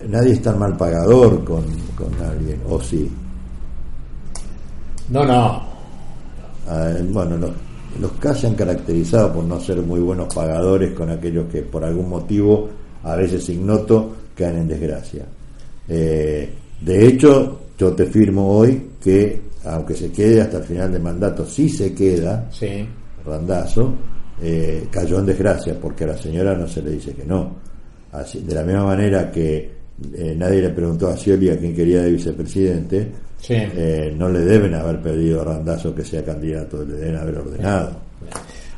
nadie 0.10 0.34
es 0.34 0.42
tan 0.42 0.58
mal 0.60 0.76
pagador 0.78 1.44
con, 1.44 1.64
con 1.96 2.14
alguien, 2.26 2.60
o 2.70 2.82
sí. 2.82 3.10
No, 5.10 5.26
no, 5.26 5.66
Ah, 6.70 6.92
bueno, 7.12 7.38
los, 7.38 7.52
los 8.02 8.12
K 8.20 8.36
se 8.36 8.48
han 8.48 8.56
caracterizado 8.56 9.32
por 9.36 9.44
no 9.46 9.58
ser 9.58 9.82
muy 9.82 10.02
buenos 10.02 10.34
pagadores 10.34 10.92
con 10.92 11.10
aquellos 11.10 11.46
que 11.50 11.62
por 11.62 11.86
algún 11.86 12.10
motivo, 12.10 12.68
a 13.04 13.16
veces 13.16 13.48
ignoto, 13.48 14.12
caen 14.36 14.58
en 14.58 14.68
desgracia. 14.68 15.24
Eh, 15.88 16.50
de 16.82 17.08
hecho, 17.08 17.60
yo 17.80 17.94
te 17.94 18.06
firmo 18.08 18.50
hoy 18.58 18.86
que, 19.02 19.47
aunque 19.70 19.96
se 19.96 20.12
quede 20.12 20.42
hasta 20.42 20.58
el 20.58 20.64
final 20.64 20.92
del 20.92 21.02
mandato, 21.02 21.46
si 21.46 21.70
se 21.70 21.94
queda, 21.94 22.48
sí. 22.52 22.88
Randazo, 23.26 23.94
eh, 24.42 24.88
cayó 24.92 25.20
en 25.20 25.26
desgracia, 25.26 25.76
porque 25.80 26.04
a 26.04 26.08
la 26.08 26.18
señora 26.18 26.56
no 26.56 26.68
se 26.68 26.82
le 26.82 26.92
dice 26.92 27.14
que 27.14 27.26
no. 27.26 27.56
Así, 28.12 28.40
de 28.42 28.56
la 28.56 28.64
misma 28.64 28.86
manera 28.86 29.30
que 29.32 29.72
eh, 30.16 30.36
nadie 30.38 30.62
le 30.62 30.70
preguntó 30.70 31.08
a 31.10 31.18
Scioli 31.18 31.50
a 31.50 31.58
quién 31.58 31.76
quería 31.76 32.02
de 32.04 32.12
vicepresidente, 32.12 33.12
Sí. 33.40 33.54
eh, 33.56 34.14
no 34.18 34.30
le 34.30 34.40
deben 34.40 34.74
haber 34.74 35.00
pedido 35.02 35.42
a 35.42 35.44
Randazo 35.46 35.94
que 35.94 36.04
sea 36.04 36.24
candidato, 36.24 36.84
le 36.84 36.96
deben 36.96 37.18
haber 37.18 37.38
ordenado. 37.38 37.92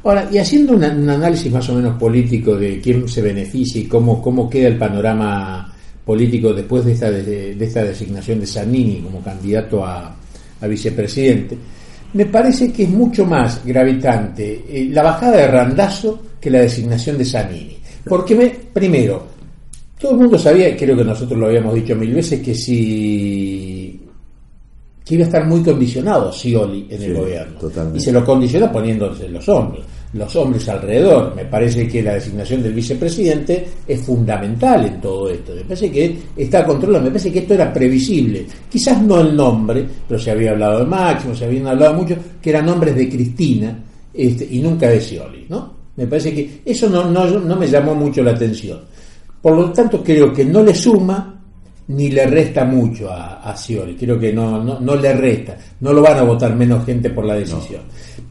Ahora, 0.03 0.27
y 0.31 0.37
haciendo 0.37 0.73
un 0.73 0.83
análisis 0.83 1.51
más 1.51 1.69
o 1.69 1.75
menos 1.75 1.97
político 1.99 2.55
de 2.57 2.79
quién 2.81 3.07
se 3.07 3.21
beneficia 3.21 3.81
y 3.81 3.85
cómo, 3.85 4.21
cómo 4.21 4.49
queda 4.49 4.67
el 4.69 4.77
panorama 4.77 5.73
político 6.05 6.53
después 6.53 6.85
de 6.85 6.93
esta, 6.93 7.11
de, 7.11 7.55
de 7.55 7.65
esta 7.65 7.83
designación 7.83 8.39
de 8.39 8.47
Zanini 8.47 9.01
como 9.01 9.21
candidato 9.21 9.85
a, 9.85 10.15
a 10.61 10.67
vicepresidente, 10.67 11.57
me 12.13 12.25
parece 12.25 12.71
que 12.71 12.83
es 12.83 12.89
mucho 12.89 13.25
más 13.25 13.63
gravitante 13.63 14.65
eh, 14.67 14.89
la 14.91 15.03
bajada 15.03 15.37
de 15.37 15.47
Randazzo 15.47 16.21
que 16.39 16.49
la 16.49 16.59
designación 16.61 17.17
de 17.17 17.25
Zanini. 17.25 17.77
Porque, 18.05 18.35
me, 18.35 18.49
primero, 18.73 19.27
todo 19.99 20.13
el 20.13 20.17
mundo 20.17 20.37
sabía, 20.37 20.75
creo 20.75 20.95
que 20.97 21.03
nosotros 21.03 21.37
lo 21.37 21.47
habíamos 21.47 21.75
dicho 21.75 21.95
mil 21.95 22.13
veces, 22.13 22.41
que 22.41 22.55
si 22.55 23.99
que 25.09 25.15
iba 25.15 25.23
a 25.23 25.27
estar 25.27 25.47
muy 25.47 25.63
condicionado 25.63 26.31
Scioli 26.31 26.85
en 26.87 27.01
el 27.01 27.15
gobierno. 27.15 27.57
totalmente. 27.59 27.97
Y 27.97 28.01
se 28.01 28.11
lo 28.11 28.23
condicionó 28.23 28.71
poniéndose 28.71 29.27
los 29.27 29.49
hombres, 29.49 29.83
los 30.13 30.35
hombres 30.35 30.67
alrededor. 30.69 31.35
Me 31.35 31.45
parece 31.45 31.87
que 31.87 32.01
la 32.01 32.15
designación 32.15 32.63
del 32.63 32.73
vicepresidente 32.73 33.67
es 33.87 34.01
fundamental 34.01 34.85
en 34.85 35.01
todo 35.01 35.29
esto. 35.29 35.53
Me 35.53 35.61
parece 35.61 35.91
que 35.91 36.17
está 36.35 36.65
controlado, 36.65 37.03
me 37.03 37.11
parece 37.11 37.31
que 37.31 37.39
esto 37.39 37.53
era 37.53 37.71
previsible. 37.71 38.45
Quizás 38.69 39.01
no 39.01 39.21
el 39.21 39.35
nombre, 39.35 39.85
pero 40.07 40.19
se 40.19 40.31
había 40.31 40.51
hablado 40.51 40.79
de 40.79 40.85
Máximo, 40.85 41.35
se 41.35 41.45
habían 41.45 41.67
hablado 41.67 41.93
mucho, 41.95 42.15
que 42.41 42.49
eran 42.49 42.65
nombres 42.65 42.95
de 42.95 43.09
Cristina 43.09 43.83
este, 44.13 44.47
y 44.49 44.59
nunca 44.59 44.89
de 44.89 44.99
Scioli, 44.99 45.45
¿no? 45.49 45.79
Me 45.95 46.07
parece 46.07 46.33
que 46.33 46.61
eso 46.65 46.89
no, 46.89 47.09
no, 47.09 47.25
no 47.27 47.55
me 47.55 47.67
llamó 47.67 47.93
mucho 47.93 48.23
la 48.23 48.31
atención. 48.31 48.79
Por 49.41 49.55
lo 49.55 49.71
tanto, 49.71 50.03
creo 50.03 50.33
que 50.33 50.45
no 50.45 50.63
le 50.63 50.73
suma 50.73 51.38
ni 51.89 52.09
le 52.09 52.25
resta 52.25 52.65
mucho 52.65 53.11
a, 53.11 53.41
a 53.41 53.55
Scioli. 53.55 53.95
Creo 53.95 54.19
que 54.19 54.33
no, 54.33 54.63
no, 54.63 54.79
no 54.79 54.95
le 54.95 55.13
resta. 55.13 55.57
No 55.81 55.93
lo 55.93 56.01
van 56.01 56.17
a 56.17 56.23
votar 56.23 56.55
menos 56.55 56.85
gente 56.85 57.09
por 57.09 57.25
la 57.25 57.35
decisión. 57.35 57.81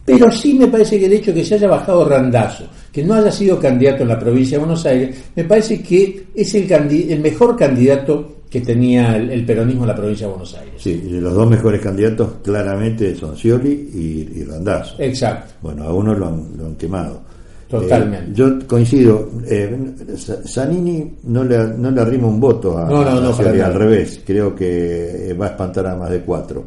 Pero 0.04 0.30
sí 0.30 0.54
me 0.54 0.68
parece 0.68 0.98
que 0.98 1.06
el 1.06 1.12
hecho 1.12 1.34
que 1.34 1.44
se 1.44 1.54
haya 1.54 1.68
bajado 1.68 2.08
Randazo 2.08 2.64
que 2.92 3.04
no 3.04 3.14
haya 3.14 3.30
sido 3.30 3.60
candidato 3.60 4.02
en 4.02 4.08
la 4.08 4.18
provincia 4.18 4.58
de 4.58 4.64
Buenos 4.64 4.84
Aires, 4.86 5.16
me 5.36 5.44
parece 5.44 5.82
que 5.82 6.26
es 6.34 6.54
el, 6.54 6.70
el 6.72 7.20
mejor 7.20 7.56
candidato 7.56 8.38
que 8.50 8.60
tenía 8.60 9.16
el, 9.16 9.44
peronismo 9.44 9.82
en 9.82 9.88
la 9.88 9.94
provincia 9.94 10.26
de 10.26 10.32
Buenos 10.32 10.54
Aires. 10.54 10.74
Sí, 10.78 11.02
los 11.08 11.34
dos 11.34 11.48
mejores 11.48 11.80
candidatos 11.80 12.36
claramente 12.42 13.14
son 13.14 13.36
Scioli 13.36 13.90
y, 13.94 14.40
y 14.40 14.44
Randazzo. 14.44 14.96
Exacto. 14.98 15.52
Bueno, 15.60 15.84
a 15.84 15.92
uno 15.92 16.14
lo 16.14 16.26
han, 16.26 16.74
quemado. 16.76 17.22
Totalmente. 17.68 18.31
Eh, 18.31 18.35
yo 18.35 18.66
coincido, 18.66 19.31
eh, 19.46 19.94
Zanini 20.46 21.16
no 21.24 21.44
le, 21.44 21.68
no 21.76 21.90
le 21.90 22.00
arrima 22.00 22.26
un 22.26 22.40
voto 22.40 22.78
a, 22.78 22.88
no, 22.88 23.04
no, 23.04 23.20
no, 23.20 23.37
al 23.37 23.74
revés, 23.74 24.22
creo 24.24 24.54
que 24.54 25.37
va 25.38 25.46
a 25.46 25.48
espantar 25.50 25.87
a 25.87 25.94
más 25.94 26.09
de 26.11 26.20
cuatro, 26.22 26.64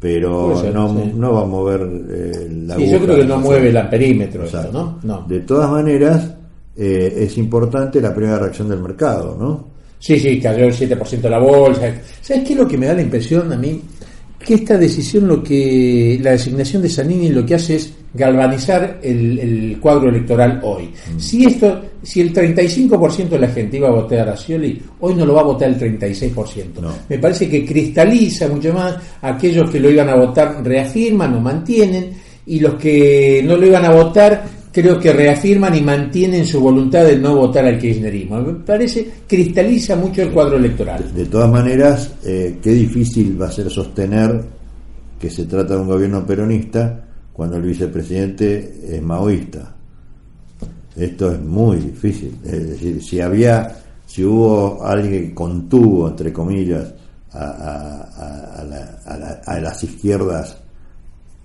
pero 0.00 0.62
no, 0.72 0.94
no 1.14 1.32
va 1.34 1.42
a 1.42 1.44
mover 1.44 1.82
eh, 1.82 2.48
la 2.66 2.76
Sí, 2.76 2.90
yo 2.90 2.98
creo 3.00 3.16
que 3.16 3.24
no 3.24 3.38
mueve 3.38 3.68
el 3.68 3.88
perímetro, 3.88 4.44
¿no? 4.72 4.98
¿no? 5.02 5.26
De 5.28 5.40
todas 5.40 5.70
maneras, 5.70 6.32
eh, 6.74 7.24
es 7.24 7.36
importante 7.36 8.00
la 8.00 8.14
primera 8.14 8.38
reacción 8.38 8.68
del 8.68 8.80
mercado, 8.80 9.36
¿no? 9.38 9.68
Sí, 9.98 10.18
sí, 10.18 10.40
cayó 10.40 10.64
el 10.64 10.72
7% 10.72 11.20
de 11.20 11.30
la 11.30 11.40
bolsa. 11.40 11.92
¿Sabes 12.22 12.44
qué 12.44 12.52
es 12.52 12.58
lo 12.58 12.68
que 12.68 12.78
me 12.78 12.86
da 12.86 12.94
la 12.94 13.02
impresión 13.02 13.52
a 13.52 13.56
mí? 13.56 13.82
Que 14.38 14.54
esta 14.54 14.78
decisión, 14.78 15.26
lo 15.26 15.42
que 15.42 16.18
la 16.22 16.30
designación 16.30 16.80
de 16.80 16.88
Sanini 16.88 17.30
lo 17.30 17.44
que 17.44 17.56
hace 17.56 17.74
es 17.74 17.92
galvanizar 18.14 18.98
el, 19.02 19.78
cuadro 19.80 20.08
electoral 20.08 20.60
hoy. 20.62 20.84
Mm. 20.86 21.18
Si 21.18 21.44
esto, 21.44 21.80
si 22.02 22.20
el 22.20 22.32
35% 22.32 23.28
de 23.28 23.38
la 23.38 23.48
gente 23.48 23.76
iba 23.76 23.88
a 23.88 23.92
votar 23.92 24.28
a 24.28 24.36
Scioli, 24.36 24.80
hoy 25.00 25.14
no 25.14 25.26
lo 25.26 25.34
va 25.34 25.42
a 25.42 25.44
votar 25.44 25.68
el 25.68 25.78
36%. 25.78 26.64
Me 27.08 27.18
parece 27.18 27.48
que 27.48 27.64
cristaliza 27.64 28.48
mucho 28.48 28.72
más. 28.72 28.96
Aquellos 29.22 29.70
que 29.70 29.80
lo 29.80 29.90
iban 29.90 30.08
a 30.08 30.16
votar 30.16 30.64
reafirman 30.64 31.34
o 31.34 31.40
mantienen, 31.40 32.10
y 32.46 32.60
los 32.60 32.74
que 32.74 33.42
no 33.44 33.56
lo 33.56 33.66
iban 33.66 33.84
a 33.84 33.90
votar 33.90 34.58
creo 34.72 34.98
que 34.98 35.12
reafirman 35.12 35.74
y 35.74 35.80
mantienen 35.80 36.46
su 36.46 36.60
voluntad 36.60 37.04
de 37.04 37.18
no 37.18 37.36
votar 37.36 37.64
al 37.66 37.78
kirchnerismo. 37.78 38.40
Me 38.40 38.54
parece 38.54 39.06
cristaliza 39.26 39.96
mucho 39.96 40.22
el 40.22 40.30
cuadro 40.30 40.56
electoral. 40.56 41.12
De 41.14 41.26
todas 41.26 41.50
maneras, 41.50 42.12
eh, 42.24 42.58
qué 42.62 42.70
difícil 42.70 43.40
va 43.40 43.48
a 43.48 43.52
ser 43.52 43.68
sostener 43.70 44.40
que 45.18 45.30
se 45.30 45.44
trata 45.44 45.74
de 45.74 45.80
un 45.80 45.88
gobierno 45.88 46.24
peronista 46.24 47.07
cuando 47.38 47.56
el 47.56 47.62
vicepresidente 47.62 48.96
es 48.96 49.00
maoísta. 49.00 49.72
Esto 50.96 51.30
es 51.30 51.40
muy 51.40 51.76
difícil. 51.76 52.36
Es 52.44 52.70
decir, 52.70 53.00
si 53.00 53.20
había, 53.20 53.76
si 54.04 54.24
hubo 54.24 54.84
alguien 54.84 55.28
que 55.28 55.34
contuvo, 55.36 56.08
entre 56.08 56.32
comillas, 56.32 56.92
a, 57.30 58.64
las 59.62 59.84
izquierdas, 59.84 60.58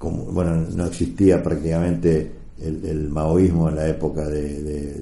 bueno, 0.01 0.65
no 0.75 0.85
existía 0.87 1.43
prácticamente 1.43 2.31
el, 2.59 3.07
maoísmo 3.09 3.69
en 3.69 3.75
la 3.75 3.87
época 3.87 4.27
de, 4.27 4.99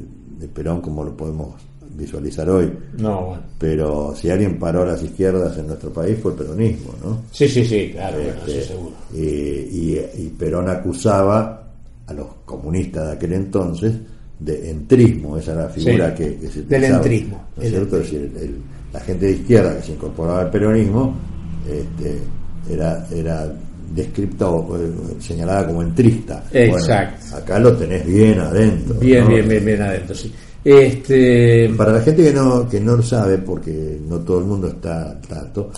Perón 0.53 0.81
como 0.81 1.05
lo 1.05 1.15
podemos 1.15 1.53
visualizar 2.01 2.49
hoy. 2.49 2.71
No, 2.97 3.25
bueno. 3.25 3.43
Pero 3.57 4.15
si 4.15 4.29
alguien 4.29 4.57
paró 4.59 4.83
a 4.83 4.87
las 4.87 5.03
izquierdas 5.03 5.57
en 5.57 5.67
nuestro 5.67 5.91
país 5.91 6.17
fue 6.21 6.31
el 6.31 6.37
peronismo, 6.37 6.93
¿no? 7.03 7.21
Sí, 7.31 7.47
sí, 7.47 7.65
sí, 7.65 7.91
claro, 7.93 8.19
este, 8.19 8.63
seguro. 8.63 8.95
Y, 9.13 10.31
Perón 10.37 10.69
acusaba 10.69 11.63
a 12.07 12.13
los 12.13 12.27
comunistas 12.45 13.07
de 13.07 13.11
aquel 13.13 13.33
entonces 13.33 13.93
de 14.39 14.71
entrismo, 14.71 15.37
esa 15.37 15.53
era 15.53 15.63
la 15.63 15.69
figura 15.69 16.15
que, 16.15 16.37
se 16.51 16.63
Del 16.63 16.85
entrismo. 16.85 17.43
¿no 17.55 17.63
es 17.63 17.69
cierto? 17.69 17.97
decir, 17.97 18.31
la 18.91 18.99
gente 18.99 19.27
de 19.27 19.31
izquierda 19.33 19.77
que 19.77 19.83
se 19.83 19.91
incorporaba 19.91 20.41
al 20.41 20.49
peronismo 20.49 21.15
este, 21.69 22.19
era, 22.73 23.07
era 23.13 23.53
descripto, 23.93 24.77
eh, 24.79 25.21
señalada 25.21 25.67
como 25.67 25.81
entrista. 25.81 26.43
Exacto. 26.51 27.35
acá 27.35 27.59
lo 27.59 27.75
tenés 27.75 28.05
bien 28.05 28.39
adentro. 28.39 28.95
Bien, 28.95 29.27
bien, 29.27 29.47
bien, 29.47 29.65
bien 29.65 29.81
adentro, 29.81 30.15
sí. 30.15 30.33
Este... 30.63 31.69
Para 31.75 31.93
la 31.93 32.01
gente 32.01 32.23
que 32.23 32.33
no, 32.33 32.67
que 32.67 32.79
no 32.79 32.95
lo 32.95 33.03
sabe, 33.03 33.37
porque 33.39 33.99
no 34.07 34.19
todo 34.19 34.39
el 34.39 34.45
mundo 34.45 34.67
está 34.67 35.19
tanto, 35.21 35.71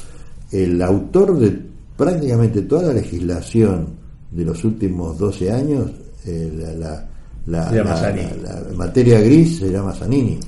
el 0.52 0.82
autor 0.82 1.39
de 1.39 1.58
prácticamente 1.96 2.63
toda 2.63 2.88
la 2.88 2.93
legislación 2.93 3.88
de 4.32 4.46
los 4.46 4.63
últimos 4.63 5.17
12 5.17 5.52
años, 5.52 5.91
eh, 6.26 6.52
la, 6.78 7.06
la, 7.46 7.72
la, 7.72 8.63
materia 8.76 9.19
gris 9.22 9.60
se 9.60 9.72
llama 9.72 9.93
Zanini. 9.93 10.39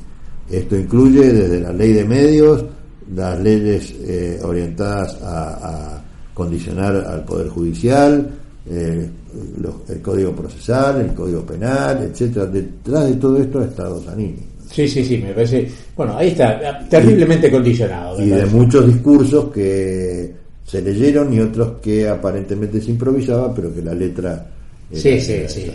Esto 0.49 0.75
incluye 0.75 1.31
desde 1.31 1.59
la 1.61 1.73
ley 1.73 1.93
de 1.93 2.05
medios, 2.05 2.65
las 3.13 3.39
leyes 3.39 3.93
eh, 3.99 4.39
orientadas 4.43 5.17
a 5.21 6.01
condicionar 6.35 6.95
al 6.95 7.23
Poder 7.23 7.47
Judicial, 7.47 8.29
eh, 8.69 9.09
el 9.89 10.01
Código 10.01 10.31
Procesal, 10.33 11.01
el 11.01 11.13
Código 11.13 11.45
Penal, 11.45 12.03
etcétera. 12.03 12.45
Detrás 12.45 13.09
de 13.09 13.15
todo 13.15 13.37
esto 13.37 13.59
ha 13.59 13.65
estado 13.65 14.01
Zanini. 14.01 14.35
Sí, 14.71 14.87
sí, 14.87 15.03
sí, 15.03 15.17
me 15.17 15.31
parece. 15.33 15.69
Bueno, 15.95 16.17
ahí 16.17 16.29
está, 16.29 16.79
terriblemente 16.89 17.51
condicionado. 17.51 18.21
Y 18.21 18.29
de 18.29 18.45
muchos 18.47 18.87
discursos 18.87 19.51
que 19.51 20.33
se 20.65 20.81
leyeron 20.81 21.31
y 21.33 21.39
otros 21.39 21.73
que 21.81 22.07
aparentemente 22.07 22.81
se 22.81 22.91
improvisaba, 22.91 23.53
pero 23.53 23.73
que 23.73 23.81
la 23.81 23.93
letra. 23.93 24.47
sí, 24.91 25.19
sí, 25.19 25.43
sí. 25.47 25.71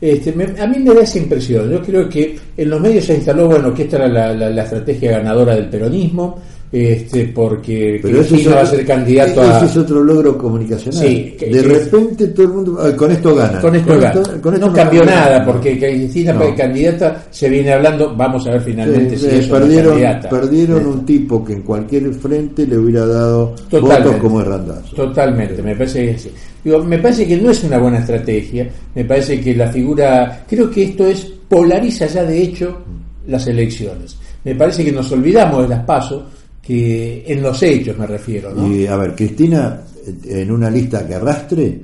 Este, 0.00 0.30
a 0.60 0.66
mí 0.66 0.78
me 0.78 0.94
da 0.94 1.02
esa 1.02 1.18
impresión. 1.18 1.70
Yo 1.70 1.80
creo 1.82 2.08
que 2.08 2.36
en 2.56 2.70
los 2.70 2.80
medios 2.80 3.04
se 3.04 3.14
instaló, 3.14 3.46
bueno, 3.46 3.72
que 3.72 3.82
esta 3.82 3.98
era 3.98 4.08
la 4.34 4.62
estrategia 4.62 5.12
ganadora 5.12 5.54
del 5.54 5.68
peronismo 5.68 6.40
este, 6.72 7.26
porque 7.26 8.00
Pero 8.00 8.20
Cristina 8.20 8.54
va 8.56 8.62
a 8.62 8.66
ser 8.66 8.86
candidato 8.86 9.42
a... 9.42 9.58
Ese 9.58 9.66
es 9.66 9.76
otro 9.76 10.02
logro 10.02 10.38
comunicacional. 10.38 11.02
de 11.02 11.62
repente 11.62 12.28
todo 12.28 12.46
el 12.46 12.52
mundo... 12.52 12.96
con 12.96 13.12
esto 13.12 13.34
gana. 13.34 13.60
Con 13.60 13.76
esto 13.76 14.00
gana. 14.00 14.58
no, 14.58 14.72
cambió 14.72 15.04
nada, 15.04 15.44
porque 15.44 15.78
Cristina 15.78 16.32
no. 16.32 16.54
candidata 16.56 17.24
se 17.30 17.50
viene 17.50 17.72
hablando, 17.72 18.16
vamos 18.16 18.46
a 18.46 18.52
ver 18.52 18.62
finalmente 18.62 19.18
si 19.18 19.26
es 19.26 19.46
perdieron, 19.46 20.00
Perdieron 20.30 20.86
un 20.86 21.04
tipo 21.04 21.44
que 21.44 21.52
en 21.52 21.62
cualquier 21.62 22.10
frente 22.14 22.66
le 22.66 22.78
hubiera 22.78 23.04
dado 23.04 23.54
votos 23.70 24.16
como 24.16 24.40
Herrandazo. 24.40 24.96
Totalmente, 24.96 25.62
me 25.62 25.76
parece 25.76 26.06
que 26.06 26.30
Digo, 26.64 26.82
me 26.84 26.98
parece 26.98 27.26
que 27.26 27.36
no 27.36 27.50
es 27.50 27.64
una 27.64 27.78
buena 27.78 27.98
estrategia, 27.98 28.68
me 28.94 29.04
parece 29.04 29.40
que 29.40 29.54
la 29.54 29.68
figura... 29.68 30.44
Creo 30.48 30.70
que 30.70 30.84
esto 30.84 31.06
es 31.06 31.24
polariza 31.48 32.06
ya 32.06 32.22
de 32.24 32.40
hecho 32.40 32.78
las 33.26 33.46
elecciones. 33.46 34.16
Me 34.44 34.54
parece 34.54 34.84
que 34.84 34.92
nos 34.92 35.10
olvidamos 35.12 35.62
de 35.62 35.68
las 35.68 35.84
pasos 35.84 36.22
que 36.62 37.24
en 37.26 37.42
los 37.42 37.62
hechos 37.62 37.98
me 37.98 38.06
refiero. 38.06 38.54
¿no? 38.54 38.72
Y 38.72 38.86
a 38.86 38.96
ver, 38.96 39.14
Cristina 39.16 39.82
en 40.24 40.50
una 40.50 40.70
lista 40.70 41.06
que 41.06 41.14
arrastre 41.14 41.82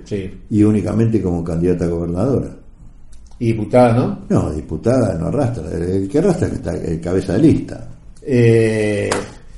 y 0.51 0.62
únicamente 0.62 1.21
como 1.23 1.45
candidata 1.45 1.85
a 1.85 1.88
gobernadora. 1.88 2.51
¿Y 3.41 3.47
diputada 3.53 3.93
no? 3.95 4.25
No, 4.29 4.53
diputada 4.53 5.14
no 5.14 5.29
arrastra. 5.29 5.71
El 5.71 6.09
que 6.09 6.19
arrastra 6.19 6.49
que 6.49 6.57
está 6.57 6.75
el 6.75 7.01
cabeza 7.01 7.35
de 7.35 7.38
lista. 7.38 7.88
Eh, 8.23 9.11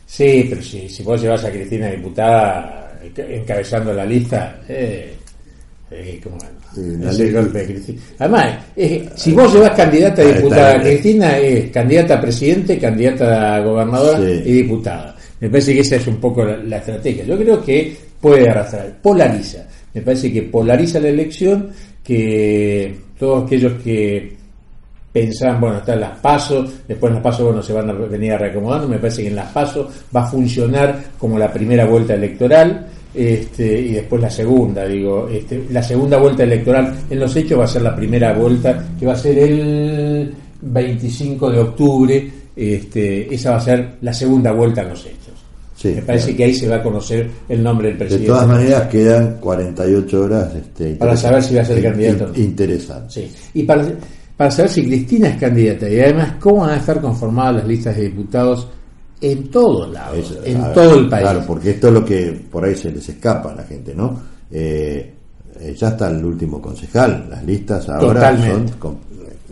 sí, 0.05 0.47
pero 0.49 0.63
si, 0.63 0.89
si 0.89 1.03
vos 1.03 1.21
llevas 1.21 1.45
a 1.45 1.51
Cristina 1.51 1.89
diputada 1.89 2.99
encabezando 3.03 3.93
la 3.95 4.05
lista, 4.05 4.61
eh, 4.69 5.17
eh, 5.91 6.21
Además, 8.19 8.59
si 9.17 9.33
vos 9.33 9.53
llevas 9.53 9.71
candidata 9.71 10.23
a 10.23 10.25
diputada, 10.25 10.83
Cristina 10.83 11.39
es 11.39 11.71
candidata 11.71 12.15
a 12.15 12.21
presidente, 12.21 12.79
candidata 12.79 13.57
a 13.57 13.61
gobernadora 13.61 14.21
y 14.21 14.53
diputada. 14.53 15.17
Me 15.41 15.49
parece 15.49 15.75
que 15.75 15.81
esa 15.81 15.97
es 15.97 16.07
un 16.07 16.17
poco 16.17 16.45
la, 16.45 16.77
estrategia. 16.77 17.25
Yo 17.25 17.37
creo 17.37 17.65
que 17.65 17.97
puede 18.21 18.49
arrastrar, 18.49 19.01
polariza. 19.03 19.67
Me 19.95 20.03
parece 20.03 20.33
que 20.33 20.43
polariza 20.43 21.01
la 21.01 21.09
elección, 21.09 21.71
que 22.05 22.95
todos 23.19 23.47
aquellos 23.47 23.73
que 23.83 24.37
pensaban, 25.13 25.61
bueno, 25.61 25.79
están 25.79 26.01
las 26.01 26.19
pasos, 26.19 26.71
después 26.87 27.11
en 27.11 27.15
las 27.15 27.25
pasos, 27.25 27.47
bueno, 27.47 27.63
se 27.63 27.73
van 27.73 27.91
a 27.91 27.93
venir 27.93 28.33
a 28.33 28.39
reacomodando, 28.39 28.87
me 28.87 28.99
parece 28.99 29.23
que 29.23 29.29
en 29.29 29.37
las 29.37 29.51
pasos 29.51 29.89
va 30.15 30.23
a 30.23 30.27
funcionar 30.27 31.03
como 31.19 31.39
la 31.39 31.53
primera 31.53 31.85
vuelta 31.85 32.15
electoral 32.15 32.87
este, 33.15 33.81
y 33.81 33.93
después 33.93 34.23
la 34.23 34.31
segunda, 34.31 34.87
digo, 34.87 35.29
este, 35.29 35.65
la 35.71 35.83
segunda 35.83 36.19
vuelta 36.19 36.45
electoral 36.45 36.95
en 37.09 37.19
los 37.19 37.35
hechos 37.35 37.59
va 37.59 37.65
a 37.65 37.69
ser 37.69 37.83
la 37.83 37.97
primera 37.97 38.33
vuelta, 38.33 38.87
que 38.99 39.07
va 39.07 39.15
a 39.15 39.17
ser 39.17 39.39
el 39.39 40.35
25 40.63 41.51
de 41.51 41.59
octubre, 41.59 42.31
este, 42.55 43.35
esa 43.35 43.53
va 43.53 43.57
a 43.57 43.61
ser 43.61 43.97
la 44.01 44.13
segunda 44.13 44.53
vuelta 44.53 44.83
en 44.83 44.89
los 44.91 45.07
hechos. 45.07 45.21
Me 45.83 46.03
parece 46.03 46.37
que 46.37 46.45
ahí 46.45 46.55
se 46.55 46.69
va 46.69 46.77
a 46.77 46.83
conocer 46.83 47.29
el 47.49 47.63
nombre 47.63 47.89
del 47.89 47.97
presidente. 47.97 48.27
De 48.27 48.33
todas 48.33 48.47
maneras, 48.47 48.89
quedan 48.89 49.39
48 49.41 50.21
horas 50.21 50.55
este, 50.55 50.95
para 50.97 51.17
saber 51.17 51.43
si 51.43 51.55
va 51.55 51.63
a 51.63 51.65
ser 51.65 51.83
candidato. 51.83 52.31
Interesante. 52.37 53.09
Sí. 53.09 53.33
Y 53.55 53.63
para, 53.63 53.89
para 54.37 54.51
saber 54.51 54.71
si 54.71 54.85
Cristina 54.85 55.29
es 55.31 55.37
candidata 55.39 55.89
y 55.89 55.99
además 56.01 56.35
cómo 56.39 56.59
van 56.61 56.71
a 56.71 56.77
estar 56.77 57.01
conformadas 57.01 57.57
las 57.57 57.67
listas 57.67 57.97
de 57.97 58.03
diputados 58.03 58.69
en 59.21 59.49
todos 59.49 59.91
lados, 59.93 60.39
en 60.45 60.73
todo 60.73 60.99
el 60.99 61.09
país. 61.09 61.23
Claro, 61.23 61.45
porque 61.47 61.71
esto 61.71 61.89
es 61.89 61.95
lo 61.95 62.05
que 62.05 62.41
por 62.51 62.65
ahí 62.65 62.75
se 62.75 62.91
les 62.91 63.09
escapa 63.09 63.53
a 63.53 63.57
la 63.57 63.65
gente, 63.65 63.95
¿no? 63.95 64.21
Eh, 64.51 65.15
eh, 65.61 65.75
ya 65.77 65.89
está 65.89 66.09
el 66.11 66.25
último 66.25 66.61
concejal, 66.61 67.27
las 67.29 67.45
listas 67.45 67.89
ahora 67.89 68.37
son 68.37 68.67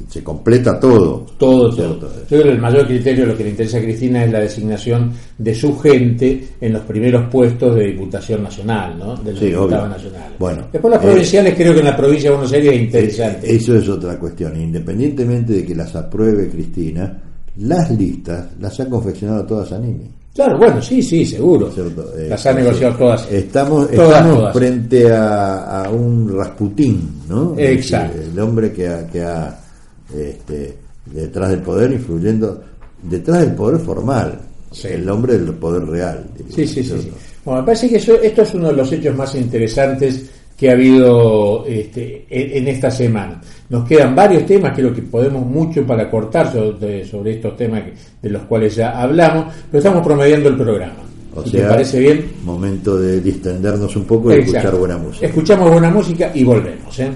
se 0.09 0.22
completa 0.22 0.78
todo. 0.78 1.26
Todo, 1.37 1.74
todo. 1.74 2.00
Yo 2.00 2.26
creo 2.28 2.42
que 2.44 2.50
el 2.50 2.59
mayor 2.61 2.87
criterio, 2.87 3.26
lo 3.26 3.37
que 3.37 3.44
le 3.44 3.50
interesa 3.50 3.78
a 3.78 3.83
Cristina 3.83 4.24
es 4.24 4.33
la 4.33 4.40
designación 4.40 5.12
de 5.37 5.54
su 5.54 5.78
gente 5.78 6.48
en 6.61 6.72
los 6.72 6.83
primeros 6.83 7.28
puestos 7.31 7.74
de 7.74 7.87
diputación 7.88 8.42
nacional, 8.42 8.98
¿no? 8.98 9.16
De 9.16 9.33
los 9.33 9.40
Sí, 9.40 9.46
diputados 9.46 9.90
nacionales. 9.90 10.38
Bueno, 10.38 10.68
Después 10.72 10.94
las 10.94 11.04
eh, 11.04 11.07
provinciales, 11.07 11.54
creo 11.54 11.74
que 11.74 11.81
en 11.81 11.87
la 11.87 11.96
provincia 11.96 12.31
de 12.31 12.37
Buenos 12.37 12.52
Aires 12.52 12.72
es 12.74 12.81
interesante. 12.81 13.54
Eso 13.54 13.76
es 13.76 13.88
otra 13.88 14.18
cuestión. 14.18 14.61
Independientemente 14.61 15.52
de 15.52 15.64
que 15.66 15.74
las 15.74 15.94
apruebe 15.94 16.48
Cristina, 16.48 17.22
las 17.58 17.90
listas 17.90 18.46
las 18.60 18.78
ha 18.80 18.88
confeccionado 18.88 19.44
todas 19.46 19.68
Zanini. 19.68 20.10
Claro, 20.34 20.56
bueno, 20.58 20.80
sí, 20.80 21.02
sí, 21.02 21.26
seguro. 21.26 21.68
¿cierto? 21.72 22.16
Eh, 22.16 22.28
Las 22.30 22.46
ha 22.46 22.52
negociado 22.52 22.94
todas. 22.96 23.28
Estamos, 23.32 23.90
Todas, 23.90 24.08
estamos 24.20 24.36
todas. 24.38 24.56
frente 24.56 25.12
a, 25.12 25.82
a 25.84 25.90
un 25.90 26.32
Rasputín, 26.36 27.22
¿no? 27.28 27.54
Exacto. 27.58 28.20
El 28.22 28.38
hombre 28.38 28.72
que 28.72 28.86
ha, 28.88 29.04
que 29.08 29.20
ha 29.22 29.58
este, 30.14 30.76
detrás 31.06 31.50
del 31.50 31.62
poder, 31.62 31.90
influyendo, 31.92 32.62
detrás 33.02 33.40
del 33.40 33.54
poder 33.56 33.80
formal, 33.80 34.38
Sí. 34.70 34.88
el 34.88 35.08
hombre 35.10 35.38
del 35.38 35.54
poder 35.54 35.84
real. 35.86 36.24
Sí, 36.54 36.66
sí, 36.68 36.84
sí. 36.84 37.10
Bueno, 37.44 37.62
me 37.62 37.66
parece 37.66 37.88
que 37.88 37.96
eso- 37.96 38.20
esto 38.20 38.42
es 38.42 38.54
uno 38.54 38.68
de 38.68 38.74
los 38.74 38.92
hechos 38.92 39.16
más 39.16 39.34
interesantes 39.34 40.30
que 40.58 40.68
ha 40.68 40.72
habido 40.72 41.64
este, 41.66 42.26
en, 42.28 42.62
en 42.62 42.68
esta 42.68 42.90
semana. 42.90 43.40
Nos 43.70 43.86
quedan 43.88 44.14
varios 44.16 44.44
temas, 44.44 44.72
creo 44.74 44.92
que 44.92 45.02
podemos 45.02 45.46
mucho 45.46 45.86
para 45.86 46.10
cortar 46.10 46.52
sobre, 46.52 47.04
sobre 47.04 47.34
estos 47.34 47.56
temas 47.56 47.82
que- 47.84 47.92
de 48.22 48.30
los 48.30 48.42
cuales 48.42 48.74
ya 48.74 49.00
hablamos, 49.00 49.54
pero 49.70 49.78
estamos 49.78 50.04
promediando 50.04 50.48
el 50.48 50.56
programa. 50.56 50.96
O 51.34 51.44
Si 51.44 51.50
sea, 51.50 51.62
¿Te 51.62 51.68
parece 51.68 52.00
bien? 52.00 52.24
momento 52.44 52.98
de 52.98 53.20
distendernos 53.20 53.94
un 53.94 54.04
poco 54.04 54.30
y 54.32 54.34
Exacto. 54.34 54.56
escuchar 54.58 54.78
buena 54.80 54.98
música. 54.98 55.26
Escuchamos 55.26 55.70
buena 55.70 55.90
música 55.90 56.32
y 56.34 56.42
volvemos. 56.42 56.98
¿eh? 56.98 57.10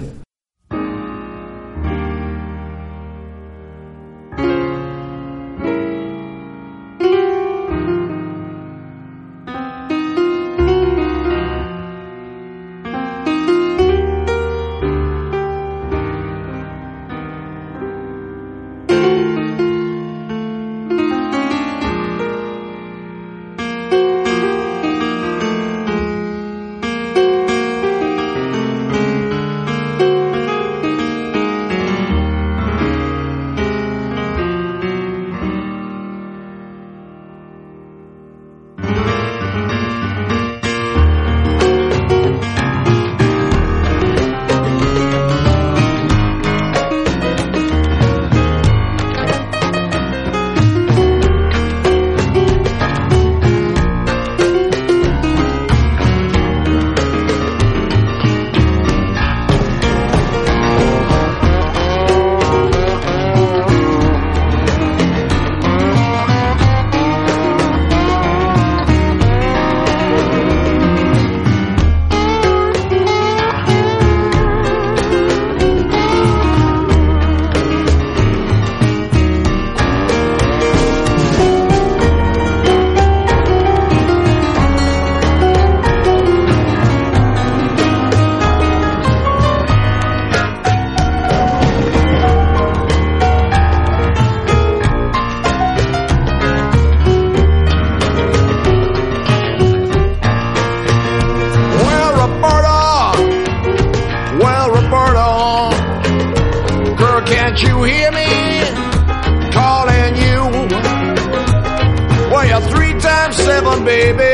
Times 113.23 113.37
seven, 113.37 113.85
baby. 113.85 114.33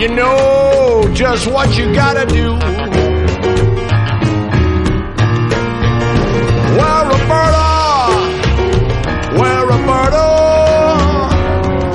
You 0.00 0.08
know 0.14 1.10
just 1.14 1.50
what 1.50 1.76
you 1.76 1.92
gotta 1.94 2.26
do. 2.26 2.52
Well, 6.78 7.02
Roberta, 7.10 7.68
well, 9.38 9.66
Roberta, 9.72 10.26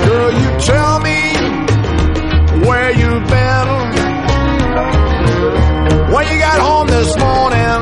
girl, 0.04 0.32
you 0.42 0.48
tell 0.60 1.00
me 1.00 1.20
where 2.66 2.90
you've 2.90 3.26
been. 3.34 3.68
When 6.12 6.24
you 6.30 6.38
got 6.38 6.58
home 6.68 6.88
this 6.88 7.16
morning, 7.18 7.80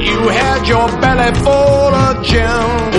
you 0.00 0.28
had 0.28 0.66
your 0.66 0.88
belly 1.00 1.34
full 1.44 1.94
of 1.94 2.24
gin. 2.24 2.97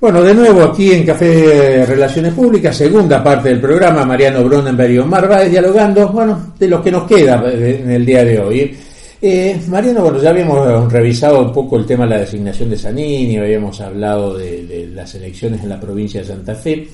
Bueno, 0.00 0.22
de 0.22 0.32
nuevo 0.32 0.62
aquí 0.62 0.92
en 0.92 1.04
Café 1.04 1.84
Relaciones 1.84 2.32
Públicas, 2.32 2.74
segunda 2.74 3.22
parte 3.22 3.50
del 3.50 3.60
programa, 3.60 4.02
Mariano 4.06 4.42
Bronenberg 4.42 4.92
y 4.92 4.98
Omar 4.98 5.28
Báez 5.28 5.50
dialogando, 5.50 6.08
bueno, 6.08 6.54
de 6.58 6.68
lo 6.68 6.82
que 6.82 6.90
nos 6.90 7.06
queda 7.06 7.44
eh, 7.46 7.82
en 7.82 7.90
el 7.90 8.06
día 8.06 8.24
de 8.24 8.38
hoy. 8.40 8.74
Eh, 9.20 9.60
Mariano, 9.68 10.04
bueno, 10.04 10.18
ya 10.18 10.30
habíamos 10.30 10.90
revisado 10.90 11.42
un 11.42 11.52
poco 11.52 11.76
el 11.76 11.84
tema 11.84 12.04
de 12.04 12.10
la 12.12 12.20
designación 12.20 12.70
de 12.70 12.78
Zanini, 12.78 13.36
habíamos 13.36 13.78
hablado 13.82 14.38
de, 14.38 14.64
de 14.64 14.86
las 14.86 15.14
elecciones 15.16 15.62
en 15.62 15.68
la 15.68 15.78
provincia 15.78 16.22
de 16.22 16.28
Santa 16.28 16.54
Fe. 16.54 16.88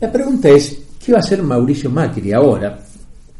La 0.00 0.10
pregunta 0.10 0.48
es, 0.48 0.76
¿qué 0.98 1.12
va 1.12 1.18
a 1.18 1.20
hacer 1.20 1.44
Mauricio 1.44 1.90
Macri 1.90 2.32
ahora, 2.32 2.76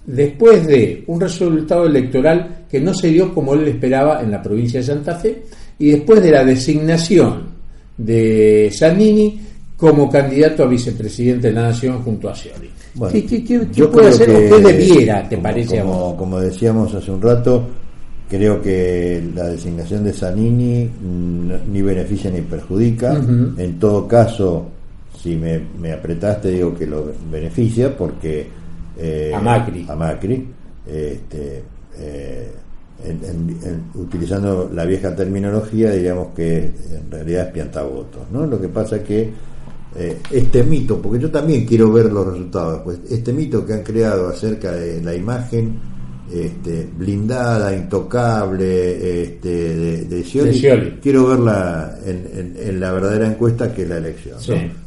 después 0.06 0.64
de 0.64 1.02
un 1.08 1.20
resultado 1.20 1.86
electoral 1.86 2.66
que 2.70 2.78
no 2.78 2.94
se 2.94 3.08
dio 3.08 3.34
como 3.34 3.54
él 3.54 3.66
esperaba 3.66 4.22
en 4.22 4.30
la 4.30 4.40
provincia 4.40 4.78
de 4.78 4.86
Santa 4.86 5.16
Fe 5.16 5.42
y 5.80 5.90
después 5.90 6.22
de 6.22 6.30
la 6.30 6.44
designación 6.44 7.51
de 7.96 8.70
Zanini 8.72 9.40
como 9.76 10.08
candidato 10.10 10.62
a 10.64 10.66
vicepresidente 10.66 11.48
de 11.48 11.54
la 11.54 11.62
Nación 11.68 12.02
junto 12.02 12.28
a 12.28 12.34
Scioli? 12.34 12.70
Bueno, 12.94 13.12
¿Qué, 13.12 13.24
qué- 13.26 13.44
qué- 13.44 13.58
qué 13.60 13.66
yo 13.72 13.90
puede 13.90 14.06
creo 14.10 14.14
hacer 14.14 14.26
que, 14.26 14.48
qué 14.48 14.60
debiera, 14.72 15.28
te 15.28 15.36
como- 15.36 15.42
parece 15.42 15.78
a 15.78 15.82
como, 15.82 15.94
vos? 15.98 16.14
como 16.18 16.40
decíamos 16.40 16.94
hace 16.94 17.10
un 17.10 17.22
rato, 17.22 17.66
creo 18.28 18.60
que 18.62 19.22
la 19.34 19.48
designación 19.48 20.04
de 20.04 20.12
Zanini 20.12 20.84
mm, 20.84 21.72
ni 21.72 21.82
beneficia 21.82 22.30
ni 22.30 22.40
perjudica. 22.42 23.14
En 23.14 23.78
todo 23.78 24.06
caso, 24.06 24.66
si 25.22 25.36
me, 25.36 25.60
me 25.80 25.92
apretaste, 25.92 26.50
digo 26.50 26.74
que 26.74 26.86
lo 26.86 27.12
beneficia 27.30 27.96
porque 27.96 28.46
eh, 28.98 29.32
A 29.34 29.40
Macri. 29.40 29.86
a 29.88 29.94
Macri, 29.96 30.46
este, 30.86 31.62
eh, 31.98 32.50
en- 33.04 33.56
en- 33.64 33.82
utilizando 34.00 34.70
la 34.72 34.84
vieja 34.84 35.14
terminología, 35.14 35.90
digamos 35.92 36.28
que 36.34 36.58
en 36.66 37.10
realidad 37.10 37.46
es 37.48 37.52
piantavotos, 37.52 38.22
¿no? 38.32 38.46
Lo 38.46 38.60
que 38.60 38.68
pasa 38.68 38.96
es 38.96 39.02
que 39.02 39.30
eh, 39.94 40.16
este 40.30 40.62
mito, 40.62 41.00
porque 41.02 41.18
yo 41.20 41.30
también 41.30 41.66
quiero 41.66 41.92
ver 41.92 42.10
los 42.10 42.26
resultados, 42.26 42.80
pues 42.82 42.98
este 43.10 43.32
mito 43.32 43.64
que 43.66 43.74
han 43.74 43.82
creado 43.82 44.28
acerca 44.28 44.72
de 44.72 45.02
la 45.02 45.14
imagen 45.14 45.78
este, 46.32 46.88
blindada, 46.96 47.74
intocable, 47.76 49.22
este, 49.22 49.48
de, 49.48 50.04
de 50.06 50.24
Scioli, 50.24 50.50
De 50.52 50.54
Scioli. 50.58 50.98
quiero 51.02 51.26
verla 51.26 51.98
en, 52.06 52.26
en- 52.34 52.56
en 52.68 52.80
la 52.80 52.92
verdadera 52.92 53.26
encuesta 53.26 53.74
que 53.74 53.82
es 53.82 53.88
la 53.88 53.98
elección. 53.98 54.38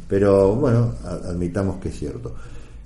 Pero 0.08 0.54
bueno, 0.56 0.94
admitamos 1.28 1.76
que 1.80 1.90
es 1.90 1.98
cierto. 1.98 2.34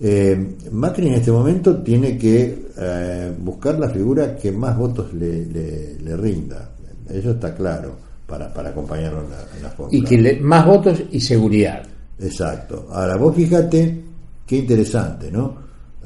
Eh, 0.02 0.56
Macri 0.72 1.08
en 1.08 1.14
este 1.14 1.30
momento 1.30 1.76
tiene 1.82 2.16
que 2.16 2.68
eh, 2.78 3.32
buscar 3.38 3.78
la 3.78 3.90
figura 3.90 4.34
que 4.34 4.50
más 4.50 4.76
votos 4.76 5.12
le, 5.12 5.44
le- 5.46 5.98
le 6.00 6.16
rinda. 6.16 6.70
Eso 7.08 7.32
está 7.32 7.54
claro 7.54 7.96
para, 8.26 8.52
para 8.52 8.70
acompañarlo 8.70 9.24
en 9.24 9.30
la, 9.30 9.40
en 9.56 9.62
la. 9.62 9.74
Y 9.90 10.02
que 10.02 10.16
le- 10.18 10.40
más 10.40 10.64
votos 10.64 11.02
y 11.10 11.20
seguridad. 11.20 11.82
Exacto. 12.18 12.88
Ahora, 12.90 13.16
vos 13.16 13.34
fíjate 13.36 14.02
qué 14.46 14.56
interesante, 14.56 15.30
¿no? 15.30 15.54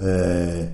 Eh, 0.00 0.68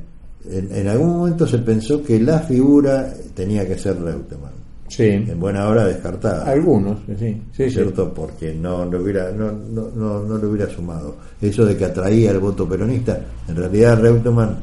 en, 0.50 0.74
en 0.74 0.88
algún 0.88 1.08
momento 1.18 1.46
se 1.46 1.58
pensó 1.58 2.02
que 2.02 2.18
la 2.20 2.38
figura 2.40 3.12
tenía 3.34 3.66
que 3.66 3.76
ser 3.78 4.00
Reutemann. 4.00 4.59
Sí. 4.90 5.04
En 5.04 5.38
buena 5.38 5.68
hora 5.68 5.86
descartada. 5.86 6.50
Algunos, 6.50 6.98
sí, 7.06 7.14
sí. 7.18 7.42
sí. 7.52 7.70
¿cierto? 7.70 8.12
Porque 8.12 8.52
no 8.52 8.84
le 8.84 8.98
hubiera 8.98 9.30
no, 9.30 9.52
no, 9.52 9.88
no, 9.94 10.24
no 10.24 10.36
le 10.36 10.46
hubiera 10.46 10.68
sumado. 10.68 11.16
Eso 11.40 11.64
de 11.64 11.76
que 11.76 11.84
atraía 11.86 12.32
el 12.32 12.40
voto 12.40 12.68
peronista, 12.68 13.18
en 13.48 13.56
realidad 13.56 14.00
Reutemann 14.00 14.56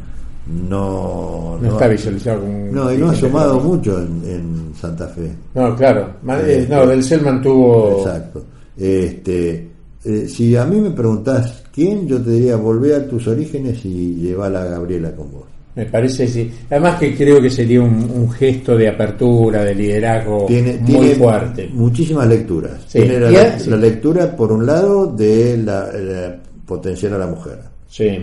no, 0.47 1.57
No, 1.61 1.71
está 1.71 1.87
visualizado 1.87 2.41
como 2.41 2.71
No, 2.71 2.93
y 2.93 2.97
no 2.97 3.09
ha 3.09 3.15
sumado 3.15 3.59
mucho 3.59 3.99
en, 4.01 4.21
en 4.25 4.75
Santa 4.75 5.07
Fe. 5.07 5.31
No, 5.53 5.75
claro. 5.75 6.09
Eh, 6.29 6.67
no, 6.69 6.87
del 6.87 7.03
Selman 7.03 7.41
tuvo. 7.41 7.99
Exacto. 7.99 8.45
Este, 8.77 9.69
eh, 10.05 10.27
si 10.27 10.55
a 10.55 10.65
mí 10.65 10.79
me 10.79 10.91
preguntás 10.91 11.63
quién, 11.73 12.07
yo 12.07 12.21
te 12.21 12.31
diría 12.31 12.55
volver 12.55 12.95
a 12.95 13.07
tus 13.07 13.27
orígenes 13.27 13.83
y 13.85 14.15
llevar 14.15 14.55
a 14.55 14.65
Gabriela 14.65 15.11
con 15.15 15.31
vos. 15.31 15.56
Me 15.77 15.85
parece, 15.85 16.27
sí. 16.27 16.51
Además 16.69 16.99
que 16.99 17.15
creo 17.15 17.39
que 17.41 17.49
sería 17.49 17.79
un, 17.81 18.09
un 18.13 18.29
gesto 18.31 18.75
de 18.75 18.89
apertura, 18.89 19.63
de 19.63 19.73
liderazgo 19.75 20.45
Tiene, 20.47 20.73
muy 20.79 20.85
tiene 20.85 21.15
fuerte. 21.15 21.69
muchísimas 21.71 22.27
lecturas. 22.27 22.81
Sí. 22.87 22.99
Tiene 22.99 23.19
la, 23.19 23.77
lectura, 23.77 24.35
por 24.35 24.51
un 24.51 24.65
lado, 24.65 25.05
de 25.07 25.55
la, 25.57 25.91
la 25.93 26.35
potenciar 26.65 27.13
a 27.13 27.17
la 27.19 27.27
mujer. 27.27 27.59
Sí. 27.87 28.17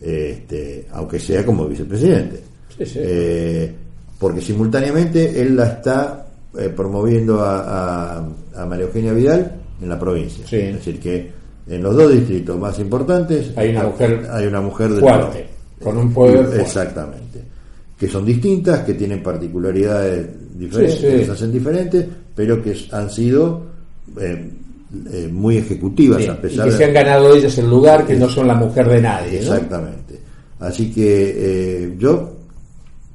este, 0.00 0.86
aunque 0.92 1.18
sea 1.18 1.44
como 1.46 1.66
vicepresidente. 1.66 2.40
Sí, 2.76 2.84
sí. 2.86 2.98
Eh, 3.02 3.72
porque 4.18 4.40
simultáneamente 4.40 5.40
él 5.40 5.56
la 5.56 5.66
está 5.66 6.26
eh, 6.58 6.70
promoviendo 6.74 7.40
a, 7.42 8.16
a- 8.18 8.28
a 8.56 8.66
María 8.66 8.86
Eugenia 8.86 9.12
Vidal 9.12 9.52
en 9.82 9.88
la 9.88 9.98
provincia. 9.98 10.44
Sí. 10.46 10.56
Es 10.56 10.74
decir, 10.74 10.98
que 11.00 11.30
en 11.68 11.82
los 11.82 11.96
dos 11.96 12.12
distritos 12.12 12.58
más 12.58 12.78
importantes 12.78 13.52
Hay 13.56 13.70
una 13.70 13.84
mujer 13.84 14.26
hay 14.30 14.46
una 14.46 14.60
mujer 14.60 14.90
del 14.90 15.00
fuerte. 15.00 15.46
Con 15.84 15.98
un 15.98 16.12
poder 16.12 16.44
fuerte. 16.44 16.62
Exactamente. 16.62 17.40
Que 17.98 18.08
son 18.08 18.24
distintas, 18.24 18.80
que 18.80 18.94
tienen 18.94 19.22
particularidades 19.22 20.26
diferentes, 20.58 20.98
Sí, 21.00 21.06
sí. 21.20 21.24
que 21.26 21.30
hacen 21.30 21.52
diferentes, 21.52 22.06
pero 22.34 22.60
que 22.62 22.76
han 22.90 23.08
sido 23.10 23.62
eh, 24.20 24.50
eh, 25.12 25.28
muy 25.32 25.58
ejecutivas 25.58 26.20
a 26.28 26.32
Y 26.34 26.36
pesar 26.36 26.64
que 26.66 26.70
de 26.72 26.76
se 26.76 26.84
han 26.84 26.92
ganado 26.94 27.34
ellas 27.34 27.56
el 27.58 27.68
lugar, 27.70 28.06
que 28.06 28.16
no 28.16 28.28
son 28.28 28.46
la 28.48 28.54
mujer 28.54 28.88
de 28.88 29.00
nadie. 29.00 29.32
¿no? 29.32 29.54
Exactamente. 29.54 30.18
Así 30.60 30.90
que 30.92 31.34
eh, 31.84 31.94
yo, 31.98 32.36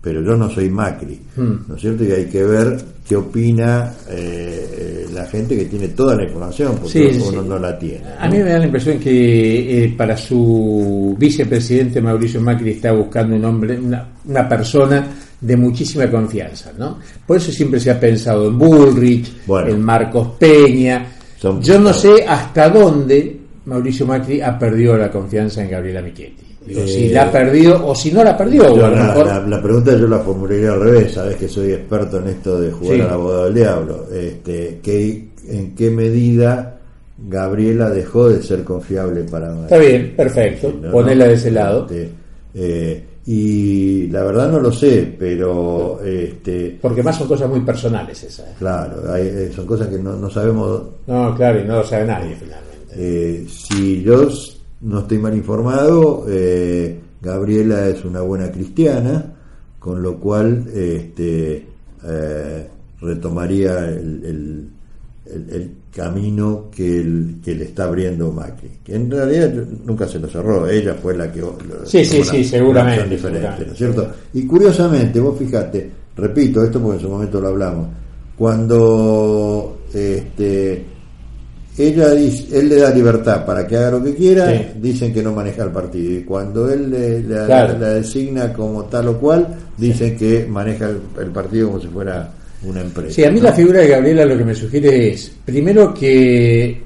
pero 0.01 0.21
yo 0.21 0.35
no 0.35 0.49
soy 0.49 0.69
Macri, 0.69 1.19
Hmm. 1.35 1.55
¿no 1.67 1.75
es 1.75 1.81
cierto? 1.81 2.03
Y 2.03 2.11
hay 2.11 2.25
que 2.25 2.43
ver 2.43 2.77
qué 3.07 3.15
opina 3.17 3.93
eh, 4.09 5.07
la 5.21 5.25
gente 5.27 5.55
que 5.57 5.65
tiene 5.65 5.87
toda 5.89 6.15
la 6.15 6.23
información, 6.23 6.75
porque 6.81 7.11
Sí, 7.11 7.19
uno 7.21 7.41
sí. 7.43 7.47
no 7.49 7.59
la 7.59 7.77
tiene. 7.77 8.01
¿no? 8.01 8.09
A 8.25 8.27
mí 8.27 8.37
me 8.37 8.43
da 8.49 8.59
la 8.59 8.65
impresión 8.65 8.99
que 8.99 9.83
eh, 9.85 9.93
para 9.97 10.15
su 10.17 11.15
vicepresidente 11.17 12.01
Mauricio 12.01 12.41
Macri 12.41 12.71
está 12.71 12.91
buscando 12.91 13.35
un 13.35 13.45
hombre, 13.45 13.77
una, 13.79 14.07
una 14.25 14.47
persona 14.49 15.07
de 15.39 15.55
muchísima 15.55 16.09
confianza, 16.09 16.71
¿no? 16.77 16.99
Por 17.25 17.37
eso 17.37 17.51
siempre 17.51 17.79
se 17.79 17.91
ha 17.91 17.99
pensado 17.99 18.47
en 18.47 18.57
Bullrich, 18.57 19.45
Bueno. 19.45 19.69
en 19.69 19.81
Marcos 19.81 20.29
Peña. 20.37 21.05
Yo 21.61 21.79
no 21.79 21.93
sé 21.93 22.25
hasta 22.27 22.69
dónde 22.69 23.37
Mauricio 23.65 24.05
Macri 24.05 24.41
ha 24.41 24.57
perdido 24.59 24.97
la 24.97 25.09
confianza 25.09 25.63
en 25.63 25.69
Gabriela 25.71 26.01
Michetti. 26.01 26.48
Digo, 26.69 26.81
Eh, 26.81 26.87
si 26.87 27.09
la 27.09 27.23
ha 27.23 27.31
perdido 27.31 27.85
o 27.87 27.95
si 27.95 28.11
no 28.11 28.23
la 28.23 28.29
ha 28.31 28.37
perdido, 28.37 28.71
o 28.71 28.75
Yo 28.77 28.87
la, 28.87 29.03
mejor- 29.07 29.25
la- 29.25 29.39
la 29.47 29.61
pregunta 29.61 29.97
yo 29.97 30.07
la 30.07 30.19
formularía 30.19 30.71
al 30.71 30.79
revés, 30.81 31.11
sabes 31.13 31.35
que 31.35 31.47
soy 31.47 31.71
experto 31.73 32.19
en 32.19 32.27
esto 32.27 32.61
de 32.61 32.71
jugar 32.71 32.95
Sí. 32.95 33.01
al 33.01 33.09
abogado 33.09 33.45
del 33.45 33.53
diablo. 33.55 34.05
Este, 34.13 34.79
¿qué- 34.83 35.27
¿En 35.49 35.73
qué 35.75 35.89
medida 35.89 36.77
Gabriela 37.27 37.89
dejó 37.89 38.29
de 38.29 38.41
ser 38.43 38.63
confiable 38.63 39.23
para 39.23 39.51
Está 39.63 39.77
bien, 39.79 40.13
perfecto, 40.15 40.71
¿no? 40.81 40.91
ponela 40.91 41.25
de 41.27 41.33
ese 41.33 41.51
lado. 41.51 41.87
Este, 41.89 42.09
eh, 42.53 43.03
y 43.25 44.07
la 44.07 44.23
verdad 44.23 44.49
no 44.51 44.59
lo 44.59 44.71
sé, 44.71 45.13
pero 45.19 45.99
este, 46.05 46.77
Porque 46.81 47.03
más 47.03 47.17
son 47.17 47.27
cosas 47.27 47.49
muy 47.49 47.59
personales 47.61 48.23
esas. 48.23 48.47
¿eh? 48.47 48.53
claro, 48.59 49.11
hay- 49.11 49.51
son 49.55 49.65
cosas 49.65 49.87
que 49.87 49.97
no, 49.97 50.15
no 50.15 50.29
sabemos. 50.29 50.81
No, 51.07 51.35
claro, 51.35 51.59
y 51.59 51.63
no 51.63 51.77
lo 51.77 51.83
sabe 51.83 52.05
nadie 52.05 52.35
finalmente. 52.39 52.69
eh, 52.95 53.45
si 53.47 54.01
yo 54.03 54.27
no 54.81 54.99
estoy 54.99 55.17
mal 55.19 55.35
informado, 55.35 56.25
eh, 56.29 56.99
Gabriela 57.21 57.87
es 57.87 58.05
una 58.05 58.21
buena 58.21 58.49
cristiana, 58.51 59.33
con 59.77 60.01
lo 60.01 60.17
cual 60.19 60.65
este, 60.73 61.65
eh, 62.05 62.67
retomaría 63.01 63.89
el, 63.89 64.23
el- 64.25 64.69
el- 65.25 65.49
el 65.53 65.71
camino 65.93 66.69
que, 66.75 66.99
el- 67.01 67.35
que 67.43 67.53
le 67.55 67.65
está 67.65 67.83
abriendo 67.85 68.31
Macri, 68.31 68.69
que 68.83 68.95
en 68.95 69.11
realidad 69.11 69.53
nunca 69.85 70.07
se 70.07 70.17
lo 70.19 70.27
cerró, 70.27 70.67
ella 70.67 70.95
fue 70.95 71.15
la 71.15 71.31
que... 71.31 71.41
Sí, 71.85 72.03
sí, 72.05 72.23
sí, 72.23 72.43
seguramente, 72.43 73.09
diferente. 73.09 73.65
¿no 73.65 73.71
es 73.73 73.77
cierto? 73.77 74.09
Y 74.33 74.45
curiosamente, 74.47 75.19
vos 75.19 75.37
fijate, 75.37 75.89
repito 76.15 76.63
esto 76.63 76.81
porque 76.81 76.97
en 76.97 77.01
su 77.03 77.09
momento 77.09 77.39
lo 77.41 77.47
hablamos, 77.49 77.87
cuando 78.37 79.79
este, 79.93 80.85
ella 81.87 82.11
dice, 82.11 82.59
él 82.59 82.69
le 82.69 82.75
da 82.77 82.89
libertad 82.93 83.45
para 83.45 83.65
que 83.65 83.77
haga 83.77 83.91
lo 83.91 84.03
que 84.03 84.13
quiera, 84.15 84.49
Sí. 84.51 84.65
dicen 84.81 85.13
que 85.13 85.23
no 85.23 85.31
maneja 85.33 85.63
el 85.63 85.71
partido. 85.71 86.11
Y 86.19 86.23
cuando 86.23 86.69
él 86.69 86.89
le, 86.91 87.19
le- 87.21 87.45
Claro. 87.45 87.77
la 87.79 87.89
designa 87.95 88.51
como 88.53 88.83
tal 88.85 89.07
o 89.09 89.17
cual, 89.19 89.47
dicen 89.77 90.17
que 90.17 90.45
maneja 90.49 90.89
el, 90.89 90.99
el 91.21 91.29
partido 91.31 91.67
como 91.69 91.79
si 91.81 91.87
fuera 91.87 92.31
una 92.63 92.81
empresa. 92.81 93.13
Sí, 93.15 93.23
a 93.23 93.31
mí 93.31 93.37
¿no? 93.39 93.45
la 93.45 93.53
figura 93.53 93.79
de 93.79 93.87
Gabriela 93.87 94.25
lo 94.25 94.37
que 94.37 94.43
me 94.45 94.53
sugiere 94.55 95.11
es, 95.13 95.31
primero 95.45 95.93
que 95.93 96.81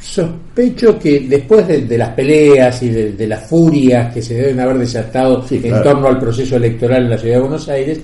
sospecho 0.00 0.98
que 0.98 1.20
después 1.28 1.66
de, 1.68 1.82
de 1.82 1.98
las 1.98 2.10
peleas 2.10 2.82
y 2.82 2.88
de, 2.88 3.12
de 3.12 3.26
las 3.26 3.46
furias 3.46 4.12
que 4.14 4.22
se 4.22 4.34
deben 4.34 4.60
haber 4.60 4.78
desatado 4.78 5.46
Sí, 5.46 5.56
en 5.56 5.62
claro. 5.62 5.82
torno 5.82 6.06
al 6.08 6.18
proceso 6.18 6.56
electoral 6.56 7.02
en 7.04 7.10
la 7.10 7.18
ciudad 7.18 7.34
de 7.36 7.40
Buenos 7.40 7.68
Aires, 7.68 8.00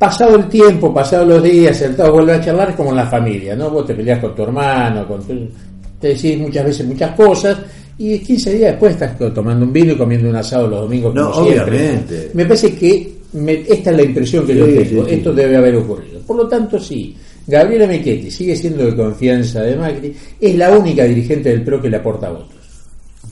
pasado 0.00 0.36
el 0.36 0.48
tiempo, 0.48 0.94
pasados 0.94 1.28
los 1.28 1.42
días, 1.42 1.76
sentados 1.76 2.12
vuelve 2.12 2.32
a 2.32 2.40
charlar, 2.40 2.70
es 2.70 2.76
como 2.76 2.88
en 2.90 2.96
la 2.96 3.06
familia, 3.06 3.54
¿no? 3.54 3.68
Vos 3.68 3.86
te 3.86 3.94
peleas 3.94 4.18
con 4.18 4.34
tu 4.34 4.42
hermano, 4.44 5.06
con 5.06 5.22
tu- 5.22 5.46
te 6.00 6.08
decís 6.08 6.38
muchas 6.38 6.64
veces 6.64 6.86
muchas 6.86 7.14
cosas, 7.14 7.58
y 7.98 8.18
15 8.20 8.54
días 8.54 8.70
después 8.70 8.92
estás 8.94 9.14
tomando 9.34 9.66
un 9.66 9.72
vino 9.74 9.92
y 9.92 9.96
comiendo 9.96 10.30
un 10.30 10.36
asado 10.36 10.66
los 10.66 10.80
domingos 10.80 11.14
No, 11.14 11.30
como 11.30 11.46
siempre. 11.50 11.76
obviamente. 11.76 12.30
Me 12.32 12.46
parece 12.46 12.74
que 12.74 13.12
me- 13.34 13.60
esta 13.68 13.90
es 13.90 13.96
la 13.98 14.02
impresión 14.02 14.46
que 14.46 14.54
Sí, 14.54 14.58
yo 14.58 14.64
tengo. 14.66 15.04
sí. 15.06 15.14
Esto 15.14 15.32
debe 15.34 15.56
haber 15.58 15.76
ocurrido. 15.76 16.20
Por 16.26 16.36
lo 16.38 16.48
tanto, 16.48 16.78
sí, 16.80 17.14
Gabriela 17.46 17.86
Michetti 17.86 18.30
sigue 18.30 18.56
siendo 18.56 18.86
de 18.86 18.96
confianza 18.96 19.60
de 19.62 19.76
Macri, 19.76 20.14
es 20.40 20.54
la 20.56 20.70
única 20.78 21.04
dirigente 21.04 21.50
del 21.50 21.62
PRO 21.62 21.82
que 21.82 21.90
le 21.90 21.96
aporta 21.98 22.30
votos. 22.30 22.54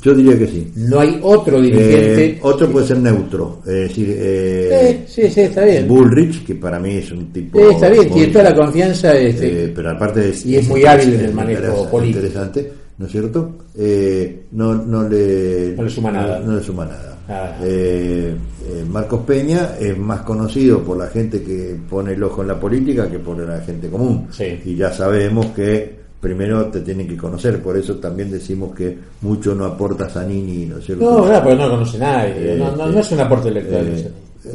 Yo 0.00 0.14
diría 0.14 0.38
que 0.38 0.46
sí. 0.46 0.72
No 0.76 1.00
hay 1.00 1.18
otro 1.22 1.60
dirigente. 1.60 2.24
Eh, 2.26 2.38
otro 2.42 2.70
puede 2.70 2.86
ser 2.86 2.98
neutro, 3.00 3.60
es 3.66 3.72
decir, 3.74 4.08
eh, 4.16 4.68
Eh, 4.90 5.04
sí, 5.08 5.28
sí, 5.28 5.40
está 5.40 5.64
bien. 5.64 5.88
Bullrich, 5.88 6.44
que 6.46 6.54
para 6.54 6.78
mí 6.78 6.96
es 6.96 7.10
un 7.10 7.32
tipo... 7.32 7.58
Sí, 7.58 7.64
está 7.74 7.88
bien, 7.88 8.08
tiene 8.10 8.32
toda 8.32 8.44
la 8.44 8.54
confianza. 8.54 9.12
Este, 9.18 9.64
Eh, 9.64 9.72
pero 9.74 9.90
aparte 9.90 10.28
es, 10.30 10.46
Y 10.46 10.56
es 10.56 10.68
muy 10.68 10.84
hábil 10.84 11.14
en 11.14 11.24
el 11.24 11.34
manejo 11.34 11.88
político. 11.90 12.18
interesante 12.20 12.72
¿no 12.98 13.06
es 13.06 13.12
cierto? 13.12 13.58
Eh, 13.76 14.44
no, 14.52 14.74
no 14.74 15.08
le 15.08 15.74
No 15.76 15.82
le 15.84 15.90
suma 15.90 16.10
nada. 16.10 16.40
no, 16.40 16.46
no 16.52 16.56
le 16.58 16.62
suma 16.64 16.84
nada. 16.84 17.18
Nada. 17.28 17.58
Eh, 17.62 18.34
eh, 18.70 18.84
Marcos 18.88 19.20
Peña 19.26 19.74
es 19.78 19.96
más 19.98 20.22
conocido 20.22 20.82
por 20.82 20.96
la 20.96 21.06
gente 21.08 21.42
que 21.42 21.76
pone 21.88 22.12
el 22.14 22.22
ojo 22.22 22.42
en 22.42 22.48
la 22.48 22.58
política 22.58 23.08
que 23.10 23.18
por 23.18 23.38
la 23.38 23.60
gente 23.60 23.88
común 23.88 24.26
Sí. 24.30 24.58
y 24.64 24.74
ya 24.76 24.92
sabemos 24.92 25.46
que 25.54 25.98
primero 26.20 26.66
te 26.66 26.80
tienen 26.80 27.06
que 27.06 27.16
conocer 27.16 27.62
por 27.62 27.76
eso 27.76 27.96
también 27.96 28.30
decimos 28.30 28.74
que 28.74 28.96
mucho 29.22 29.54
no 29.54 29.64
aporta 29.66 30.08
Zanini 30.08 30.66
¿no 30.66 30.78
es 30.78 30.84
cierto? 30.86 31.04
no, 31.04 31.32
no, 31.32 31.42
porque 31.42 31.56
no 31.56 31.70
conoce 31.70 31.98
nadie. 31.98 32.54
Eh, 32.54 32.56
no, 32.58 32.74
no, 32.76 32.88
eh, 32.88 32.92
no 32.92 33.00
es 33.00 33.12
un 33.12 33.20
aporte 33.20 33.48
electoral. 33.48 33.86
Eh, 33.88 33.94
eso. 33.94 34.08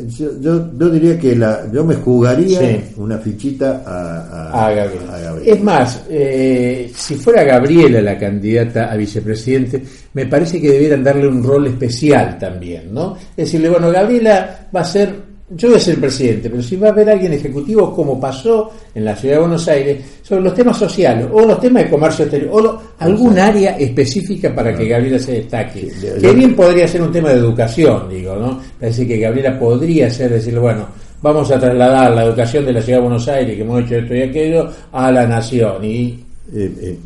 yo, 0.07 0.39
yo, 0.41 0.72
yo 0.78 0.89
diría 0.89 1.18
que 1.20 1.36
la, 1.36 1.70
yo 1.72 1.84
me 1.86 1.95
jugaría 1.95 2.59
Sí. 2.59 2.80
una 2.97 3.18
fichita 3.18 3.84
a, 3.86 4.49
a, 4.49 4.68
a. 4.68 5.38
Es 5.45 5.61
más, 5.61 6.03
eh, 6.09 6.91
si 6.95 7.16
fuera 7.16 7.43
Gabriela 7.43 8.01
la 8.01 8.18
candidata 8.18 8.91
a 8.91 8.95
vicepresidente, 8.95 9.84
me 10.14 10.26
parece 10.26 10.59
que 10.61 10.72
debieran 10.72 11.03
darle 11.03 11.28
un 11.28 11.43
rol 11.43 11.68
especial 11.68 12.38
también, 12.38 12.93
¿no? 12.93 13.16
Decirle, 13.38 13.70
bueno, 13.70 13.91
Gabriela 13.91 14.68
va 14.76 14.82
a 14.82 14.86
ser, 14.86 15.14
yo 15.50 15.68
voy 15.70 15.78
a 15.78 15.80
ser 15.80 16.00
presidente, 16.00 16.50
pero 16.50 16.64
si 16.64 16.76
va 16.78 16.88
a 16.88 16.91
haber 16.91 17.10
alguien 17.10 17.34
ejecutivo 17.34 17.94
como 17.94 18.20
pasó 18.20 18.72
en 18.96 19.06
la 19.06 19.16
ciudad 19.16 19.36
de 19.36 19.39
Buenos 19.41 19.68
Aires, 19.68 20.04
sobre 20.24 20.41
los 20.41 20.54
temas 20.56 20.78
sociales, 20.78 21.28
o 21.32 21.41
los 21.46 21.60
temas 21.60 21.84
de 21.84 21.89
comercio 21.89 22.26
exterior, 22.26 22.50
o 22.54 22.60
lo- 22.62 22.82
algún 23.00 23.38
área 23.38 23.78
específica 23.78 24.54
para 24.56 24.74
que 24.76 24.88
Gabriela 24.88 25.20
se 25.20 25.34
destaque. 25.34 25.91
Sí, 25.91 26.08
yo- 26.08 26.22
que 26.22 26.32
bien 26.34 26.56
podría 26.56 26.88
ser 26.88 27.02
un 27.02 27.12
tema 27.12 27.30
de 27.30 27.36
educación, 27.39 28.10
digo, 28.10 28.36
¿no? 28.36 28.60
Parece 28.80 29.06
que 29.08 29.18
Gabriela 29.20 29.60
podría 29.60 30.10
ser, 30.10 30.32
decirle, 30.32 30.60
bueno, 30.60 30.88
vamos 31.22 31.52
a 31.52 31.60
trasladar 31.60 32.12
la 32.14 32.24
educación 32.26 32.66
de 32.66 32.74
la 32.74 32.82
ciudad 32.82 33.00
de 33.00 33.04
Buenos 33.04 33.28
Aires, 33.28 33.56
que 33.56 33.62
hemos 33.62 33.84
hecho 33.84 33.96
esto 33.98 34.16
y 34.16 34.22
aquello, 34.22 34.70
a 34.91 35.12
la 35.12 35.28
nación. 35.28 35.84
Y 35.84 36.20
Eh, 36.56 36.72
eh, 36.82 36.98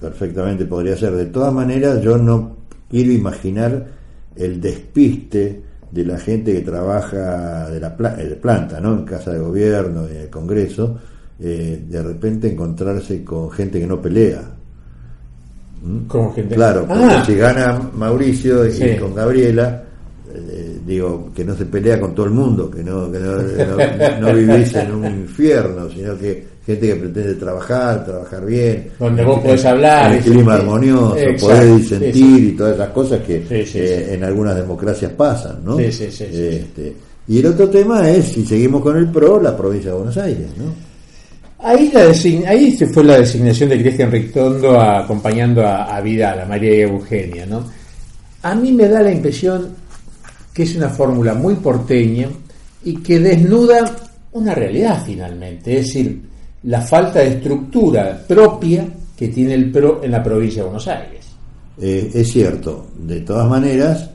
perfectamente 0.00 0.64
podría 0.66 0.96
ser. 0.96 1.12
De 1.12 1.26
todas 1.26 1.52
maneras, 1.52 2.00
yo 2.02 2.16
no 2.18 2.56
quiero 2.90 3.12
imaginar 3.12 3.86
el 4.36 4.60
despiste 4.60 5.60
de 5.90 6.04
la 6.04 6.18
gente 6.18 6.52
que 6.52 6.60
trabaja 6.62 7.70
de 7.70 7.80
la 7.80 7.96
pla- 7.96 8.16
eh, 8.20 8.26
de 8.28 8.36
planta, 8.36 8.80
¿no? 8.80 8.92
En 8.94 9.04
casa 9.04 9.32
de 9.32 9.38
gobierno, 9.38 10.06
en 10.08 10.16
el 10.16 10.30
Congreso, 10.30 10.98
eh, 11.40 11.84
de 11.88 12.02
repente 12.02 12.50
encontrarse 12.52 13.22
con 13.24 13.50
gente 13.50 13.78
que 13.80 13.86
no 13.86 14.00
pelea. 14.00 14.42
¿Mm? 15.82 16.06
como 16.08 16.32
gente. 16.34 16.54
Claro, 16.54 16.84
porque 16.86 17.04
Ah, 17.04 17.22
si 17.24 17.34
gana 17.36 17.80
Mauricio 17.94 18.66
y 18.66 18.72
Sí. 18.72 18.96
con 18.98 19.14
Gabriela, 19.14 19.82
eh, 20.34 20.78
digo, 20.84 21.30
que 21.34 21.44
no 21.44 21.54
se 21.54 21.66
pelea 21.66 22.00
con 22.00 22.14
todo 22.14 22.26
el 22.26 22.32
mundo, 22.32 22.70
que 22.70 22.82
no, 22.82 23.10
que 23.12 23.18
no, 23.20 23.36
no- 23.36 24.20
no 24.20 24.34
vivís 24.34 24.74
en 24.74 24.92
un 24.92 25.04
infierno, 25.06 25.88
sino 25.90 26.16
que 26.18 26.55
gente 26.66 26.88
que 26.88 26.96
pretende 26.96 27.34
trabajar, 27.34 28.04
trabajar 28.04 28.44
bien, 28.44 28.88
Donde 28.98 29.24
vos 29.24 29.38
podés 29.40 29.64
hablar, 29.64 30.12
en 30.12 30.22
clima 30.22 30.54
armonioso, 30.54 31.16
Exacto, 31.16 31.46
poder 31.46 31.62
sí, 31.64 31.76
disentir 31.80 32.12
sí. 32.14 32.48
y 32.48 32.52
todas 32.56 32.74
esas 32.74 32.88
cosas 32.90 33.20
que 33.20 33.64
Sí, 33.64 33.78
eh, 33.78 34.08
en 34.14 34.24
algunas 34.24 34.56
democracias 34.56 35.12
pasan, 35.12 35.64
¿no? 35.64 35.76
Sí, 35.78 35.92
sí, 35.92 36.06
sí, 36.10 36.10
sí, 36.10 36.26
sí. 36.32 36.42
Este, 36.56 36.92
Y 37.28 37.38
el 37.38 37.46
otro 37.46 37.68
tema 37.70 38.08
es, 38.10 38.26
si 38.26 38.44
seguimos 38.44 38.82
con 38.82 38.96
el 38.96 39.08
PRO, 39.08 39.40
la 39.40 39.56
provincia 39.56 39.90
de 39.92 39.96
Buenos 39.96 40.16
Aires, 40.16 40.46
¿no? 40.58 40.74
Ahí, 41.58 41.90
la 41.92 42.04
design- 42.06 42.46
ahí 42.46 42.76
se 42.76 42.86
fue 42.86 43.02
la 43.02 43.18
designación 43.18 43.70
de 43.70 43.80
Cristian 43.80 44.10
Rictondo 44.12 44.78
a- 44.78 45.00
acompañando 45.00 45.64
a, 45.66 45.96
a 45.96 46.00
Vidal, 46.00 46.40
a 46.40 46.44
María 46.46 46.76
y 46.76 46.80
a 46.82 46.84
Eugenia. 46.88 47.46
¿no? 47.46 47.64
A 48.42 48.54
mí 48.54 48.72
me 48.72 48.88
da 48.88 49.00
la 49.02 49.10
impresión 49.10 49.68
que 50.52 50.62
es 50.64 50.76
una 50.76 50.88
fórmula 50.90 51.32
muy 51.34 51.54
porteña 51.54 52.28
y 52.84 52.96
que 53.02 53.18
desnuda 53.18 53.84
una 54.32 54.54
realidad 54.54 55.02
finalmente, 55.04 55.78
es 55.78 55.86
decir, 55.86 56.20
la 56.66 56.80
falta 56.80 57.20
de 57.20 57.28
estructura 57.28 58.22
propia 58.26 58.86
que 59.16 59.28
tiene 59.28 59.54
el 59.54 59.70
PRO 59.70 60.00
en 60.02 60.10
la 60.10 60.22
provincia 60.22 60.62
de 60.62 60.68
Buenos 60.68 60.86
Aires. 60.88 61.26
Eh, 61.80 62.10
es 62.14 62.28
cierto, 62.32 62.86
de 62.98 63.20
todas 63.20 63.48
maneras, 63.48 64.10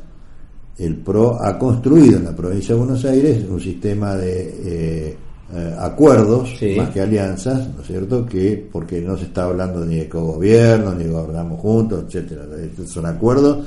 el 0.78 0.96
PRO 0.98 1.38
ha 1.44 1.58
construido 1.58 2.18
en 2.18 2.26
la 2.26 2.36
provincia 2.36 2.74
de 2.76 2.80
Buenos 2.82 3.04
Aires 3.06 3.46
un 3.50 3.60
sistema 3.60 4.16
de 4.16 4.42
eh, 4.66 5.18
eh, 5.54 5.76
acuerdos, 5.80 6.56
Sí. 6.60 6.76
más 6.78 6.90
que 6.90 7.02
alianzas, 7.02 7.68
¿no 7.76 7.82
es 7.82 7.88
cierto? 7.88 8.26
Que 8.26 8.68
porque 8.72 9.02
no 9.02 9.18
se 9.18 9.26
está 9.26 9.44
hablando 9.46 9.86
ni 9.86 9.98
de 10.00 10.10
cogobierno, 10.10 10.94
ni 10.94 11.04
de 11.06 11.10
gobernamos 11.12 11.60
juntos, 11.60 12.06
etcétera. 12.08 12.44
Estos 12.64 12.90
Son 12.90 13.06
acuerdos 13.06 13.66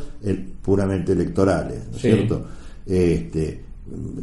puramente 0.62 1.12
electorales, 1.12 1.78
¿no 1.90 1.96
es 1.96 2.02
Sí. 2.02 2.10
cierto? 2.12 2.44
Este, 2.86 3.60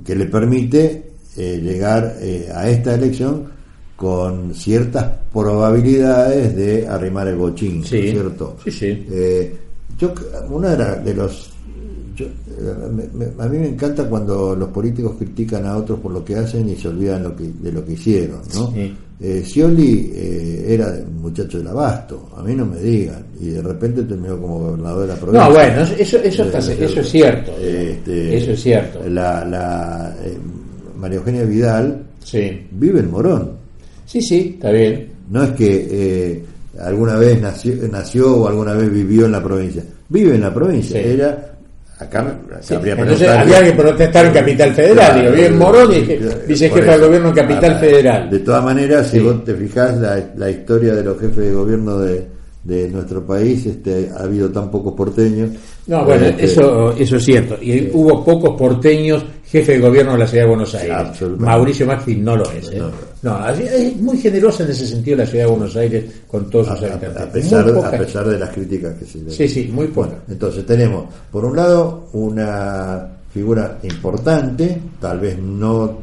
que 0.03 0.15
le 0.15 0.25
permite 0.25 1.11
llegar 1.37 2.15
a 2.53 2.69
esta 2.69 2.93
elección 2.95 3.45
con 4.01 4.51
ciertas 4.55 5.05
probabilidades 5.31 6.55
de 6.55 6.87
arrimar 6.87 7.27
el 7.27 7.35
bochín, 7.35 7.79
¿no 7.81 7.83
es 7.83 7.89
cierto? 7.89 8.57
Sí, 8.63 8.71
sí. 8.71 9.05
Eh, 9.11 9.55
yo, 9.99 10.11
uno 10.49 10.67
de, 10.69 10.77
la- 10.77 10.95
de 10.95 11.13
los. 11.13 11.51
yo, 12.15 12.25
eh, 12.25 12.31
me- 12.91 13.25
me- 13.25 13.43
a 13.43 13.47
mí 13.47 13.59
me 13.59 13.67
encanta 13.67 14.03
cuando 14.09 14.55
los 14.55 14.69
políticos 14.69 15.13
critican 15.19 15.67
a 15.67 15.77
otros 15.77 15.99
por 15.99 16.11
lo 16.13 16.25
que 16.25 16.35
hacen 16.35 16.67
y 16.67 16.75
se 16.75 16.87
olvidan 16.87 17.21
lo 17.21 17.35
que, 17.35 17.43
de 17.61 17.71
lo 17.71 17.85
que 17.85 17.93
hicieron, 17.93 18.39
¿no? 18.55 18.71
Sí. 18.73 18.91
Eh, 19.23 19.43
Scioli 19.45 20.11
eh, 20.15 20.65
era 20.69 20.87
un 21.07 21.21
muchacho 21.21 21.59
del 21.59 21.67
abasto, 21.67 22.27
a 22.35 22.41
mí 22.41 22.55
no 22.55 22.65
me 22.65 22.79
digan, 22.79 23.23
y 23.39 23.49
de 23.49 23.61
repente 23.61 24.01
terminó 24.01 24.41
como 24.41 24.57
gobernador 24.61 25.01
de 25.01 25.07
la 25.09 25.15
provincia. 25.15 25.47
No, 25.47 25.53
bueno, 25.53 25.81
eso, 25.83 26.17
eso, 26.17 26.43
está- 26.45 26.57
Eh, 26.71 26.77
eso 26.85 26.99
es 27.01 27.07
cierto. 27.11 27.51
este, 27.61 28.35
eso 28.37 28.51
es 28.53 28.61
cierto. 28.63 29.07
La, 29.07 29.45
la, 29.45 30.15
eh, 30.23 30.35
María 30.97 31.19
Eugenia 31.19 31.43
Vidal 31.43 32.03
Sí. 32.23 32.65
vive 32.71 32.99
en 33.01 33.11
Morón. 33.11 33.60
Sí, 34.05 34.21
sí, 34.21 34.51
está 34.55 34.71
bien. 34.71 35.07
No 35.29 35.43
es 35.43 35.51
que 35.51 35.87
eh, 35.91 36.43
alguna 36.81 37.15
vez 37.17 37.39
nació, 37.41 37.73
nació 37.91 38.35
o 38.37 38.47
alguna 38.47 38.73
vez 38.73 38.91
vivió 38.91 39.25
en 39.25 39.31
la 39.33 39.43
provincia. 39.43 39.83
Vive 40.09 40.35
en 40.35 40.41
la 40.41 40.53
provincia. 40.53 41.01
Sí. 41.01 41.07
Era. 41.09 41.47
Acá, 41.99 42.35
Sí, 42.61 42.73
habría 42.73 42.93
Entonces 42.93 43.27
preguntarle- 43.27 43.55
había 43.55 43.63
que 43.71 43.77
protestar 43.79 44.25
en 44.25 44.33
Capital 44.33 44.73
Federal, 44.73 44.95
Claro, 44.95 45.21
digo, 45.21 45.33
bien 45.35 45.57
Morón 45.59 45.91
y 45.93 45.99
por 45.99 46.07
del 46.07 46.89
eso. 46.89 47.05
gobierno 47.05 47.29
en 47.29 47.35
Capital 47.35 47.71
Ah, 47.75 47.79
Federal. 47.79 48.29
De 48.31 48.39
todas 48.39 48.63
maneras, 48.65 49.07
si 49.07 49.19
vos 49.19 49.45
te 49.45 49.53
fijás, 49.53 49.97
la, 49.99 50.31
la 50.35 50.49
historia 50.49 50.95
de 50.95 51.03
los 51.03 51.19
jefes 51.19 51.37
de 51.37 51.53
gobierno 51.53 51.99
de, 51.99 52.25
de 52.63 52.89
nuestro 52.89 53.23
país, 53.23 53.63
este, 53.67 54.09
ha 54.17 54.23
habido 54.23 54.49
tan 54.49 54.71
pocos 54.71 54.93
porteños. 54.95 55.51
No, 55.85 56.03
bueno, 56.03 56.25
Este, 56.25 56.45
eso, 56.45 56.91
eso 56.97 57.17
es 57.17 57.23
cierto. 57.23 57.55
Y 57.61 57.91
hubo 57.93 58.25
pocos 58.25 58.57
porteños 58.57 59.23
jefe 59.45 59.73
de 59.73 59.79
gobierno 59.79 60.13
de 60.13 60.17
la 60.19 60.27
ciudad 60.27 60.45
de 60.45 60.49
Buenos 60.49 60.73
Aires. 60.73 60.97
Mauricio 61.37 61.85
Macri 61.85 62.15
no 62.15 62.35
lo 62.35 62.49
es. 62.51 62.67
¿eh? 62.71 62.77
No. 62.79 62.89
No, 63.23 63.47
es 63.49 63.95
muy 64.01 64.17
generosa 64.17 64.63
en 64.63 64.71
ese 64.71 64.87
sentido 64.87 65.17
la 65.17 65.27
ciudad 65.27 65.45
de 65.45 65.51
Buenos 65.51 65.75
Aires 65.75 66.05
con 66.27 66.49
todos 66.49 66.69
A, 66.69 66.75
sus 66.75 66.89
habitantes. 66.89 67.21
a- 67.21 67.31
pesar, 67.31 67.69
a 67.69 67.91
pesar 67.91 68.27
de 68.27 68.39
las 68.39 68.49
críticas 68.49 68.95
que 68.97 69.05
se 69.05 69.19
le 69.19 69.29
Sí, 69.31 69.47
sí, 69.47 69.69
muy 69.71 69.87
poca. 69.87 70.07
Bueno, 70.07 70.21
entonces 70.29 70.65
tenemos, 70.65 71.05
por 71.31 71.45
un 71.45 71.55
lado, 71.55 72.07
una 72.13 73.07
figura 73.31 73.77
importante, 73.83 74.81
tal 74.99 75.19
vez 75.19 75.37
no 75.37 75.99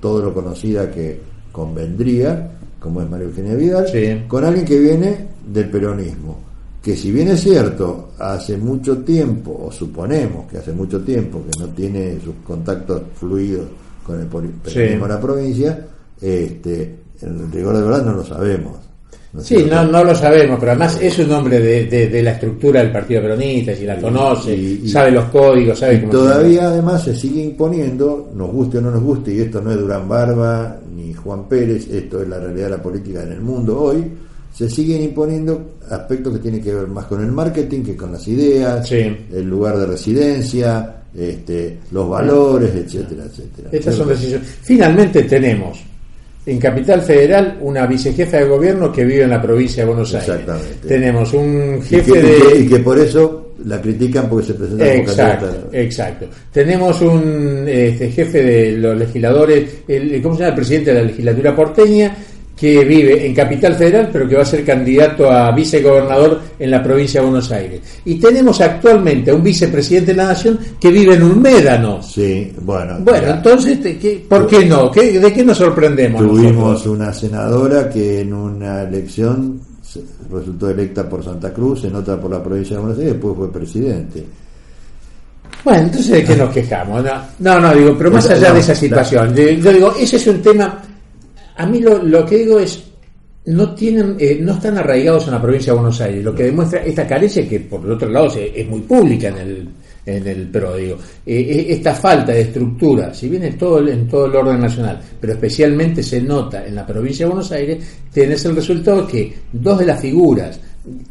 todo 0.00 0.20
lo 0.22 0.34
conocida 0.34 0.90
que 0.90 1.18
convendría, 1.50 2.50
como 2.78 3.00
es 3.02 3.08
María 3.10 3.26
Eugenia 3.26 3.54
Vidal, 3.54 3.88
Sí. 3.88 4.22
con 4.28 4.44
alguien 4.44 4.64
que 4.66 4.78
viene 4.78 5.26
del 5.50 5.68
peronismo. 5.70 6.38
Que 6.82 6.94
si 6.96 7.10
bien 7.10 7.28
es 7.28 7.40
cierto, 7.40 8.10
hace 8.18 8.56
mucho 8.56 8.98
tiempo, 8.98 9.64
o 9.66 9.72
suponemos 9.72 10.46
que 10.50 10.58
hace 10.58 10.72
mucho 10.72 11.00
tiempo, 11.00 11.42
que 11.50 11.58
no 11.60 11.66
tiene 11.70 12.18
sus 12.22 12.34
contactos 12.46 13.02
fluidos 13.14 13.66
con 14.06 14.20
el 14.20 14.26
peronismo 14.26 15.06
de 15.06 15.14
la 15.14 15.20
provincia, 15.20 15.86
este, 16.20 16.94
en 17.22 17.50
rigor 17.52 17.76
de 17.76 17.82
verdad 17.82 18.04
no 18.04 18.12
lo 18.12 18.24
sabemos. 18.24 18.76
¿no 19.32 19.42
Sí, 19.42 19.66
no, 19.70 19.84
no 19.84 20.02
lo 20.04 20.14
sabemos, 20.14 20.58
pero 20.58 20.72
además 20.72 20.98
es 21.02 21.18
un 21.18 21.30
hombre 21.32 21.60
de, 21.60 21.84
de- 21.84 22.08
de 22.08 22.22
la 22.22 22.32
estructura 22.32 22.80
del 22.82 22.90
Partido 22.90 23.20
Peronista, 23.20 23.74
si 23.74 23.84
la 23.84 23.98
conoce, 23.98 24.56
y- 24.56 24.80
y- 24.84 24.88
sabe 24.88 25.10
los 25.10 25.26
códigos, 25.26 25.78
sabe 25.78 25.96
Y 25.96 26.00
cómo 26.00 26.12
todavía 26.12 26.68
además 26.68 27.04
se 27.04 27.14
sigue 27.14 27.42
imponiendo, 27.42 28.30
nos 28.34 28.50
guste 28.50 28.78
o 28.78 28.80
no 28.80 28.90
nos 28.90 29.02
guste, 29.02 29.34
y 29.34 29.40
esto 29.40 29.60
no 29.60 29.70
es 29.70 29.78
Durán 29.78 30.08
Barba 30.08 30.78
ni 30.96 31.12
Juan 31.12 31.46
Pérez, 31.46 31.88
esto 31.90 32.22
es 32.22 32.28
la 32.28 32.38
realidad 32.38 32.64
de 32.64 32.70
la 32.78 32.82
política 32.82 33.22
en 33.22 33.32
el 33.32 33.40
mundo 33.42 33.78
hoy, 33.78 34.02
se 34.54 34.68
siguen 34.70 35.02
imponiendo 35.02 35.72
aspectos 35.90 36.32
que 36.32 36.38
tienen 36.40 36.62
que 36.62 36.72
ver 36.74 36.86
más 36.88 37.04
con 37.04 37.22
el 37.22 37.30
marketing 37.30 37.82
que 37.82 37.96
con 37.96 38.10
las 38.12 38.26
ideas, 38.26 38.88
Sí. 38.88 38.96
el 39.30 39.44
lugar 39.44 39.76
de 39.78 39.86
residencia, 39.86 41.02
este, 41.14 41.78
los 41.92 42.08
valores, 42.08 42.74
etcétera, 42.74 43.24
etcétera. 43.26 43.68
Estas 43.72 43.94
son 43.94 44.08
decisiones. 44.08 44.48
Finalmente 44.62 45.22
tenemos 45.24 45.78
en 46.50 46.58
Capital 46.58 47.02
Federal 47.02 47.58
una 47.60 47.86
vicejefa 47.86 48.38
de 48.38 48.44
gobierno 48.46 48.90
que 48.92 49.04
vive 49.04 49.24
en 49.24 49.30
la 49.30 49.40
provincia 49.42 49.82
de 49.82 49.88
Buenos 49.88 50.14
Aires. 50.14 50.28
Exactamente. 50.30 50.88
Tenemos 50.88 51.32
un 51.34 51.78
y, 51.78 51.82
jefe 51.86 52.10
y 52.10 52.14
de... 52.14 52.22
que- 52.22 52.58
y 52.60 52.68
que 52.68 52.78
por 52.78 52.98
eso 52.98 53.44
la 53.64 53.80
critican 53.80 54.28
porque 54.28 54.46
se 54.46 54.54
presenta 54.54 54.84
como 54.84 54.98
Exacto, 55.02 55.46
candidata. 55.46 55.76
exacto. 55.76 56.26
Tenemos 56.52 57.00
un 57.02 57.64
este, 57.66 58.08
jefe 58.10 58.42
de 58.42 58.72
los 58.78 58.96
legisladores, 58.96 59.64
el, 59.88 60.22
¿cómo 60.22 60.34
se 60.36 60.40
llama? 60.42 60.50
El 60.50 60.54
presidente 60.56 60.90
de 60.92 60.96
la 61.00 61.02
legislatura 61.06 61.56
porteña, 61.56 62.16
que 62.58 62.84
vive 62.84 63.24
en 63.26 63.34
Capital 63.34 63.74
Federal, 63.76 64.08
pero 64.12 64.28
que 64.28 64.34
va 64.36 64.42
a 64.42 64.46
ser 64.46 64.64
candidato 64.64 65.30
a 65.30 65.52
vicegobernador 65.52 66.40
en 66.58 66.70
la 66.70 66.82
provincia 66.82 67.20
de 67.20 67.26
Buenos 67.28 67.52
Aires. 67.52 67.80
Y 68.04 68.16
tenemos 68.16 68.60
actualmente 68.60 69.30
a 69.30 69.34
un 69.34 69.42
vicepresidente 69.44 70.10
de 70.12 70.16
la 70.16 70.26
Nación 70.28 70.58
que 70.80 70.90
vive 70.90 71.14
en 71.14 71.22
un 71.22 71.40
médano. 71.40 72.02
Sí, 72.02 72.52
bueno. 72.62 72.96
Bueno, 73.00 73.28
ya. 73.28 73.34
entonces, 73.36 73.82
¿de 73.82 73.96
qué- 73.96 74.24
¿por 74.28 74.46
qué 74.48 74.64
no? 74.64 74.90
¿Qué- 74.90 75.20
¿De 75.20 75.32
qué 75.32 75.44
nos 75.44 75.58
sorprendemos? 75.58 76.20
Tuvimos 76.20 76.72
nosotros? 76.72 76.86
una 76.96 77.12
senadora 77.12 77.88
que 77.88 78.22
en 78.22 78.32
una 78.34 78.82
elección 78.82 79.60
resultó 80.30 80.68
electa 80.70 81.08
por 81.08 81.24
Santa 81.24 81.52
Cruz, 81.52 81.84
en 81.84 81.94
otra 81.94 82.20
por 82.20 82.30
la 82.30 82.42
provincia 82.42 82.76
de 82.76 82.82
Buenos 82.82 82.98
Aires, 82.98 83.12
y 83.12 83.14
después 83.14 83.36
fue 83.36 83.52
presidente. 83.52 84.24
Bueno, 85.64 85.80
entonces 85.80 86.10
¿de 86.10 86.24
qué 86.24 86.36
nos 86.36 86.50
quejamos? 86.50 87.02
No, 87.04 87.10
no, 87.40 87.60
no, 87.60 87.74
digo, 87.74 87.94
pero 87.96 88.10
más 88.10 88.24
Esa- 88.24 88.34
allá 88.34 88.52
de 88.52 88.60
esa 88.60 88.74
situación, 88.74 89.34
yo, 89.34 89.48
yo 89.48 89.72
digo, 89.72 89.94
ese 89.98 90.16
es 90.16 90.26
un 90.26 90.40
tema, 90.40 90.82
a 91.58 91.66
mí 91.66 91.80
lo, 91.80 92.02
lo 92.02 92.24
que 92.24 92.38
digo 92.38 92.58
es, 92.58 92.82
no 93.46 93.74
tienen, 93.74 94.16
eh, 94.18 94.38
no 94.40 94.52
están 94.54 94.76
arraigados 94.78 95.26
en 95.26 95.32
la 95.34 95.42
provincia 95.42 95.72
de 95.72 95.78
Buenos 95.78 96.00
Aires, 96.00 96.24
lo 96.24 96.34
que 96.34 96.44
demuestra 96.44 96.82
esta 96.84 97.06
carencia 97.06 97.48
que 97.48 97.60
por 97.60 97.84
el 97.84 97.92
otro 97.92 98.08
lado 98.08 98.28
es 98.36 98.68
muy 98.68 98.80
pública 98.80 99.28
en 99.28 99.38
el, 99.38 99.68
en 100.04 100.26
el 100.26 100.48
PRO. 100.48 100.76
Digo, 100.76 100.96
Eh, 101.24 101.40
eh, 101.40 101.66
esta 101.70 101.94
falta 101.94 102.32
de 102.32 102.42
estructura, 102.42 103.12
si 103.14 103.28
bien 103.28 103.44
es 103.44 103.56
todo 103.58 103.86
en 103.88 104.06
todo 104.06 104.26
el 104.26 104.36
orden 104.36 104.60
nacional, 104.60 105.00
pero 105.20 105.32
especialmente 105.34 106.02
se 106.02 106.20
nota 106.20 106.66
en 106.66 106.74
la 106.74 106.86
provincia 106.86 107.24
de 107.26 107.30
Buenos 107.32 107.50
Aires, 107.52 107.78
tenés 108.12 108.44
el 108.44 108.54
resultado 108.56 109.06
que 109.06 109.32
dos 109.52 109.78
de 109.78 109.86
las 109.86 110.00
figuras, 110.00 110.60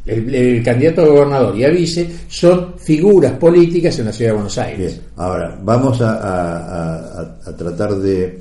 el, 0.05 0.63
candidato 0.63 1.01
a 1.03 1.07
gobernador 1.07 1.55
y 1.57 1.63
a 1.63 1.69
vice, 1.69 2.07
son 2.27 2.75
figuras 2.77 3.33
políticas 3.33 3.97
en 3.99 4.05
la 4.05 4.11
ciudad 4.13 4.31
de 4.31 4.35
Buenos 4.35 4.57
Aires. 4.59 4.93
Bien, 4.93 5.01
ahora 5.17 5.59
vamos 5.63 6.01
a, 6.01 7.21
a- 7.21 7.55
tratar 7.57 7.95
de 7.95 8.39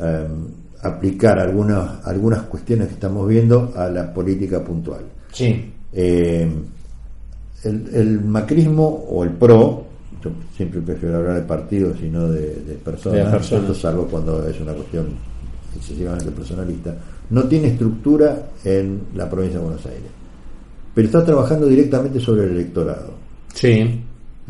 eh, 0.00 0.26
aplicar 0.82 1.38
algunas, 1.38 2.04
algunas 2.06 2.42
cuestiones 2.42 2.88
que 2.88 2.94
estamos 2.94 3.28
viendo 3.28 3.72
a 3.76 3.88
la 3.88 4.12
política 4.12 4.62
puntual. 4.62 5.02
Sí. 5.32 5.72
Eh, 5.92 6.50
el, 7.64 7.90
el 7.94 8.20
macrismo 8.20 8.86
o 9.08 9.22
el 9.22 9.30
PRO, 9.30 9.84
yo 10.22 10.30
siempre 10.56 10.80
prefiero 10.80 11.18
hablar 11.18 11.36
de 11.36 11.42
partidos 11.42 11.98
y 12.02 12.08
no 12.08 12.28
de, 12.28 12.54
de 12.56 12.74
personas, 12.74 13.26
De 13.26 13.30
personas. 13.30 13.76
salvo 13.76 14.06
cuando 14.06 14.46
es 14.48 14.60
una 14.60 14.72
cuestión 14.72 15.06
excesivamente 15.76 16.30
personalista, 16.32 16.94
no 17.30 17.44
tiene 17.44 17.68
estructura 17.68 18.50
en 18.64 19.00
la 19.14 19.28
provincia 19.30 19.58
de 19.58 19.64
Buenos 19.64 19.86
Aires, 19.86 20.10
pero 20.94 21.06
está 21.06 21.24
trabajando 21.24 21.66
directamente 21.66 22.20
sobre 22.20 22.44
el 22.44 22.50
electorado. 22.50 23.14
Sí. 23.54 24.00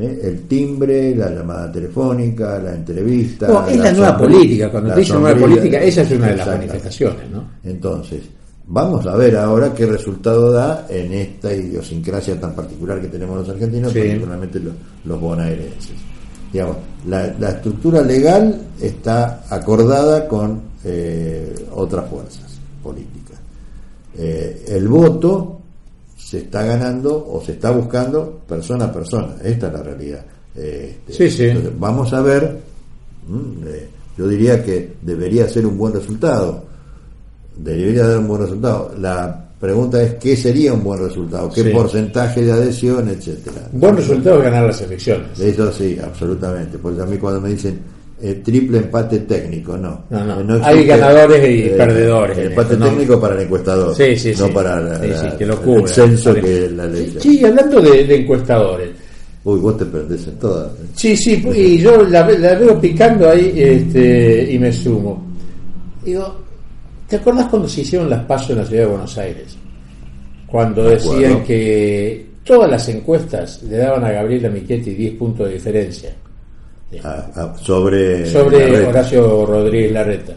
¿Eh? 0.03 0.21
El 0.23 0.43
timbre, 0.43 1.15
la 1.15 1.31
llamada 1.31 1.71
telefónica, 1.73 2.59
la 2.59 2.75
entrevista. 2.75 3.49
No, 3.49 3.67
es 3.67 3.77
la 3.79 3.93
nueva 3.93 4.19
política. 4.19 4.71
Cuando 4.71 4.95
te 4.95 5.01
dicen 5.01 5.21
nueva 5.21 5.39
política, 5.41 5.79
esa 5.81 6.03
es 6.03 6.11
una 6.13 6.27
de 6.29 6.37
las 6.37 6.47
manifestaciones, 6.47 7.31
¿no? 7.31 7.45
Entonces, 7.65 8.23
vamos 8.67 9.07
a 9.07 9.17
ver 9.17 9.37
ahora 9.37 9.73
qué 9.75 9.87
resultado 9.87 10.51
da 10.53 10.87
en 10.89 11.13
esta 11.13 11.53
idiosincrasia 11.55 12.39
tan 12.41 12.55
particular 12.55 13.01
que 13.01 13.09
tenemos 13.09 13.39
los 13.39 13.49
argentinos, 13.49 13.93
Sí. 13.93 14.01
particularmente 14.01 14.61
los, 14.61 14.75
los 15.05 15.21
bonaerenses. 15.21 15.93
Digamos, 16.53 16.77
la, 17.09 17.35
la 17.41 17.49
estructura 17.51 18.03
legal 18.03 18.61
está 18.81 19.45
acordada 19.49 20.29
con 20.29 20.61
eh, 20.85 21.55
otras 21.75 22.09
fuerzas 22.11 22.59
políticas. 22.83 23.39
Eh, 24.19 24.65
el 24.69 24.87
voto 24.89 25.62
se 26.33 26.39
está 26.39 26.65
ganando 26.65 27.27
o 27.31 27.43
se 27.45 27.53
está 27.53 27.71
buscando 27.71 28.41
persona 28.49 28.87
a 28.87 28.93
persona. 28.93 29.35
Esta 29.45 29.67
es 29.67 29.73
la 29.75 29.83
realidad. 29.83 30.25
Este, 30.57 31.13
Sí, 31.13 31.31
sí. 31.31 31.45
entonces, 31.45 31.73
vamos 31.79 32.11
a 32.15 32.23
ver. 32.23 32.59
mm, 33.29 33.67
eh, 33.67 33.89
yo 34.17 34.27
diría 34.29 34.65
que 34.65 34.95
debería 35.03 35.47
ser 35.47 35.67
un 35.67 35.77
buen 35.77 35.93
resultado. 35.93 36.65
Debería 37.55 38.07
dar 38.07 38.19
un 38.21 38.29
buen 38.29 38.41
resultado. 38.41 38.95
La 38.99 39.45
pregunta 39.61 40.03
es 40.03 40.15
qué 40.15 40.35
sería 40.35 40.73
un 40.73 40.83
buen 40.83 41.01
resultado, 41.01 41.51
qué 41.51 41.65
Sí. 41.65 41.69
porcentaje 41.71 42.43
de 42.47 42.53
adhesión, 42.53 43.09
etcétera. 43.11 43.69
Un 43.75 43.81
buen 43.81 43.97
resultado 43.99 44.39
es 44.39 44.45
ganar 44.45 44.67
las 44.69 44.81
elecciones. 44.81 45.39
Eso 45.39 45.71
sí, 45.71 45.99
absolutamente. 46.03 46.79
Porque 46.79 47.03
a 47.03 47.07
mí 47.07 47.19
cuando 47.19 47.43
me 47.43 47.51
dicen 47.51 47.79
eh, 48.23 48.41
triple 48.45 48.79
empate 48.79 49.19
técnico, 49.21 49.77
no. 49.77 50.05
No, 50.11 50.43
no. 50.43 50.57
Eh, 50.57 50.61
Hay 50.63 50.87
ganadores 50.87 51.49
y 51.51 51.69
perdedores 51.71 52.39
El 52.39 52.47
empate 52.49 52.77
técnico 52.77 53.21
para 53.21 53.35
el 53.35 53.43
encuestador, 53.43 53.95
Sí, 53.97 54.17
sí, 54.17 54.33
no 54.39 54.47
sí. 54.47 54.53
para 54.53 54.81
la- 54.81 55.37
que 55.37 55.45
lo 55.47 55.77
el 55.77 55.89
censo 55.89 56.35
que 56.35 56.71
la 56.71 56.87
ley. 56.87 57.15
Sí, 57.19 57.45
hablando 57.45 57.81
de, 57.81 58.05
de 58.05 58.17
encuestadores. 58.17 58.91
Uy, 59.45 59.59
vos 59.59 59.77
te 59.77 59.85
perdés 59.87 60.27
en 60.29 60.39
todas. 60.39 60.69
¿eh? 60.73 60.85
Sí, 60.95 61.17
sí, 61.17 61.45
y 61.55 61.79
yo 61.79 62.03
la, 62.05 62.29
la 62.31 62.55
veo 62.55 62.81
picando 62.81 63.29
ahí 63.29 63.53
este, 63.57 64.53
y 64.53 64.59
me 64.59 64.73
sumo. 64.73 65.27
Digo, 66.05 66.37
¿te 67.09 67.17
acordás 67.17 67.47
cuando 67.49 67.69
se 67.69 67.81
hicieron 67.81 68.09
las 68.09 68.25
pasos 68.25 68.51
en 68.51 68.59
la 68.59 68.65
ciudad 68.65 68.83
de 68.85 68.89
Buenos 68.91 69.19
Aires? 69.19 69.57
Cuando 70.47 70.85
decían 70.85 71.43
que 71.45 72.27
todas 72.45 72.71
las 72.71 72.89
encuestas 72.89 73.63
le 73.65 73.79
daban 73.79 74.05
a 74.05 74.13
Gabriela 74.13 74.49
Michetti 74.49 74.95
10 74.95 75.15
puntos 75.17 75.49
de 75.49 75.55
diferencia 75.55 76.11
Ah, 77.03 77.31
ah, 77.37 77.55
sobre 77.61 78.27
sobre. 78.27 78.87
Horacio 78.87 79.47
Rodríguez 79.47 79.93
Larreta. 79.93 80.37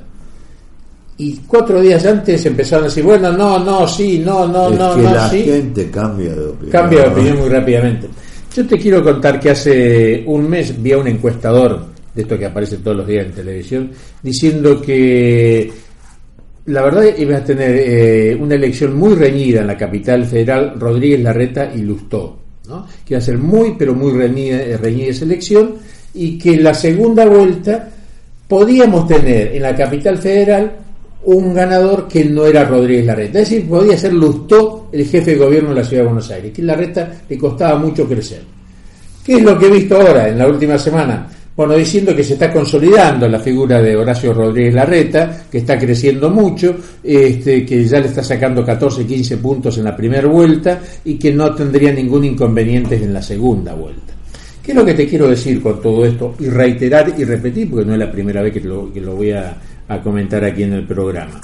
Y 1.17 1.37
cuatro 1.47 1.81
días 1.81 2.05
antes 2.05 2.45
empezaron 2.45 2.85
a 2.85 2.87
decir, 2.87 3.03
bueno, 3.03 3.31
no, 3.31 3.57
no, 3.59 3.87
sí, 3.87 4.19
no, 4.19 4.47
no, 4.47 4.69
es 4.69 4.77
no, 4.79 4.95
que 4.95 5.01
no, 5.01 5.13
la 5.13 5.29
sí. 5.29 5.43
gente 5.43 5.89
cambia 5.89 6.33
de 6.33 6.45
opinión. 6.47 6.71
Cambia 6.71 7.01
de 7.03 7.07
opinión 7.07 7.39
muy 7.39 7.49
rápidamente. 7.49 8.07
Yo 8.53 8.67
te 8.67 8.77
quiero 8.77 9.03
contar 9.03 9.39
que 9.39 9.49
hace 9.49 10.23
un 10.25 10.49
mes 10.49 10.81
vi 10.81 10.91
a 10.91 10.97
un 10.97 11.07
encuestador, 11.07 11.85
de 12.13 12.21
esto 12.21 12.37
que 12.37 12.45
aparece 12.45 12.77
todos 12.77 12.97
los 12.97 13.07
días 13.07 13.25
en 13.25 13.31
televisión, 13.31 13.91
diciendo 14.21 14.81
que 14.81 15.71
la 16.65 16.81
verdad 16.81 17.03
iba 17.17 17.37
a 17.37 17.43
tener 17.43 17.75
eh, 17.75 18.37
una 18.39 18.55
elección 18.55 18.95
muy 18.97 19.15
reñida 19.15 19.61
en 19.61 19.67
la 19.67 19.77
capital 19.77 20.25
federal, 20.25 20.73
Rodríguez 20.77 21.21
Larreta 21.21 21.71
y 21.73 21.81
Lustó, 21.81 22.39
¿no? 22.67 22.87
que 23.05 23.13
iba 23.13 23.19
a 23.19 23.21
ser 23.21 23.37
muy, 23.37 23.75
pero 23.77 23.93
muy 23.93 24.11
reñida, 24.11 24.57
eh, 24.57 24.77
reñida 24.77 25.07
esa 25.07 25.25
elección 25.25 25.75
y 26.15 26.37
que 26.37 26.57
la 26.57 26.73
segunda 26.73 27.25
vuelta 27.25 27.89
podíamos 28.47 29.07
tener 29.07 29.55
en 29.55 29.61
la 29.61 29.75
capital 29.75 30.17
federal 30.17 30.71
un 31.25 31.53
ganador 31.53 32.07
que 32.07 32.23
no 32.25 32.45
era 32.45 32.63
Rodríguez 32.63 33.05
Larreta. 33.05 33.39
Es 33.39 33.49
decir, 33.49 33.67
podía 33.67 33.97
ser 33.97 34.13
Lustó 34.13 34.89
el 34.91 35.05
jefe 35.05 35.31
de 35.31 35.37
gobierno 35.37 35.69
de 35.69 35.75
la 35.75 35.83
ciudad 35.83 36.03
de 36.03 36.07
Buenos 36.07 36.31
Aires, 36.31 36.51
que 36.53 36.61
Larreta 36.61 37.11
le 37.27 37.37
costaba 37.37 37.77
mucho 37.79 38.07
crecer. 38.07 38.41
¿Qué 39.23 39.37
es 39.37 39.41
lo 39.41 39.57
que 39.57 39.65
he 39.65 39.71
visto 39.71 39.99
ahora, 39.99 40.29
en 40.29 40.37
la 40.37 40.47
última 40.47 40.77
semana? 40.77 41.27
Bueno, 41.55 41.73
diciendo 41.75 42.15
que 42.15 42.23
se 42.23 42.33
está 42.33 42.51
consolidando 42.51 43.27
la 43.27 43.39
figura 43.39 43.81
de 43.81 43.95
Horacio 43.95 44.33
Rodríguez 44.33 44.73
Larreta, 44.73 45.45
que 45.49 45.59
está 45.59 45.79
creciendo 45.79 46.29
mucho, 46.29 46.75
este, 47.01 47.65
que 47.65 47.85
ya 47.85 47.99
le 47.99 48.07
está 48.07 48.21
sacando 48.21 48.63
14, 48.63 49.05
15 49.05 49.37
puntos 49.37 49.77
en 49.77 49.85
la 49.85 49.95
primera 49.95 50.27
vuelta 50.27 50.79
y 51.05 51.15
que 51.15 51.33
no 51.33 51.55
tendría 51.55 51.93
ningún 51.93 52.25
inconveniente 52.25 52.95
en 52.95 53.13
la 53.13 53.21
segunda 53.21 53.73
vuelta. 53.73 54.14
¿Qué 54.65 54.71
es 54.71 54.75
lo 54.75 54.83
que 54.83 54.95
te 54.95 55.07
quiero 55.07 55.27
decir 55.27 55.61
con 55.61 55.79
todo 55.79 56.03
esto? 56.03 56.33
Y 56.39 56.49
reiterar 56.49 57.13
y 57.15 57.23
repetir, 57.23 57.69
porque 57.69 57.85
no 57.85 57.93
es 57.93 57.99
la 57.99 58.11
primera 58.11 58.41
vez 58.41 58.51
que 58.51 58.61
lo, 58.61 58.87
voy 58.87 59.31
a 59.31 59.55
comentar 60.03 60.43
aquí 60.43 60.63
en 60.63 60.73
el 60.73 60.87
programa. 60.87 61.39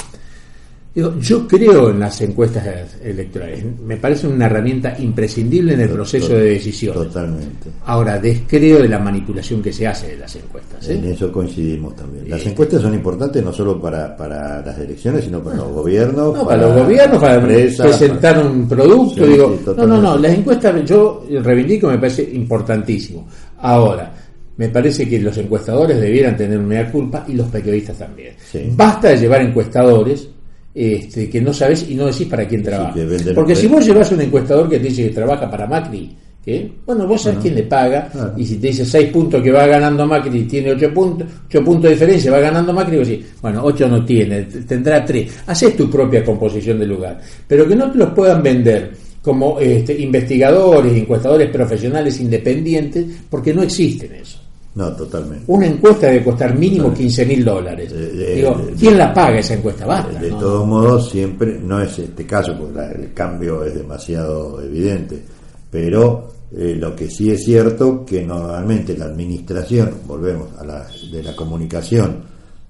Digo, 0.93 1.17
yo 1.21 1.47
creo 1.47 1.89
en 1.89 2.01
las 2.01 2.19
encuestas 2.19 2.67
electorales. 3.01 3.63
Me 3.85 3.95
parece 3.95 4.27
una 4.27 4.47
herramienta 4.47 4.93
imprescindible 4.99 5.73
en 5.75 5.79
el 5.81 5.89
proceso 5.89 6.33
de 6.33 6.41
decisión. 6.49 6.93
Totalmente. 6.93 7.69
Ahora, 7.85 8.19
descreo 8.19 8.81
de 8.81 8.89
la 8.89 8.99
manipulación 8.99 9.61
que 9.61 9.71
se 9.71 9.87
hace 9.87 10.07
de 10.09 10.17
las 10.17 10.35
encuestas. 10.35 10.89
¿eh? 10.89 10.95
En 10.97 11.05
eso 11.05 11.31
coincidimos 11.31 11.95
también. 11.95 12.29
Las 12.29 12.41
Sí. 12.41 12.49
encuestas 12.49 12.81
son 12.81 12.93
importantes 12.93 13.41
no 13.41 13.53
solo 13.53 13.79
para, 13.81 14.17
para 14.17 14.61
las 14.65 14.77
elecciones, 14.79 15.23
sino 15.23 15.41
para 15.41 15.55
los 15.55 15.69
gobiernos. 15.71 16.35
No, 16.35 16.45
para 16.45 16.61
los 16.63 16.83
gobiernos, 16.83 17.19
para 17.21 17.35
empresas, 17.35 17.87
presentar 17.87 18.35
para- 18.35 18.49
un 18.49 18.67
producto. 18.67 19.25
Sí, 19.25 19.31
digo, 19.31 19.57
sí, 19.63 19.71
no, 19.77 19.87
no, 19.87 20.01
no, 20.01 20.17
las 20.17 20.33
encuestas 20.33 20.83
yo 20.89 21.25
reivindico, 21.41 21.87
me 21.87 21.99
parece 21.99 22.23
importantísimo. 22.33 23.25
Ahora, 23.59 24.13
me 24.57 24.67
parece 24.67 25.07
que 25.07 25.19
los 25.21 25.37
encuestadores 25.37 26.01
debieran 26.01 26.35
tener 26.35 26.59
una 26.59 26.91
culpa 26.91 27.23
y 27.29 27.33
los 27.33 27.47
periodistas 27.47 27.97
también. 27.97 28.33
Sí. 28.51 28.73
Basta 28.75 29.07
de 29.07 29.17
llevar 29.19 29.41
encuestadores 29.41 30.27
este, 30.73 31.29
que 31.29 31.41
no 31.41 31.53
sabes 31.53 31.85
y 31.89 31.95
no 31.95 32.05
decís 32.07 32.27
para 32.27 32.47
quién 32.47 32.63
trabaja. 32.63 32.95
Porque 33.35 33.55
si 33.55 33.67
vos 33.67 33.85
llevas 33.85 34.11
un 34.11 34.21
encuestador 34.21 34.69
que 34.69 34.77
te 34.79 34.87
dice 34.87 35.03
que 35.03 35.09
trabaja 35.13 35.49
para 35.49 35.67
Macri, 35.67 36.15
¿qué? 36.43 36.71
bueno, 36.85 37.05
vos 37.07 37.21
sabés 37.21 37.39
quién 37.41 37.55
le 37.55 37.63
paga, 37.63 38.09
Claro. 38.09 38.33
y 38.37 38.45
si 38.45 38.55
te 38.57 38.67
dice 38.67 38.85
6 38.85 39.09
puntos 39.09 39.41
que 39.43 39.51
va 39.51 39.65
ganando 39.67 40.05
Macri 40.07 40.39
y 40.39 40.43
tiene 40.43 40.71
8 40.71 40.93
puntos, 40.93 41.27
8 41.47 41.63
puntos 41.63 41.83
de 41.83 41.89
diferencia, 41.91 42.31
va 42.31 42.39
ganando 42.39 42.73
Macri, 42.73 42.97
vos 42.97 43.07
decís, 43.07 43.25
bueno, 43.41 43.61
8 43.63 43.87
no 43.87 44.03
tiene, 44.05 44.43
tendrá 44.43 45.03
3. 45.05 45.43
Haces 45.47 45.75
tu 45.77 45.89
propia 45.89 46.23
composición 46.23 46.79
del 46.79 46.89
lugar, 46.89 47.19
pero 47.47 47.67
que 47.67 47.75
no 47.75 47.91
te 47.91 47.97
los 47.99 48.09
puedan 48.09 48.41
vender 48.41 48.91
como 49.21 49.59
este, 49.59 49.93
investigadores, 50.01 50.93
encuestadores 50.93 51.49
profesionales 51.51 52.19
independientes, 52.19 53.05
porque 53.29 53.53
no 53.53 53.61
existen 53.61 54.11
eso. 54.15 54.40
No, 54.73 54.93
totalmente. 54.93 55.43
Una 55.47 55.67
encuesta 55.67 56.07
debe 56.07 56.23
costar 56.23 56.57
mínimo 56.57 56.93
15 56.93 57.25
mil 57.25 57.43
dólares. 57.43 57.91
Eh, 57.91 58.11
eh, 58.13 58.35
Digo, 58.35 58.51
eh, 58.51 58.73
¿quién 58.79 58.97
la 58.97 59.13
paga 59.13 59.39
esa 59.39 59.55
encuesta? 59.55 59.85
Basta. 59.85 60.19
De 60.19 60.31
¿no? 60.31 60.37
todos 60.37 60.65
modos, 60.65 61.09
siempre, 61.09 61.59
no 61.59 61.81
es 61.81 61.99
este 61.99 62.25
caso, 62.25 62.57
porque 62.57 62.79
el 63.01 63.13
cambio 63.13 63.65
es 63.65 63.75
demasiado 63.75 64.61
evidente, 64.61 65.21
pero 65.69 66.29
eh, 66.55 66.75
lo 66.77 66.95
que 66.95 67.09
sí 67.09 67.31
es 67.31 67.43
cierto 67.43 68.05
que 68.05 68.25
normalmente 68.25 68.97
la 68.97 69.05
administración, 69.05 69.93
volvemos 70.05 70.49
a 70.57 70.65
la 70.65 70.87
de 71.11 71.21
la 71.21 71.35
comunicación, 71.35 72.23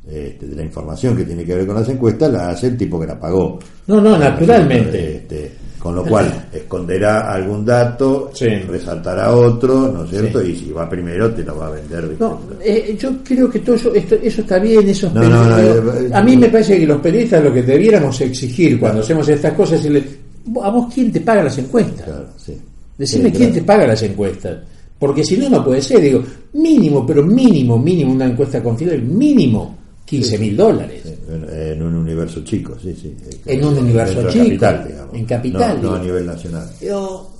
este, 0.08 0.48
de 0.48 0.56
la 0.56 0.64
información 0.64 1.16
que 1.16 1.24
tiene 1.24 1.46
que 1.46 1.56
ver 1.56 1.68
con 1.68 1.76
las 1.76 1.90
encuestas, 1.90 2.32
la 2.32 2.50
hace 2.50 2.68
el 2.68 2.78
tipo 2.78 3.00
que 3.00 3.08
la 3.08 3.20
pagó. 3.20 3.60
No, 3.86 4.02
no, 4.02 4.18
naturalmente. 4.18 5.18
Este, 5.18 5.52
con 5.82 5.96
lo 5.96 6.06
cual, 6.06 6.48
esconderá 6.54 7.32
algún 7.34 7.66
dato, 7.66 8.30
Sí. 8.34 8.48
resaltará 8.48 9.34
otro, 9.34 9.92
¿no 9.92 10.04
es 10.04 10.10
cierto? 10.12 10.42
Sí. 10.42 10.52
Y 10.52 10.56
si 10.56 10.72
va 10.72 10.88
primero, 10.90 11.34
te 11.34 11.44
lo 11.44 11.58
va 11.58 11.68
a 11.68 11.72
vender. 11.72 12.16
No, 12.20 12.40
eh, 12.64 12.96
yo 13.00 13.10
creo 13.24 13.50
que 13.50 13.60
todo 13.60 13.76
eso, 13.76 13.94
esto- 13.94 14.16
eso 14.22 14.42
está 14.42 14.60
bien, 14.60 14.88
eso 14.88 15.08
es 15.08 15.14
No, 15.14 15.24
no, 15.24 15.44
no, 15.50 15.56
periodismo. 15.56 15.92
eh, 15.94 16.08
eh, 16.08 16.10
A 16.14 16.22
mí 16.22 16.38
me 16.38 16.50
parece 16.50 16.80
que 16.80 16.86
los 16.86 17.02
periodistas 17.02 17.44
lo 17.44 17.52
que 17.54 17.64
debiéramos 17.64 18.22
exigir 18.22 18.80
cuando 18.80 19.02
hacemos 19.02 19.28
estas 19.28 19.54
cosas 19.54 19.80
es 19.80 19.92
decirle, 19.92 20.18
¿a 20.62 20.70
vos 20.70 20.94
quién 20.94 21.12
te 21.12 21.22
paga 21.22 21.44
las 21.44 21.58
encuestas? 21.58 22.06
Claro, 22.06 22.28
sí. 22.38 22.56
Decime 22.98 23.32
quién 23.32 23.52
te 23.52 23.62
paga 23.64 23.88
las 23.88 24.04
encuestas. 24.04 24.58
Porque 25.00 25.24
si 25.24 25.36
no, 25.38 25.50
no 25.50 25.66
puede 25.66 25.82
ser. 25.82 26.00
Digo, 26.00 26.22
mínimo, 26.54 27.04
pero 27.08 27.24
mínimo, 27.24 27.80
mínimo, 27.80 28.12
una 28.14 28.26
encuesta 28.26 28.62
confiable, 28.62 29.00
mínimo 29.00 29.78
15 30.12 30.38
mil 30.40 30.58
dólares. 30.58 31.04
En, 31.30 31.82
un 31.82 31.96
universo 31.96 32.44
chico, 32.44 32.78
sí, 32.82 32.94
sí. 33.02 33.16
En 33.46 33.64
un 33.64 33.78
universo 33.78 34.30
chico, 34.30 34.44
capital, 34.46 34.86
digamos. 34.88 35.16
en 35.16 35.26
capital, 35.26 35.80
No, 35.82 35.90
no 35.92 35.96
a 35.96 36.00
nivel 36.04 36.26
nacional. 36.26 36.70
Digo, 36.82 37.32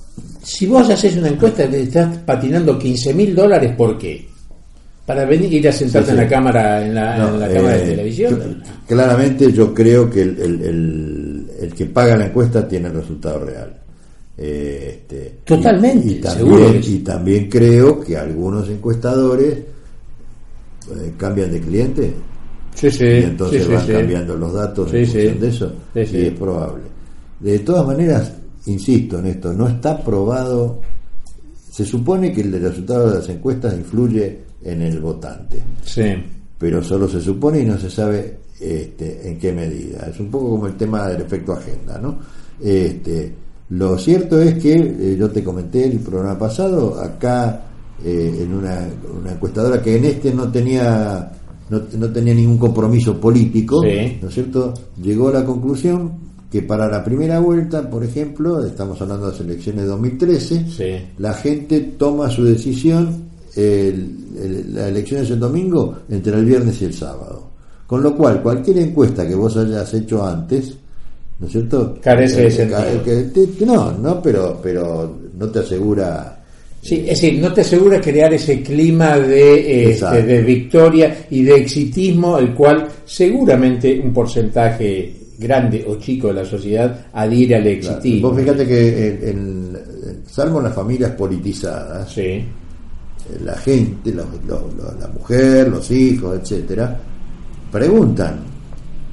si 0.42 0.66
vos 0.66 0.88
haces 0.88 1.16
una 1.18 1.28
encuesta 1.28 1.68
te 1.68 1.82
estás 1.82 2.16
patinando 2.18 2.78
15 2.78 3.12
mil 3.12 3.34
dólares, 3.34 3.74
¿por 3.76 3.98
qué? 3.98 4.26
Para 5.04 5.24
venir 5.26 5.52
ir 5.52 5.68
a 5.68 5.72
sentarte 5.72 6.10
Sí, 6.10 6.16
sí. 6.16 6.18
en 6.18 6.24
la 6.24 6.28
cámara, 6.30 6.86
en 6.86 6.94
la, 6.94 7.18
No, 7.18 7.34
en 7.34 7.40
la 7.40 7.48
cámara 7.52 7.76
de 7.76 7.82
eh, 7.84 7.90
televisión. 7.90 8.62
claramente 8.86 9.52
yo 9.52 9.74
creo 9.74 10.08
que 10.08 10.22
el, 10.22 10.40
el- 10.40 10.62
el- 10.62 11.50
el 11.60 11.74
que 11.74 11.84
paga 11.86 12.16
la 12.16 12.26
encuesta 12.26 12.66
tiene 12.66 12.88
el 12.88 12.94
resultado 12.94 13.44
real. 13.44 13.74
Eh, 14.38 15.00
este, 15.02 15.40
Totalmente, 15.44 16.06
y, 16.08 16.10
y 16.12 16.14
también, 16.20 16.80
y 16.82 16.98
también 17.00 17.50
creo 17.50 18.00
que 18.00 18.16
algunos 18.16 18.66
encuestadores 18.70 19.58
eh, 19.58 21.12
cambian 21.18 21.52
de 21.52 21.60
cliente 21.60 22.12
Sí, 22.74 22.90
sí. 22.90 23.04
y 23.04 23.24
entonces 23.24 23.64
sí, 23.64 23.72
van 23.72 23.86
cambiando 23.86 24.36
los 24.36 24.52
datos 24.52 24.92
en 24.94 25.06
función 25.06 25.40
de 25.40 25.48
eso 25.48 25.72
y 25.94 26.00
es 26.26 26.32
probable 26.32 26.84
de 27.40 27.58
todas 27.60 27.86
maneras 27.86 28.32
insisto 28.66 29.18
en 29.18 29.26
esto 29.26 29.52
no 29.52 29.68
está 29.68 30.02
probado 30.02 30.80
se 31.70 31.84
supone 31.84 32.32
que 32.32 32.42
el 32.42 32.60
resultado 32.60 33.10
de 33.10 33.18
las 33.18 33.28
encuestas 33.28 33.74
influye 33.74 34.40
en 34.62 34.82
el 34.82 35.00
votante 35.00 35.62
Sí. 35.84 36.14
pero 36.58 36.82
solo 36.82 37.08
se 37.08 37.20
supone 37.20 37.60
y 37.60 37.64
no 37.64 37.78
se 37.78 37.90
sabe 37.90 38.42
este, 38.62 39.28
en 39.28 39.38
qué 39.38 39.52
medida. 39.52 40.06
Es 40.08 40.20
un 40.20 40.30
poco 40.30 40.50
como 40.50 40.68
el 40.68 40.76
tema 40.76 41.08
del 41.08 41.22
efecto 41.22 41.52
agenda, 41.52 41.98
¿no? 41.98 42.16
Este, 42.62 43.34
lo 43.70 43.98
cierto 43.98 44.40
es 44.40 44.54
que, 44.54 44.74
eh, 44.74 45.16
yo 45.18 45.28
te 45.30 45.42
comenté 45.42 45.86
el 45.86 45.98
programa 45.98 46.38
pasado, 46.38 47.00
acá 47.00 47.60
eh, 48.04 48.38
en 48.40 48.54
una, 48.54 48.86
una 49.20 49.32
encuestadora 49.32 49.82
que 49.82 49.96
en 49.96 50.04
este 50.04 50.32
no 50.32 50.48
tenía 50.52 51.32
no, 51.72 51.82
no 51.98 52.08
tenía 52.10 52.34
ningún 52.34 52.58
compromiso 52.58 53.18
político, 53.20 53.82
Sí. 53.82 54.18
¿no 54.20 54.28
es 54.28 54.34
cierto? 54.34 54.74
Llegó 55.02 55.28
a 55.28 55.32
la 55.32 55.44
conclusión 55.44 56.12
que 56.50 56.62
para 56.62 56.86
la 56.88 57.02
primera 57.02 57.40
vuelta, 57.40 57.88
por 57.88 58.04
ejemplo, 58.04 58.64
estamos 58.64 59.00
hablando 59.00 59.26
de 59.26 59.32
las 59.32 59.40
elecciones 59.40 59.82
de 59.82 59.88
2013, 59.88 60.66
Sí. 60.68 61.06
la 61.18 61.32
gente 61.34 61.80
toma 61.98 62.28
su 62.28 62.44
decisión, 62.44 63.08
el- 63.56 64.16
el- 64.40 64.74
la 64.74 64.88
elección 64.88 65.22
es 65.22 65.30
el 65.30 65.40
domingo, 65.40 65.96
entre 66.10 66.36
el 66.38 66.44
viernes 66.44 66.80
y 66.82 66.84
el 66.86 66.94
sábado. 66.94 67.48
Con 67.86 68.02
lo 68.02 68.14
cual, 68.16 68.42
cualquier 68.42 68.78
encuesta 68.78 69.26
que 69.26 69.34
vos 69.34 69.56
hayas 69.56 69.92
hecho 69.94 70.24
antes, 70.26 70.74
¿no 71.38 71.46
es 71.46 71.52
cierto? 71.52 71.98
Carece 72.02 72.42
de 72.42 72.46
Eh, 72.46 72.50
sentido. 72.50 73.56
que 73.58 73.66
no, 73.66 73.92
no, 73.98 74.22
pero, 74.22 74.58
pero 74.62 75.18
no 75.38 75.46
te 75.48 75.58
asegura. 75.60 76.41
Sí, 76.82 76.96
es 77.06 77.20
decir, 77.20 77.40
no 77.40 77.52
te 77.52 77.60
asegura 77.60 78.00
crear 78.00 78.34
ese 78.34 78.60
clima 78.60 79.16
de, 79.16 79.90
este, 79.92 80.22
de 80.24 80.42
victoria 80.42 81.26
y 81.30 81.44
de 81.44 81.54
exitismo, 81.54 82.36
el 82.38 82.52
cual 82.54 82.88
seguramente 83.04 84.00
un 84.04 84.12
porcentaje 84.12 85.14
grande 85.38 85.84
o 85.88 85.96
chico 85.96 86.26
de 86.28 86.34
la 86.34 86.44
sociedad 86.44 87.06
adhiere 87.12 87.54
al 87.56 87.66
exitismo. 87.68 88.30
Vos 88.30 88.40
fíjate 88.40 88.66
que, 88.66 89.06
en, 89.08 89.28
en- 89.28 89.76
salvo 90.26 90.58
en 90.58 90.64
las 90.64 90.74
familias 90.74 91.12
politizadas, 91.12 92.12
Sí, 92.12 92.42
la 93.44 93.54
gente, 93.58 94.10
los- 94.12 94.26
los- 94.46 94.74
los- 94.74 94.98
la 95.00 95.06
mujer, 95.06 95.68
los 95.68 95.88
hijos, 95.90 96.36
etcétera, 96.42 96.98
preguntan, 97.70 98.40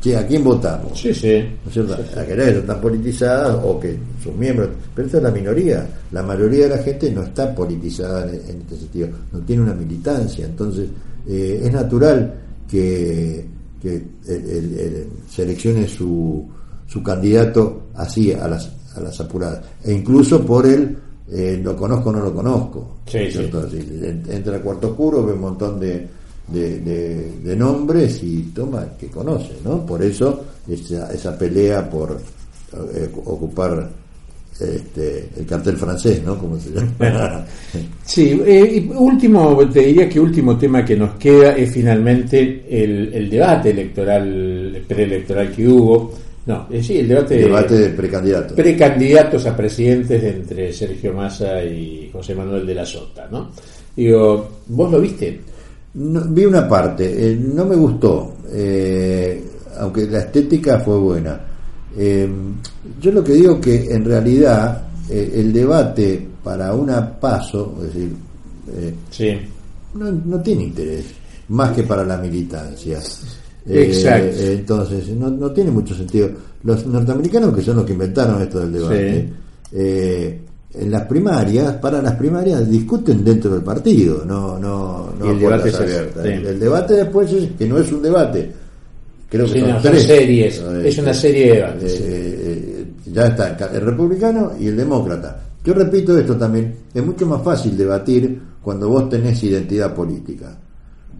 che, 0.01 0.15
¿a 0.17 0.25
quién 0.27 0.43
votamos? 0.43 0.97
sí, 0.99 1.13
sí. 1.13 1.39
¿no 1.63 1.67
es 1.67 1.73
cierto? 1.73 1.93
A 1.93 2.25
que 2.25 2.35
no 2.35 2.43
están 2.43 2.81
politizadas 2.81 3.57
o 3.63 3.79
que 3.79 3.97
sus 4.23 4.33
miembros, 4.35 4.69
pero 4.95 5.05
esta 5.05 5.17
es 5.17 5.23
la 5.23 5.31
minoría. 5.31 5.87
La 6.11 6.23
mayoría 6.23 6.67
de 6.67 6.75
la 6.77 6.83
gente 6.83 7.11
no 7.11 7.23
está 7.23 7.53
politizada 7.53 8.23
en, 8.29 8.35
en 8.49 8.61
este 8.61 8.77
sentido, 8.77 9.09
no 9.31 9.39
tiene 9.39 9.63
una 9.63 9.73
militancia. 9.73 10.45
Entonces, 10.45 10.87
eh, 11.27 11.61
es 11.63 11.71
natural 11.71 12.33
que, 12.69 13.45
que 13.81 13.95
el- 13.95 14.49
el- 14.49 14.79
el- 14.79 15.07
seleccione 15.29 15.87
su, 15.87 16.47
su 16.87 17.01
candidato 17.03 17.87
así, 17.95 18.31
a 18.31 18.47
las, 18.47 18.69
a 18.95 19.01
las 19.01 19.19
apuradas. 19.19 19.61
E 19.83 19.91
incluso 19.93 20.45
por 20.45 20.65
el 20.65 20.97
eh, 21.31 21.59
lo 21.63 21.75
conozco 21.75 22.09
o 22.09 22.13
no 22.13 22.21
lo 22.21 22.33
conozco. 22.33 22.97
Sí, 23.05 23.19
¿no 23.51 23.67
sí. 23.69 23.79
entra 24.29 24.55
al 24.55 24.61
cuarto 24.63 24.89
oscuro, 24.89 25.23
ve 25.25 25.33
un 25.33 25.41
montón 25.41 25.79
de, 25.79 26.07
de, 26.51 26.79
de- 26.79 27.31
de 27.43 27.55
nombres 27.55 28.21
y 28.23 28.51
toma 28.53 28.87
que 28.99 29.07
conoce, 29.07 29.51
¿no? 29.63 29.85
Por 29.85 30.01
eso 30.03 30.43
esa, 30.67 31.11
esa 31.13 31.37
pelea 31.37 31.89
por 31.89 32.19
eh, 32.93 33.09
ocupar 33.25 33.89
este, 34.59 35.29
el 35.37 35.45
cartel 35.45 35.77
francés, 35.77 36.21
¿no? 36.25 36.37
Como 36.37 36.59
se 36.59 36.71
llama. 36.71 37.45
Sí, 38.05 38.41
eh, 38.45 38.83
y 38.87 38.91
último, 38.95 39.57
te 39.69 39.81
diría 39.81 40.09
que 40.09 40.19
último 40.19 40.57
tema 40.57 40.83
que 40.83 40.95
nos 40.97 41.15
queda 41.15 41.55
es 41.55 41.71
finalmente 41.71 42.65
el, 42.69 43.13
el 43.13 43.29
debate 43.29 43.69
electoral, 43.69 44.83
preelectoral 44.87 45.51
que 45.51 45.67
hubo. 45.67 46.11
No, 46.47 46.65
eh, 46.71 46.81
sí, 46.81 46.97
el 46.97 47.07
debate, 47.07 47.37
debate 47.37 47.75
de 47.75 47.89
precandidatos. 47.89 48.53
precandidatos 48.53 49.45
a 49.45 49.55
presidentes 49.55 50.23
entre 50.23 50.73
Sergio 50.73 51.13
Massa 51.13 51.63
y 51.63 52.09
José 52.11 52.33
Manuel 52.33 52.65
de 52.65 52.73
la 52.75 52.85
Sota, 52.85 53.27
¿no? 53.31 53.51
Digo, 53.95 54.49
¿vos 54.67 54.91
lo 54.91 54.99
viste? 54.99 55.39
No, 55.93 56.21
vi 56.25 56.45
una 56.45 56.67
parte, 56.67 57.31
eh, 57.31 57.35
no 57.35 57.65
me 57.65 57.75
gustó, 57.75 58.35
eh, 58.51 59.43
aunque 59.79 60.05
la 60.07 60.19
estética 60.19 60.79
fue 60.79 60.97
buena. 60.99 61.39
Eh, 61.97 62.29
yo 63.01 63.11
lo 63.11 63.23
que 63.23 63.33
digo 63.33 63.59
que 63.59 63.91
en 63.91 64.05
realidad 64.05 64.83
el 65.09 65.51
debate 65.51 66.27
para 66.43 66.73
una 66.75 67.19
paso, 67.19 67.75
es 67.81 67.93
decir, 67.93 68.15
Sí, 69.09 69.35
no, 69.95 70.11
no 70.11 70.39
tiene 70.39 70.65
interés, 70.65 71.05
más 71.47 71.71
que 71.71 71.81
para 71.81 72.03
la 72.03 72.17
militancia. 72.17 72.99
Exacto. 73.65 74.37
Entonces, 74.39 75.09
no, 75.09 75.31
no 75.31 75.51
tiene 75.51 75.71
mucho 75.71 75.95
sentido. 75.95 76.29
Los 76.63 76.85
norteamericanos, 76.85 77.55
que 77.55 77.63
son 77.63 77.77
los 77.77 77.85
que 77.85 77.93
inventaron 77.93 78.39
esto 78.43 78.59
del 78.59 78.73
debate, 78.73 79.29
Sí. 79.71 80.39
En 80.73 80.91
las 80.91 81.03
primarias, 81.07 81.73
para 81.77 82.01
las 82.01 82.15
primarias, 82.15 82.69
discuten 82.69 83.23
dentro 83.23 83.51
del 83.51 83.63
partido, 83.63 84.23
no, 84.25 84.57
no, 84.59 85.11
no 85.19 85.25
Y 85.25 85.29
el 85.29 85.39
debate 85.39 85.69
es- 85.69 85.75
abiertas. 85.79 86.23
sí. 86.25 86.31
El, 86.31 86.59
debate 86.59 86.93
después 86.93 87.31
es 87.33 87.51
que 87.57 87.67
no 87.67 87.77
es 87.79 87.91
un 87.91 88.01
debate. 88.03 88.51
Creo 89.29 89.45
que 89.45 89.53
Sí, 89.53 89.59
son 89.59 89.69
no, 89.69 89.81
son 89.81 89.91
tres. 89.91 90.03
series, 90.03 90.61
¿no? 90.63 90.75
es 90.79 90.97
una 90.97 91.13
serie 91.13 91.45
de 91.47 91.55
debates, 91.55 91.93
Eh, 91.93 91.97
sí. 91.97 92.03
eh, 92.07 92.85
ya 93.13 93.27
está 93.27 93.57
el 93.73 93.81
republicano 93.81 94.51
y 94.59 94.67
el 94.67 94.77
demócrata. 94.77 95.41
Yo 95.63 95.73
repito 95.73 96.17
esto 96.17 96.35
también, 96.37 96.73
es 96.93 97.05
mucho 97.05 97.25
más 97.25 97.43
fácil 97.43 97.75
debatir 97.77 98.39
cuando 98.61 98.89
vos 98.89 99.09
tenés 99.09 99.43
identidad 99.43 99.93
política. 99.93 100.55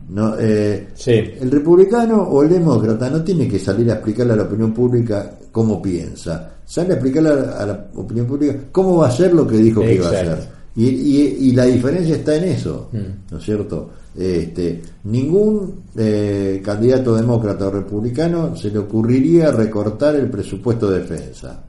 No, 0.10 0.36
eh, 0.39 0.88
Sí. 0.95 1.12
El 1.39 1.51
republicano 1.51 2.24
o 2.24 2.41
el 2.43 2.49
demócrata 2.49 3.10
no 3.10 3.24
tiene 3.24 3.47
que 3.47 3.60
salir 3.60 3.89
a 3.91 3.95
explicarle 3.95 4.34
a 4.34 4.38
la 4.38 4.43
opinión 4.43 4.74
pública 4.74 5.38
cómo 5.51 5.82
piensa, 5.82 6.51
sale 6.66 6.91
a 6.91 6.93
explicarle 6.93 7.30
a 7.30 7.66
la, 7.66 7.89
opinión 7.95 8.26
pública 8.26 8.55
cómo 8.72 8.97
va 8.97 9.07
a 9.07 9.12
ser 9.12 9.34
lo 9.34 9.45
que 9.47 9.57
dijo 9.57 9.82
que 9.82 9.95
iba 9.95 10.07
a 10.07 10.10
hacer. 10.10 10.38
Y, 10.76 10.86
y- 10.88 11.38
y 11.49 11.51
la 11.53 11.66
diferencia 11.66 12.16
está 12.16 12.36
en 12.36 12.43
eso, 12.45 12.89
Mm. 12.91 13.32
¿no 13.32 13.38
es 13.38 13.43
cierto? 13.43 13.89
Este, 14.18 14.82
ningún 15.03 15.84
eh, 15.95 16.62
candidato 16.64 17.16
demócrata 17.16 17.68
o 17.68 17.72
republicano 17.72 18.55
se 18.55 18.72
le 18.72 18.80
ocurriría 18.80 19.51
recortar 19.51 20.16
el 20.16 20.30
presupuesto 20.30 20.89
de 20.89 20.99
defensa. 20.99 21.64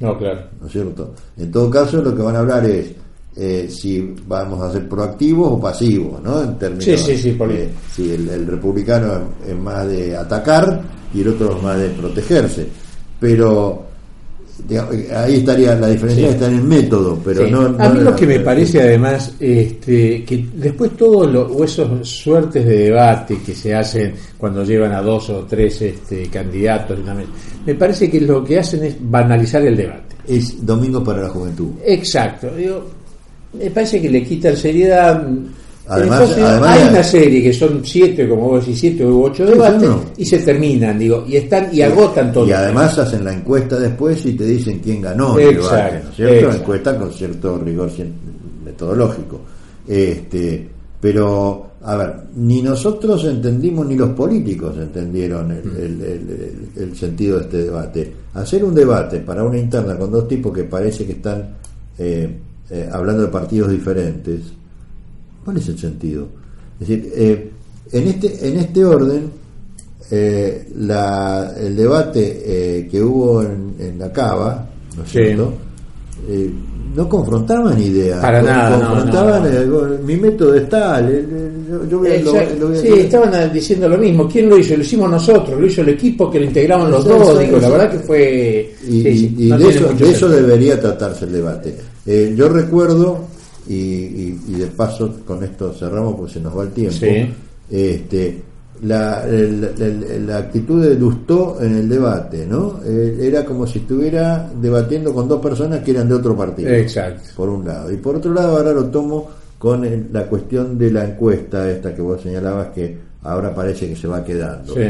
no, 0.00 0.18
claro. 0.18 0.40
¿no 0.60 0.66
es 0.66 0.72
cierto? 0.72 1.14
En 1.38 1.50
todo 1.50 1.70
caso, 1.70 2.02
lo 2.02 2.14
que 2.14 2.20
van 2.22 2.36
a 2.36 2.40
hablar 2.40 2.64
es 2.66 2.92
eh, 3.36 3.68
si 3.70 4.14
vamos 4.26 4.62
a 4.62 4.72
ser 4.72 4.88
proactivos 4.88 5.52
o 5.52 5.60
pasivos, 5.60 6.22
¿no? 6.22 6.42
En 6.42 6.58
términos, 6.58 6.84
Sí, 6.84 6.96
sí, 6.96 7.16
sí, 7.18 7.32
por- 7.32 7.52
eh, 7.52 7.68
si 7.94 8.10
el, 8.12 8.28
el 8.28 8.46
republicano 8.46 9.12
es, 9.44 9.50
es 9.50 9.56
más 9.58 9.86
de 9.86 10.16
atacar 10.16 10.80
y 11.12 11.20
el 11.20 11.28
otro 11.28 11.56
es 11.56 11.62
más 11.62 11.78
de 11.78 11.88
protegerse. 11.90 12.66
Pero 13.20 13.84
digamos, 14.66 14.94
ahí 15.14 15.34
estaría 15.36 15.74
la 15.74 15.88
diferencia 15.88 16.28
Sí. 16.28 16.32
está 16.34 16.46
en 16.48 16.54
el 16.54 16.64
método, 16.64 17.18
pero 17.22 17.44
Sí. 17.44 17.50
no, 17.52 17.60
a 17.66 17.68
no 17.88 17.90
mí 17.94 18.00
lo 18.00 18.16
que 18.16 18.26
me 18.26 18.40
parece 18.40 18.80
además 18.80 19.34
este, 19.38 20.24
que 20.24 20.46
después 20.54 20.96
todos 20.96 21.30
los 21.30 21.50
o 21.52 21.62
esos 21.62 22.08
suertes 22.08 22.64
de 22.64 22.78
debate 22.84 23.38
que 23.44 23.54
se 23.54 23.74
hacen 23.74 24.14
cuando 24.38 24.64
llevan 24.64 24.92
a 24.92 25.02
dos 25.02 25.28
o 25.28 25.44
tres 25.44 25.82
este, 25.82 26.28
candidatos 26.28 26.98
me 27.66 27.74
parece 27.74 28.10
que 28.10 28.20
lo 28.22 28.42
que 28.42 28.58
hacen 28.58 28.82
es 28.84 28.96
banalizar 28.98 29.62
el 29.62 29.76
debate 29.76 30.16
es 30.26 30.64
domingo 30.64 31.04
para 31.04 31.22
la 31.24 31.28
juventud. 31.28 31.72
exacto 31.84 32.48
digo, 32.56 32.82
me 33.58 33.70
parece 33.70 34.00
que 34.00 34.10
le 34.10 34.22
quitan 34.22 34.56
seriedad 34.56 35.26
Además- 35.88 36.20
Entonces, 36.22 36.42
además- 36.44 36.78
hay 36.82 36.88
una 36.88 37.02
serie 37.04 37.42
que 37.44 37.52
son 37.52 37.80
siete 37.84 38.28
como 38.28 38.48
vos 38.48 38.66
decís 38.66 38.80
siete 38.80 39.06
u 39.06 39.22
ocho 39.22 39.46
debates 39.46 39.88
y 40.16 40.24
se 40.26 40.38
terminan 40.40 40.98
digo 40.98 41.24
y 41.28 41.36
están 41.36 41.68
y 41.72 41.80
agotan 41.80 42.32
todo 42.32 42.44
Y 42.44 42.50
además 42.50 42.98
hacen 42.98 43.24
la 43.24 43.32
encuesta 43.32 43.78
después 43.78 44.26
y 44.26 44.32
te 44.32 44.44
dicen 44.46 44.80
quién 44.80 45.00
ganó 45.00 45.38
el 45.38 45.54
debate, 45.58 46.00
¿no 46.02 46.10
es 46.10 46.16
cierto? 46.16 46.34
exacto. 46.34 46.56
Encuesta 46.58 46.98
con 46.98 47.12
cierto 47.12 47.58
rigor 47.58 47.90
metodológico. 48.64 49.40
Este, 49.86 50.68
pero, 51.00 51.70
a 51.84 51.96
ver, 51.96 52.14
ni 52.34 52.62
nosotros 52.62 53.24
entendimos 53.24 53.86
ni 53.86 53.94
los 53.94 54.10
políticos 54.10 54.76
entendieron 54.78 55.52
el, 55.52 55.58
el- 55.76 56.02
el- 56.02 56.70
el- 56.76 56.82
el 56.82 56.96
sentido 56.96 57.36
de 57.38 57.44
este 57.44 57.56
debate. 57.58 58.12
Hacer 58.34 58.64
un 58.64 58.74
debate 58.74 59.20
para 59.20 59.44
una 59.44 59.58
interna 59.58 59.96
con 59.96 60.10
dos 60.10 60.26
tipos 60.26 60.52
que 60.52 60.64
parece 60.64 61.06
que 61.06 61.12
están 61.12 61.48
eh, 61.98 62.28
eh, 62.70 62.88
hablando 62.92 63.22
de 63.22 63.28
partidos 63.28 63.70
diferentes, 63.70 64.40
¿cuál 65.44 65.56
es 65.58 65.68
el 65.68 65.78
sentido? 65.78 66.26
Es 66.80 66.88
decir, 66.88 67.12
eh, 67.14 67.50
en, 67.92 68.08
este, 68.08 68.48
en 68.48 68.56
este 68.58 68.84
orden, 68.84 69.30
eh, 70.10 70.68
la, 70.76 71.54
el 71.58 71.74
debate 71.76 72.42
eh, 72.44 72.88
que 72.90 73.02
hubo 73.02 73.42
en, 73.42 73.74
en 73.78 73.98
la 73.98 74.12
cava, 74.12 74.66
¿no 74.96 75.02
es 75.02 75.08
Sí. 75.10 75.18
cierto? 75.18 75.52
Eh, 76.28 76.50
no 76.94 77.08
confrontaban 77.08 77.78
ideas. 77.80 78.20
Para 78.20 78.40
nada, 78.42 78.78
no, 78.78 78.88
Confrontaban, 78.88 79.42
no, 79.44 79.50
no. 79.50 79.56
eh, 79.58 79.66
bueno, 79.66 79.96
mi 80.04 80.16
método 80.16 80.54
es 80.54 80.68
tal, 80.68 81.08
eh, 81.12 81.24
yo, 81.68 81.88
yo 81.88 81.98
voy 81.98 82.08
a- 82.10 82.20
lo- 82.20 82.30
Exacto. 82.36 82.54
lo 82.60 82.68
voy 82.68 82.78
a 82.78 82.80
sí, 82.80 82.88
estaban 82.88 83.52
diciendo 83.52 83.88
lo 83.88 83.98
mismo. 83.98 84.28
¿Quién 84.28 84.48
lo 84.48 84.56
hizo? 84.58 84.76
Lo 84.76 84.82
hicimos 84.82 85.10
nosotros, 85.10 85.60
lo 85.60 85.66
hizo 85.66 85.82
el 85.82 85.90
equipo 85.90 86.30
que 86.30 86.38
lo 86.38 86.46
integraban 86.46 86.90
los 86.90 87.04
dos. 87.04 87.38
Digo, 87.38 87.58
la 87.58 87.68
verdad 87.68 87.90
que 87.90 87.98
fue. 87.98 88.74
Y, 88.88 89.02
sí, 89.02 89.02
sí, 89.18 89.34
y- 89.38 89.48
no 89.50 89.58
de, 89.58 89.68
eso, 89.68 89.88
de 89.92 90.10
eso 90.10 90.28
debería 90.28 90.80
tratarse 90.80 91.26
el 91.26 91.32
debate. 91.32 91.74
Eh, 92.06 92.34
yo 92.36 92.48
recuerdo, 92.48 93.24
y, 93.68 93.74
y- 93.74 94.40
y 94.48 94.52
de 94.54 94.66
paso 94.68 95.12
con 95.26 95.42
esto 95.42 95.72
cerramos 95.72 96.14
porque 96.16 96.34
se 96.34 96.40
nos 96.40 96.56
va 96.56 96.62
el 96.62 96.70
tiempo, 96.70 96.94
Sí. 97.00 97.28
este, 97.70 98.42
la, 98.82 99.24
el- 99.26 99.70
el- 99.78 100.26
la 100.26 100.36
actitud 100.38 100.82
de 100.84 100.94
Lustó 100.94 101.58
en 101.60 101.76
el 101.76 101.88
debate, 101.88 102.46
¿no? 102.46 102.78
Eh, 102.84 103.18
era 103.22 103.44
como 103.44 103.66
si 103.66 103.78
estuviera 103.80 104.50
debatiendo 104.60 105.12
con 105.14 105.26
dos 105.26 105.40
personas 105.40 105.80
que 105.80 105.90
eran 105.92 106.08
de 106.08 106.14
otro 106.14 106.36
partido. 106.36 106.70
Exacto. 106.70 107.22
Por 107.36 107.48
un 107.48 107.66
lado. 107.66 107.90
Y 107.90 107.96
por 107.96 108.16
otro 108.16 108.32
lado, 108.34 108.56
ahora 108.58 108.72
lo 108.72 108.84
tomo 108.86 109.28
con 109.58 109.84
el- 109.84 110.08
la 110.12 110.26
cuestión 110.26 110.76
de 110.78 110.90
la 110.92 111.04
encuesta, 111.06 111.68
esta 111.70 111.94
que 111.94 112.02
vos 112.02 112.20
señalabas, 112.20 112.68
que 112.68 112.96
ahora 113.22 113.54
parece 113.54 113.88
que 113.88 113.96
se 113.96 114.06
va 114.06 114.22
quedando. 114.22 114.74
Sí. 114.74 114.82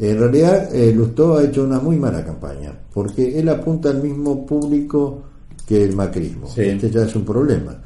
En 0.00 0.18
realidad, 0.18 0.74
eh, 0.74 0.92
Lustó 0.94 1.38
ha 1.38 1.44
hecho 1.44 1.62
una 1.64 1.78
muy 1.80 1.96
mala 1.96 2.24
campaña, 2.24 2.72
porque 2.92 3.38
él 3.38 3.48
apunta 3.48 3.90
al 3.90 4.02
mismo 4.02 4.44
público 4.44 5.22
que 5.68 5.84
el 5.84 5.94
macrismo. 5.94 6.48
Sí. 6.48 6.62
Este 6.62 6.90
ya 6.90 7.02
es 7.02 7.14
un 7.14 7.24
problema. 7.26 7.76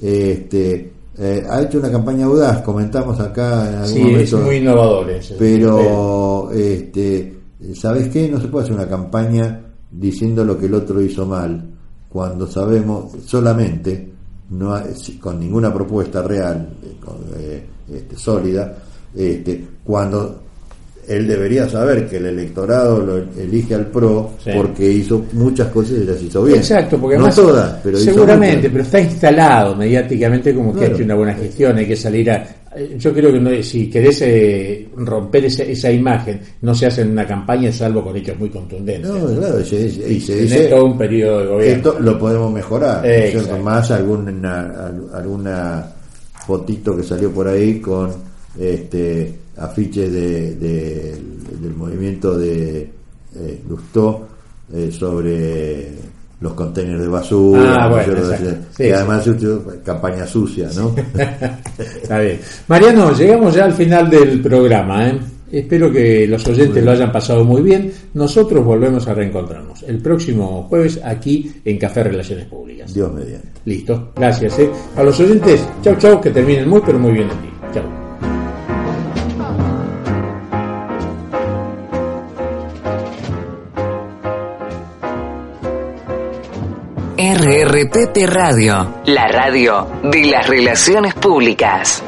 Este, 0.00 0.92
eh, 1.18 1.44
ha 1.48 1.62
hecho 1.62 1.78
una 1.78 1.90
campaña 1.90 2.26
audaz, 2.26 2.62
comentamos 2.62 3.18
acá 3.20 3.68
en 3.68 3.74
algún 3.76 3.88
Sí, 3.88 4.14
es 4.14 4.32
muy 4.34 4.56
innovador 4.56 5.10
ese. 5.10 5.34
Pero, 5.38 6.50
este, 6.52 7.36
¿sabes 7.74 8.08
qué? 8.08 8.28
No 8.28 8.40
se 8.40 8.48
puede 8.48 8.64
hacer 8.64 8.76
una 8.76 8.88
campaña 8.88 9.60
diciendo 9.90 10.44
lo 10.44 10.58
que 10.58 10.66
el 10.66 10.74
otro 10.74 11.00
hizo 11.00 11.26
mal, 11.26 11.70
cuando 12.08 12.46
sabemos 12.46 13.12
solamente, 13.26 14.10
no 14.50 14.74
hay- 14.74 14.92
con 15.20 15.40
ninguna 15.40 15.72
propuesta 15.72 16.22
real, 16.22 16.68
eh, 16.82 16.96
con, 17.04 17.16
eh, 17.36 17.64
este, 17.92 18.16
sólida, 18.16 18.76
este, 19.14 19.64
cuando 19.84 20.42
él 21.08 21.26
debería 21.26 21.68
saber 21.68 22.06
que 22.08 22.16
el 22.18 22.26
electorado 22.26 23.00
lo 23.00 23.16
elige 23.40 23.74
al 23.74 23.86
PRO 23.86 24.32
Sí. 24.42 24.50
porque 24.54 24.90
hizo 24.90 25.24
muchas 25.32 25.68
cosas 25.68 25.98
y 26.02 26.04
las 26.04 26.20
hizo 26.22 26.42
bien. 26.44 26.58
Exacto, 26.58 26.98
porque 26.98 27.18
no 27.18 27.28
todas, 27.30 27.80
pero 27.82 27.96
seguramente, 27.98 28.68
pero 28.70 28.82
está 28.82 29.00
instalado 29.00 29.74
mediáticamente 29.76 30.54
como 30.54 30.72
que 30.72 30.78
ha 30.78 30.80
Claro. 30.82 30.94
hecho 30.94 31.04
una 31.04 31.14
buena 31.14 31.34
gestión, 31.34 31.76
hay 31.78 31.86
que 31.86 31.96
salir 31.96 32.30
a... 32.30 32.36
eh, 32.76 32.96
Yo 32.98 33.12
creo 33.12 33.32
que 33.32 33.40
no, 33.40 33.50
si 33.62 33.88
querés 33.90 34.20
eh, 34.22 34.88
romper 34.96 35.44
esa, 35.46 35.62
esa 35.64 35.90
imagen, 35.90 36.40
no 36.62 36.74
se 36.74 36.86
hace 36.86 37.02
en 37.02 37.10
una 37.10 37.26
campaña 37.26 37.70
salvo 37.72 38.02
con 38.02 38.16
hechos 38.16 38.38
muy 38.38 38.48
contundentes. 38.50 39.10
No, 39.10 39.26
claro, 39.38 39.60
y 39.60 39.64
se, 39.64 39.78
dice- 39.84 40.12
y 40.12 40.20
se 40.20 40.36
dice 40.42 40.64
todo 40.66 40.84
un 40.86 40.98
periodo 40.98 41.40
de 41.40 41.46
gobierno. 41.46 41.76
esto 41.76 41.96
lo 42.00 42.18
podemos 42.18 42.52
mejorar, 42.52 43.04
¿no 43.48 43.58
más 43.58 43.90
alguna 43.90 44.60
al- 44.60 45.08
alguna 45.14 45.86
fotito 46.46 46.96
que 46.96 47.02
salió 47.02 47.30
por 47.30 47.48
ahí 47.48 47.80
con 47.80 48.10
este 48.58 49.32
afiches 49.58 50.12
de, 50.12 50.54
de- 50.56 51.16
del 51.60 51.74
movimiento 51.74 52.36
de 52.38 52.90
eh, 53.36 53.60
Lustó 53.68 54.26
eh, 54.72 54.90
sobre 54.92 55.88
los 56.40 56.52
contenedores 56.54 57.02
de 57.02 57.08
basura, 57.08 57.84
Ah, 57.86 58.04
que 58.04 58.84
Sí, 58.84 58.90
además 58.90 59.26
una 59.26 59.82
campaña 59.84 60.26
sucia, 60.26 60.68
¿no? 60.76 60.94
Está 62.02 62.18
bien. 62.20 62.38
Mariano, 62.68 63.12
llegamos 63.16 63.54
ya 63.54 63.64
al 63.64 63.72
final 63.72 64.10
del 64.10 64.40
programa. 64.42 65.08
¿eh? 65.08 65.18
Espero 65.52 65.90
que 65.90 66.26
los 66.26 66.44
oyentes 66.46 66.84
lo 66.84 66.90
hayan 66.90 67.12
pasado 67.12 67.44
muy 67.44 67.62
bien. 67.62 67.90
Nosotros 68.14 68.64
volvemos 68.64 69.06
a 69.08 69.14
reencontrarnos 69.14 69.84
el 69.84 69.98
próximo 70.02 70.64
jueves 70.68 71.00
aquí 71.02 71.50
en 71.64 71.78
Café 71.78 72.02
Relaciones 72.04 72.46
Públicas. 72.46 72.92
Dios 72.92 73.12
mediante. 73.12 73.48
Listo, 73.64 74.12
gracias. 74.16 74.58
¿eh? 74.58 74.70
A 74.96 75.02
los 75.02 75.18
oyentes, 75.20 75.66
chau 75.82 75.96
chau, 75.96 76.20
que 76.20 76.30
terminen 76.30 76.68
muy 76.68 76.82
pero 76.84 76.98
muy 76.98 77.12
bien 77.12 77.28
el 77.30 77.40
día. 77.42 77.70
Chau. 77.72 78.03
RRPP 87.36 88.28
Radio, 88.28 89.02
la 89.06 89.26
radio 89.26 89.88
de 90.04 90.24
las 90.26 90.46
relaciones 90.46 91.14
públicas. 91.14 92.00